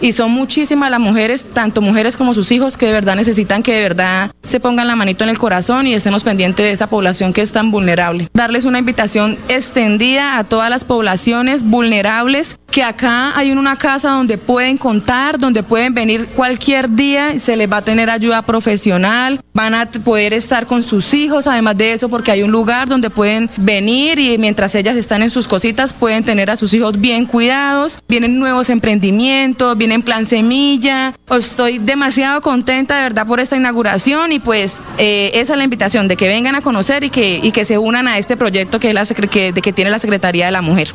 y 0.00 0.12
son 0.12 0.30
muchísimas 0.30 0.90
las 0.92 1.00
mujeres, 1.00 1.48
tanto 1.52 1.80
mujeres 1.80 2.16
como 2.16 2.34
sus 2.34 2.52
hijos, 2.52 2.76
que 2.76 2.86
de 2.86 2.92
verdad 2.92 3.16
necesitan 3.16 3.64
que 3.64 3.74
de 3.74 3.80
verdad 3.80 4.30
se 4.44 4.60
pongan 4.60 4.86
la 4.86 4.94
manito 4.94 5.24
en 5.24 5.30
el 5.30 5.38
corazón 5.38 5.88
y 5.88 5.94
estemos 5.94 6.22
pendientes 6.22 6.64
de 6.64 6.70
esa 6.70 6.86
población 6.86 7.32
que 7.32 7.42
es 7.42 7.50
tan 7.50 7.72
vulnerable. 7.72 8.28
Darles 8.32 8.64
una 8.64 8.78
invitación 8.78 9.38
extendida 9.48 10.38
a 10.38 10.44
todas 10.44 10.70
las 10.70 10.84
poblaciones 10.84 11.64
vulnerables 11.64 12.58
que 12.70 12.82
acá 12.82 13.36
hay 13.36 13.50
una 13.52 13.76
casa 13.76 14.10
donde 14.10 14.38
pueden 14.38 14.78
contar, 14.78 15.38
donde 15.38 15.62
pueden 15.62 15.92
venir 15.92 16.26
cualquier 16.28 16.88
día, 16.88 17.38
se 17.38 17.56
les 17.56 17.70
va 17.70 17.78
a 17.78 17.84
tener 17.84 18.08
ayuda 18.08 18.42
profesional, 18.42 19.40
van 19.52 19.74
a 19.74 19.86
poder 19.86 20.32
estar 20.32 20.66
con 20.66 20.82
sus 20.82 21.12
hijos, 21.12 21.46
además 21.46 21.76
de 21.76 21.92
eso, 21.92 22.08
porque 22.08 22.30
hay 22.30 22.42
un 22.42 22.50
lugar 22.50 22.88
donde 22.88 23.10
pueden 23.10 23.50
venir 23.56 24.18
y 24.18 24.38
mientras 24.38 24.74
ellas 24.74 24.96
están 24.96 25.22
en 25.22 25.30
sus 25.30 25.48
cositas 25.48 25.92
pueden 25.92 26.24
tener 26.24 26.50
a 26.50 26.56
sus 26.56 26.72
hijos 26.72 27.00
bien 27.00 27.26
cuidados, 27.26 27.98
vienen 28.08 28.38
nuevos 28.38 28.70
emprendimientos, 28.70 29.76
vienen 29.76 30.02
plan 30.02 30.24
semilla, 30.24 31.14
estoy 31.30 31.78
demasiado 31.78 32.40
contenta 32.40 32.96
de 32.96 33.02
verdad 33.02 33.26
por 33.26 33.40
esta 33.40 33.56
inauguración 33.56 34.32
y 34.32 34.38
pues 34.38 34.82
eh, 34.98 35.32
esa 35.34 35.54
es 35.54 35.58
la 35.58 35.64
invitación 35.64 36.08
de 36.08 36.16
que 36.16 36.28
vengan 36.28 36.54
a 36.54 36.60
conocer 36.60 37.04
y 37.04 37.10
que, 37.10 37.60
se 37.60 37.76
unan 37.76 38.08
a 38.08 38.16
este 38.16 38.38
proyecto 38.38 38.80
que, 38.80 38.88
es 38.88 38.94
la, 38.94 39.04
que 39.04 39.72
tiene 39.74 39.90
la 39.90 39.98
Secretaría 39.98 40.46
de 40.46 40.52
la 40.52 40.62
Mujer. 40.62 40.94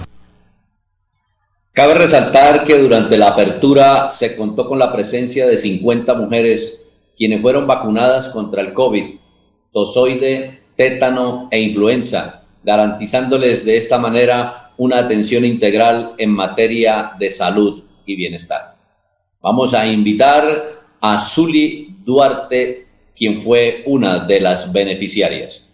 Cabe 1.76 1.94
resaltar 1.94 2.64
que 2.64 2.80
durante 2.80 3.18
la 3.18 3.28
apertura 3.28 4.10
se 4.10 4.38
contó 4.38 4.66
con 4.66 4.80
la 4.80 4.94
presencia 4.94 5.46
de 5.46 5.58
50 5.58 6.14
mujeres 6.14 6.90
quienes 7.18 7.42
fueron 7.42 7.68
vacunadas 7.68 8.30
contra 8.30 8.62
el 8.62 8.72
COVID, 8.72 9.16
tozoide, 9.74 10.62
tétano 10.78 11.50
e 11.52 11.60
influenza, 11.60 12.46
garantizándoles 12.64 13.66
de 13.66 13.76
esta 13.76 13.98
manera 13.98 14.72
una 14.78 15.00
atención 15.00 15.44
integral 15.44 16.14
en 16.18 16.30
materia 16.30 17.12
de 17.20 17.30
salud 17.30 17.84
y 18.06 18.16
bienestar. 18.16 18.78
Vamos 19.42 19.74
a 19.74 19.86
invitar 19.86 20.80
a 21.02 21.20
Zuli 21.20 21.98
Duarte, 22.06 22.88
quien 23.14 23.42
fue 23.42 23.84
una 23.86 24.20
de 24.20 24.40
las 24.40 24.72
beneficiarias. 24.72 25.65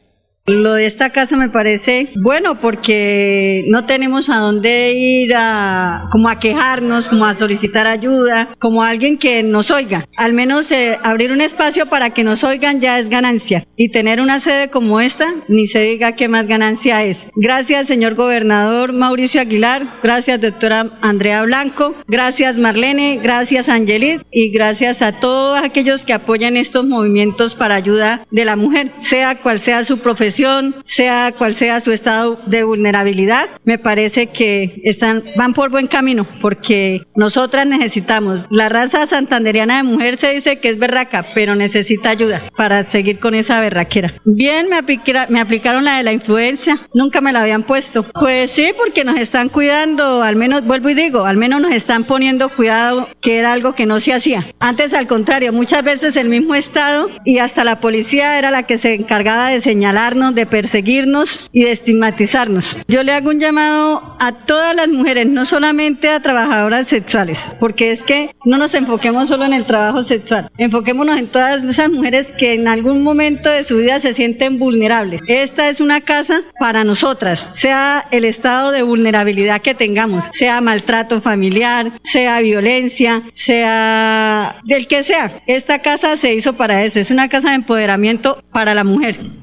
Lo 0.48 0.74
de 0.74 0.88
esta 0.88 1.12
casa 1.12 1.38
me 1.38 1.50
parece 1.50 2.10
bueno 2.16 2.60
porque 2.60 3.64
no 3.68 3.86
tenemos 3.86 4.28
a 4.28 4.38
dónde 4.38 4.92
ir 4.94 5.36
a 5.36 6.08
como 6.10 6.30
a 6.30 6.40
quejarnos, 6.40 7.10
como 7.10 7.28
a 7.28 7.36
solicitar 7.36 7.86
ayuda, 7.86 8.56
como 8.58 8.84
alguien 8.84 9.20
que 9.20 9.44
nos 9.44 9.70
oiga. 9.70 10.06
Al 10.18 10.34
menos 10.34 10.72
eh, 10.72 10.98
abrir 11.04 11.32
un 11.32 11.42
espacio 11.42 11.86
para 11.86 12.10
que 12.10 12.24
nos 12.24 12.44
oigan 12.44 12.82
ya 12.82 12.98
es 12.98 13.08
ganancia. 13.08 13.68
Y 13.76 13.90
tener 13.90 14.20
una 14.20 14.40
sede 14.40 14.70
como 14.70 15.00
esta, 15.00 15.32
ni 15.48 15.68
se 15.68 15.82
diga 15.84 16.16
qué 16.16 16.28
más 16.28 16.48
ganancia 16.48 17.04
es. 17.04 17.28
Gracias, 17.36 17.86
señor 17.86 18.16
gobernador 18.16 18.94
Mauricio 18.94 19.42
Aguilar. 19.42 19.86
Gracias, 20.02 20.42
doctora 20.42 20.98
Andrea 21.02 21.44
Blanco. 21.44 21.96
Gracias, 22.08 22.58
Marlene. 22.58 23.20
Gracias, 23.22 23.70
Angelit. 23.70 24.24
Y 24.32 24.50
gracias 24.50 25.04
a 25.04 25.20
todos 25.20 25.62
aquellos 25.62 26.04
que 26.04 26.14
apoyan 26.14 26.58
estos 26.58 26.86
movimientos 26.86 27.54
para 27.54 27.76
ayuda 27.76 28.26
de 28.32 28.44
la 28.44 28.56
mujer, 28.56 28.92
sea 28.98 29.36
cual 29.36 29.60
sea 29.60 29.84
su 29.84 30.00
profesión 30.00 30.31
sea 30.32 31.32
cual 31.38 31.54
sea 31.54 31.82
su 31.82 31.92
estado 31.92 32.40
de 32.46 32.64
vulnerabilidad, 32.64 33.50
me 33.64 33.78
parece 33.78 34.28
que 34.28 34.82
están, 34.84 35.24
van 35.36 35.54
por 35.54 35.70
buen 35.70 35.88
camino 35.88 36.28
porque 36.42 37.04
nosotras 37.16 37.68
necesitamos. 37.68 38.48
La 38.50 38.70
raza 38.70 39.06
santanderiana 39.08 39.78
de 39.78 39.84
mujer 39.84 40.18
se 40.18 40.34
dice 40.34 40.60
que 40.60 40.70
es 40.70 40.80
berraca, 40.80 41.28
pero 41.34 41.56
necesita 41.56 42.10
ayuda 42.10 42.44
para 42.56 42.86
seguir 42.86 43.20
con 43.20 43.34
esa 43.34 43.60
berraquera. 43.60 44.16
Bien, 44.26 44.68
me, 44.70 44.82
me 45.30 45.40
aplicaron 45.40 45.84
la 45.84 45.98
de 45.98 46.04
la 46.04 46.14
influencia, 46.14 46.80
nunca 46.94 47.22
me 47.22 47.32
la 47.32 47.42
habían 47.42 47.64
puesto. 47.64 48.04
Pues 48.04 48.52
sí, 48.52 48.72
porque 48.78 49.04
nos 49.04 49.20
están 49.20 49.50
cuidando, 49.50 50.24
al 50.24 50.36
menos, 50.36 50.66
vuelvo 50.66 50.90
y 50.90 50.94
digo, 50.94 51.26
al 51.26 51.38
menos 51.38 51.62
nos 51.62 51.74
están 51.74 52.04
poniendo 52.04 52.50
cuidado, 52.50 53.10
que 53.22 53.38
era 53.38 53.54
algo 53.54 53.74
que 53.74 53.86
no 53.86 54.00
se 54.00 54.14
hacía. 54.14 54.44
Antes, 54.60 54.94
al 54.94 55.08
contrario, 55.08 55.54
muchas 55.54 55.84
veces 55.84 56.16
el 56.16 56.30
mismo 56.30 56.56
Estado 56.56 57.10
y 57.26 57.40
hasta 57.40 57.64
la 57.64 57.80
policía 57.80 58.38
era 58.38 58.52
la 58.52 58.64
que 58.64 58.78
se 58.78 58.94
encargaba 58.94 59.50
de 59.50 59.62
señalarnos 59.62 60.21
de 60.30 60.46
perseguirnos 60.46 61.50
y 61.52 61.64
de 61.64 61.72
estigmatizarnos. 61.72 62.78
Yo 62.88 63.02
le 63.02 63.14
hago 63.14 63.32
un 63.32 63.40
llamado 63.40 64.16
a 64.20 64.46
todas 64.46 64.76
las 64.76 64.88
mujeres, 64.88 65.28
no 65.28 65.46
solamente 65.46 66.10
a 66.10 66.20
trabajadoras 66.20 66.88
sexuales, 66.88 67.54
porque 67.60 67.90
es 67.90 68.04
que 68.04 68.36
no 68.46 68.58
nos 68.58 68.76
enfoquemos 68.76 69.30
solo 69.30 69.46
en 69.46 69.54
el 69.54 69.66
trabajo 69.66 70.04
sexual, 70.04 70.50
enfoquémonos 70.58 71.18
en 71.18 71.28
todas 71.28 71.64
esas 71.64 71.90
mujeres 71.90 72.32
que 72.32 72.54
en 72.54 72.68
algún 72.68 73.04
momento 73.04 73.50
de 73.50 73.64
su 73.64 73.78
vida 73.78 74.00
se 74.00 74.14
sienten 74.14 74.60
vulnerables. 74.60 75.22
Esta 75.28 75.70
es 75.70 75.82
una 75.82 76.02
casa 76.02 76.42
para 76.60 76.84
nosotras, 76.84 77.50
sea 77.54 78.06
el 78.12 78.26
estado 78.26 78.72
de 78.72 78.84
vulnerabilidad 78.84 79.62
que 79.62 79.74
tengamos, 79.74 80.26
sea 80.34 80.62
maltrato 80.62 81.22
familiar, 81.22 81.92
sea 82.04 82.40
violencia, 82.42 83.24
sea 83.34 84.58
del 84.66 84.88
que 84.88 85.02
sea. 85.02 85.32
Esta 85.48 85.80
casa 85.80 86.16
se 86.18 86.36
hizo 86.36 86.54
para 86.54 86.84
eso, 86.84 87.00
es 87.00 87.10
una 87.10 87.30
casa 87.30 87.50
de 87.50 87.56
empoderamiento 87.56 88.44
para 88.52 88.74
la 88.74 88.84
mujer. 88.84 89.42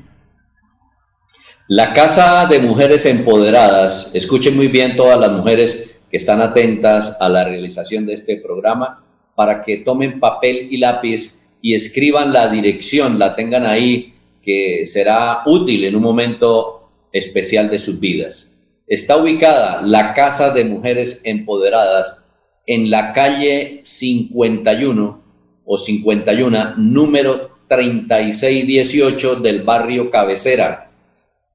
La 1.71 1.93
Casa 1.93 2.47
de 2.47 2.61
Mujeres 2.61 3.05
Empoderadas, 3.05 4.15
escuchen 4.15 4.57
muy 4.57 4.69
bien 4.69 4.97
todas 4.97 5.21
las 5.21 5.31
mujeres 5.31 5.99
que 6.11 6.17
están 6.17 6.41
atentas 6.41 7.21
a 7.21 7.29
la 7.29 7.45
realización 7.45 8.07
de 8.07 8.15
este 8.15 8.37
programa 8.37 9.05
para 9.35 9.63
que 9.63 9.77
tomen 9.77 10.19
papel 10.19 10.69
y 10.71 10.79
lápiz 10.79 11.47
y 11.61 11.75
escriban 11.75 12.33
la 12.33 12.49
dirección, 12.49 13.19
la 13.19 13.37
tengan 13.37 13.67
ahí, 13.67 14.15
que 14.43 14.87
será 14.87 15.43
útil 15.45 15.85
en 15.85 15.95
un 15.95 16.03
momento 16.03 16.89
especial 17.13 17.69
de 17.69 17.79
sus 17.79 18.01
vidas. 18.01 18.65
Está 18.87 19.19
ubicada 19.19 19.83
la 19.83 20.15
Casa 20.15 20.55
de 20.55 20.65
Mujeres 20.65 21.21
Empoderadas 21.25 22.25
en 22.65 22.91
la 22.91 23.13
calle 23.13 23.81
51 23.83 25.23
o 25.67 25.77
51, 25.77 26.77
número 26.79 27.59
3618 27.69 29.37
del 29.37 29.65
barrio 29.65 30.11
Cabecera 30.11 30.88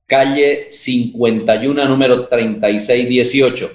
calle 0.08 0.68
51, 0.70 1.86
número 1.88 2.28
3618. 2.28 3.72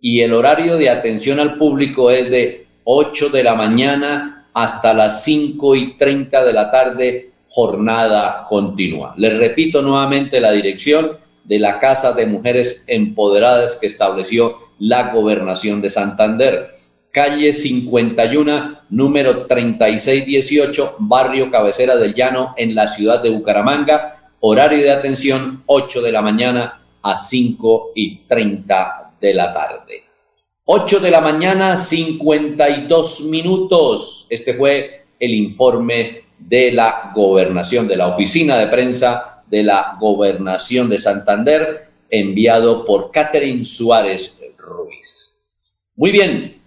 Y 0.00 0.20
el 0.20 0.34
horario 0.34 0.76
de 0.76 0.90
atención 0.90 1.40
al 1.40 1.56
público 1.56 2.10
es 2.10 2.30
de 2.30 2.66
8 2.84 3.30
de 3.30 3.44
la 3.44 3.54
mañana 3.54 4.48
hasta 4.52 4.92
las 4.92 5.24
5 5.24 5.76
y 5.76 5.96
30 5.96 6.44
de 6.44 6.52
la 6.52 6.70
tarde, 6.70 7.30
jornada 7.48 8.46
continua. 8.48 9.14
Les 9.16 9.36
repito 9.36 9.82
nuevamente 9.82 10.40
la 10.40 10.52
dirección 10.52 11.18
de 11.44 11.58
la 11.58 11.80
Casa 11.80 12.12
de 12.12 12.26
Mujeres 12.26 12.84
Empoderadas 12.86 13.76
que 13.76 13.86
estableció 13.86 14.56
la 14.78 15.12
Gobernación 15.12 15.80
de 15.80 15.90
Santander. 15.90 16.70
Calle 17.10 17.52
51, 17.52 18.80
número 18.88 19.46
3618, 19.46 20.96
barrio 20.98 21.50
Cabecera 21.50 21.96
del 21.96 22.14
Llano, 22.14 22.54
en 22.56 22.74
la 22.74 22.88
ciudad 22.88 23.22
de 23.22 23.30
Bucaramanga 23.30 24.21
Horario 24.44 24.82
de 24.82 24.90
atención 24.90 25.62
8 25.66 26.02
de 26.02 26.10
la 26.10 26.20
mañana 26.20 26.82
a 27.00 27.14
5 27.14 27.92
y 27.94 28.22
30 28.26 29.12
de 29.20 29.34
la 29.34 29.54
tarde. 29.54 30.02
8 30.64 30.98
de 30.98 31.12
la 31.12 31.20
mañana, 31.20 31.76
52 31.76 33.26
minutos. 33.26 34.26
Este 34.30 34.54
fue 34.54 35.04
el 35.20 35.32
informe 35.34 36.24
de 36.40 36.72
la 36.72 37.12
gobernación, 37.14 37.86
de 37.86 37.96
la 37.96 38.08
oficina 38.08 38.56
de 38.56 38.66
prensa 38.66 39.44
de 39.46 39.62
la 39.62 39.96
gobernación 40.00 40.88
de 40.90 40.98
Santander, 40.98 41.90
enviado 42.10 42.84
por 42.84 43.12
Catherine 43.12 43.64
Suárez 43.64 44.42
Ruiz. 44.58 45.46
Muy 45.94 46.10
bien, 46.10 46.60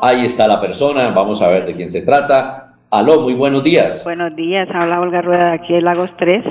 Ahí 0.00 0.24
está 0.24 0.46
la 0.46 0.60
persona, 0.60 1.10
vamos 1.10 1.42
a 1.42 1.48
ver 1.48 1.66
de 1.66 1.74
quién 1.74 1.90
se 1.90 2.02
trata. 2.02 2.76
Aló, 2.92 3.22
muy 3.22 3.34
buenos 3.34 3.64
días. 3.64 4.04
Buenos 4.04 4.36
días, 4.36 4.68
habla 4.72 5.00
Olga 5.00 5.20
Rueda 5.20 5.46
de 5.46 5.54
aquí 5.54 5.80
Lagos 5.80 6.10
3. 6.16 6.44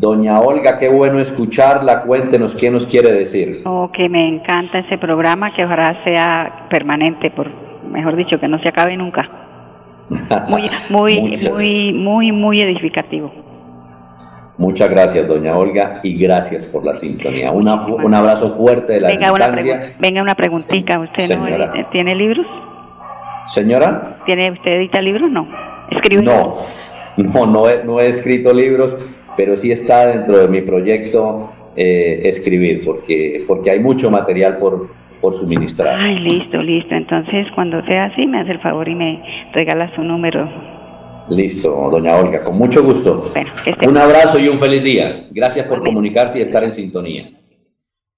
Doña 0.00 0.40
Olga, 0.40 0.78
qué 0.78 0.88
bueno 0.88 1.20
escucharla. 1.20 2.02
Cuéntenos 2.02 2.56
qué 2.56 2.68
nos 2.68 2.84
quiere 2.84 3.12
decir. 3.12 3.62
Oh, 3.64 3.90
que 3.92 4.08
me 4.08 4.28
encanta 4.28 4.80
ese 4.80 4.98
programa, 4.98 5.54
que 5.54 5.64
ojalá 5.64 6.02
sea 6.02 6.66
permanente, 6.68 7.30
por 7.30 7.48
mejor 7.88 8.16
dicho, 8.16 8.40
que 8.40 8.48
no 8.48 8.58
se 8.58 8.68
acabe 8.68 8.96
nunca. 8.96 9.30
Muy, 10.48 10.70
muy, 10.90 11.32
muy, 11.50 11.92
muy, 11.94 12.32
muy 12.32 12.60
edificativo. 12.60 13.32
Muchas 14.58 14.90
gracias, 14.90 15.26
doña 15.26 15.56
Olga, 15.56 16.00
y 16.02 16.14
gracias 16.18 16.66
por 16.66 16.84
la 16.84 16.94
sintonía. 16.94 17.50
Una, 17.50 17.86
un 17.86 18.12
abrazo 18.12 18.50
fuerte 18.50 18.92
de 18.92 19.00
la 19.00 19.08
venga 19.08 19.28
distancia. 19.28 19.74
Una 19.76 19.86
venga, 19.98 20.22
una 20.22 20.34
preguntita. 20.34 21.00
¿Usted 21.00 21.38
no 21.38 21.48
eh, 21.48 21.86
tiene 21.90 22.14
libros? 22.14 22.46
Señora. 23.46 24.18
¿Tiene 24.26 24.52
usted 24.52 24.72
edita 24.72 25.00
libros? 25.00 25.30
No. 25.30 25.48
¿Escribe? 25.90 26.22
No, 26.22 26.58
no, 27.16 27.46
no 27.46 27.66
no 27.84 28.00
he 28.00 28.08
escrito 28.08 28.52
libros 28.52 28.94
pero 29.36 29.56
sí 29.56 29.72
está 29.72 30.06
dentro 30.06 30.38
de 30.38 30.48
mi 30.48 30.60
proyecto 30.60 31.50
eh, 31.76 32.22
escribir, 32.24 32.84
porque, 32.84 33.44
porque 33.46 33.70
hay 33.70 33.80
mucho 33.80 34.10
material 34.10 34.58
por, 34.58 34.90
por 35.20 35.32
suministrar. 35.32 35.98
Ay, 35.98 36.18
listo, 36.20 36.62
listo. 36.62 36.94
Entonces, 36.94 37.46
cuando 37.54 37.84
sea 37.86 38.04
así, 38.04 38.26
me 38.26 38.40
hace 38.40 38.52
el 38.52 38.60
favor 38.60 38.88
y 38.88 38.94
me 38.94 39.22
regala 39.52 39.94
su 39.94 40.02
número. 40.02 40.48
Listo, 41.28 41.88
doña 41.90 42.16
Olga, 42.16 42.44
con 42.44 42.58
mucho 42.58 42.82
gusto. 42.82 43.32
Un 43.86 43.96
abrazo 43.96 44.38
y 44.38 44.48
un 44.48 44.58
feliz 44.58 44.84
día. 44.84 45.28
Gracias 45.30 45.66
por 45.66 45.82
comunicarse 45.82 46.38
y 46.38 46.42
estar 46.42 46.62
en 46.62 46.72
sintonía. 46.72 47.30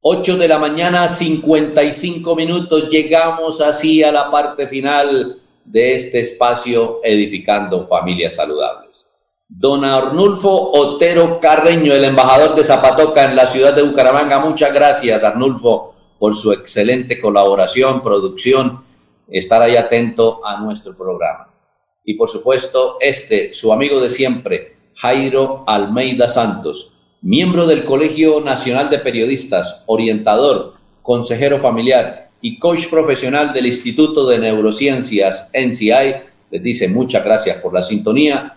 8 0.01 0.37
de 0.37 0.49
la 0.49 0.59
mañana, 0.59 1.07
55 1.07 2.37
minutos. 2.37 2.89
Llegamos 2.91 3.61
así 3.61 4.03
a 4.03 4.12
la 4.12 4.31
parte 4.31 4.67
final 4.67 5.39
de 5.64 5.95
este 5.95 6.21
espacio 6.21 7.01
Edificando 7.03 7.87
Familias 7.87 8.37
Saludables. 8.37 9.06
Don 9.49 9.85
Arnulfo 9.85 10.71
Otero 10.73 11.41
Carreño, 11.41 11.93
el 11.93 12.05
embajador 12.05 12.55
de 12.55 12.65
Zapatoca 12.65 13.25
en 13.25 13.37
la 13.37 13.47
ciudad 13.47 13.75
de 13.75 13.83
Bucaramanga. 13.83 14.41
Muchas 14.41 14.73
gracias, 14.75 15.25
Arnulfo, 15.25 15.95
por 16.19 16.35
su 16.35 16.53
excelente 16.53 17.21
colaboración, 17.21 18.03
producción, 18.03 18.85
estar 19.29 19.63
ahí 19.63 19.77
atento 19.77 20.45
a 20.45 20.61
nuestro 20.61 20.97
programa 20.97 21.49
y 22.07 22.15
por 22.15 22.31
supuesto 22.31 22.97
este, 23.01 23.53
su 23.53 23.73
amigo 23.73 24.01
de 24.01 24.09
siempre, 24.09 24.77
Jairo 24.95 25.65
Almeida 25.67 26.29
Santos, 26.29 26.95
miembro 27.21 27.67
del 27.67 27.85
Colegio 27.85 28.41
Nacional 28.41 28.89
de 28.89 29.01
Periodistas, 29.01 29.83
orientador, 29.87 30.75
consejero 31.03 31.59
familiar 31.59 32.31
y 32.41 32.59
coach 32.61 32.87
profesional 32.89 33.53
del 33.53 33.67
Instituto 33.67 34.27
de 34.27 34.39
Neurociencias 34.39 35.51
NCI, 35.53 36.15
les 36.51 36.63
dice 36.63 36.89
muchas 36.89 37.25
gracias 37.25 37.59
por 37.59 37.75
la 37.75 37.83
sintonía, 37.83 38.57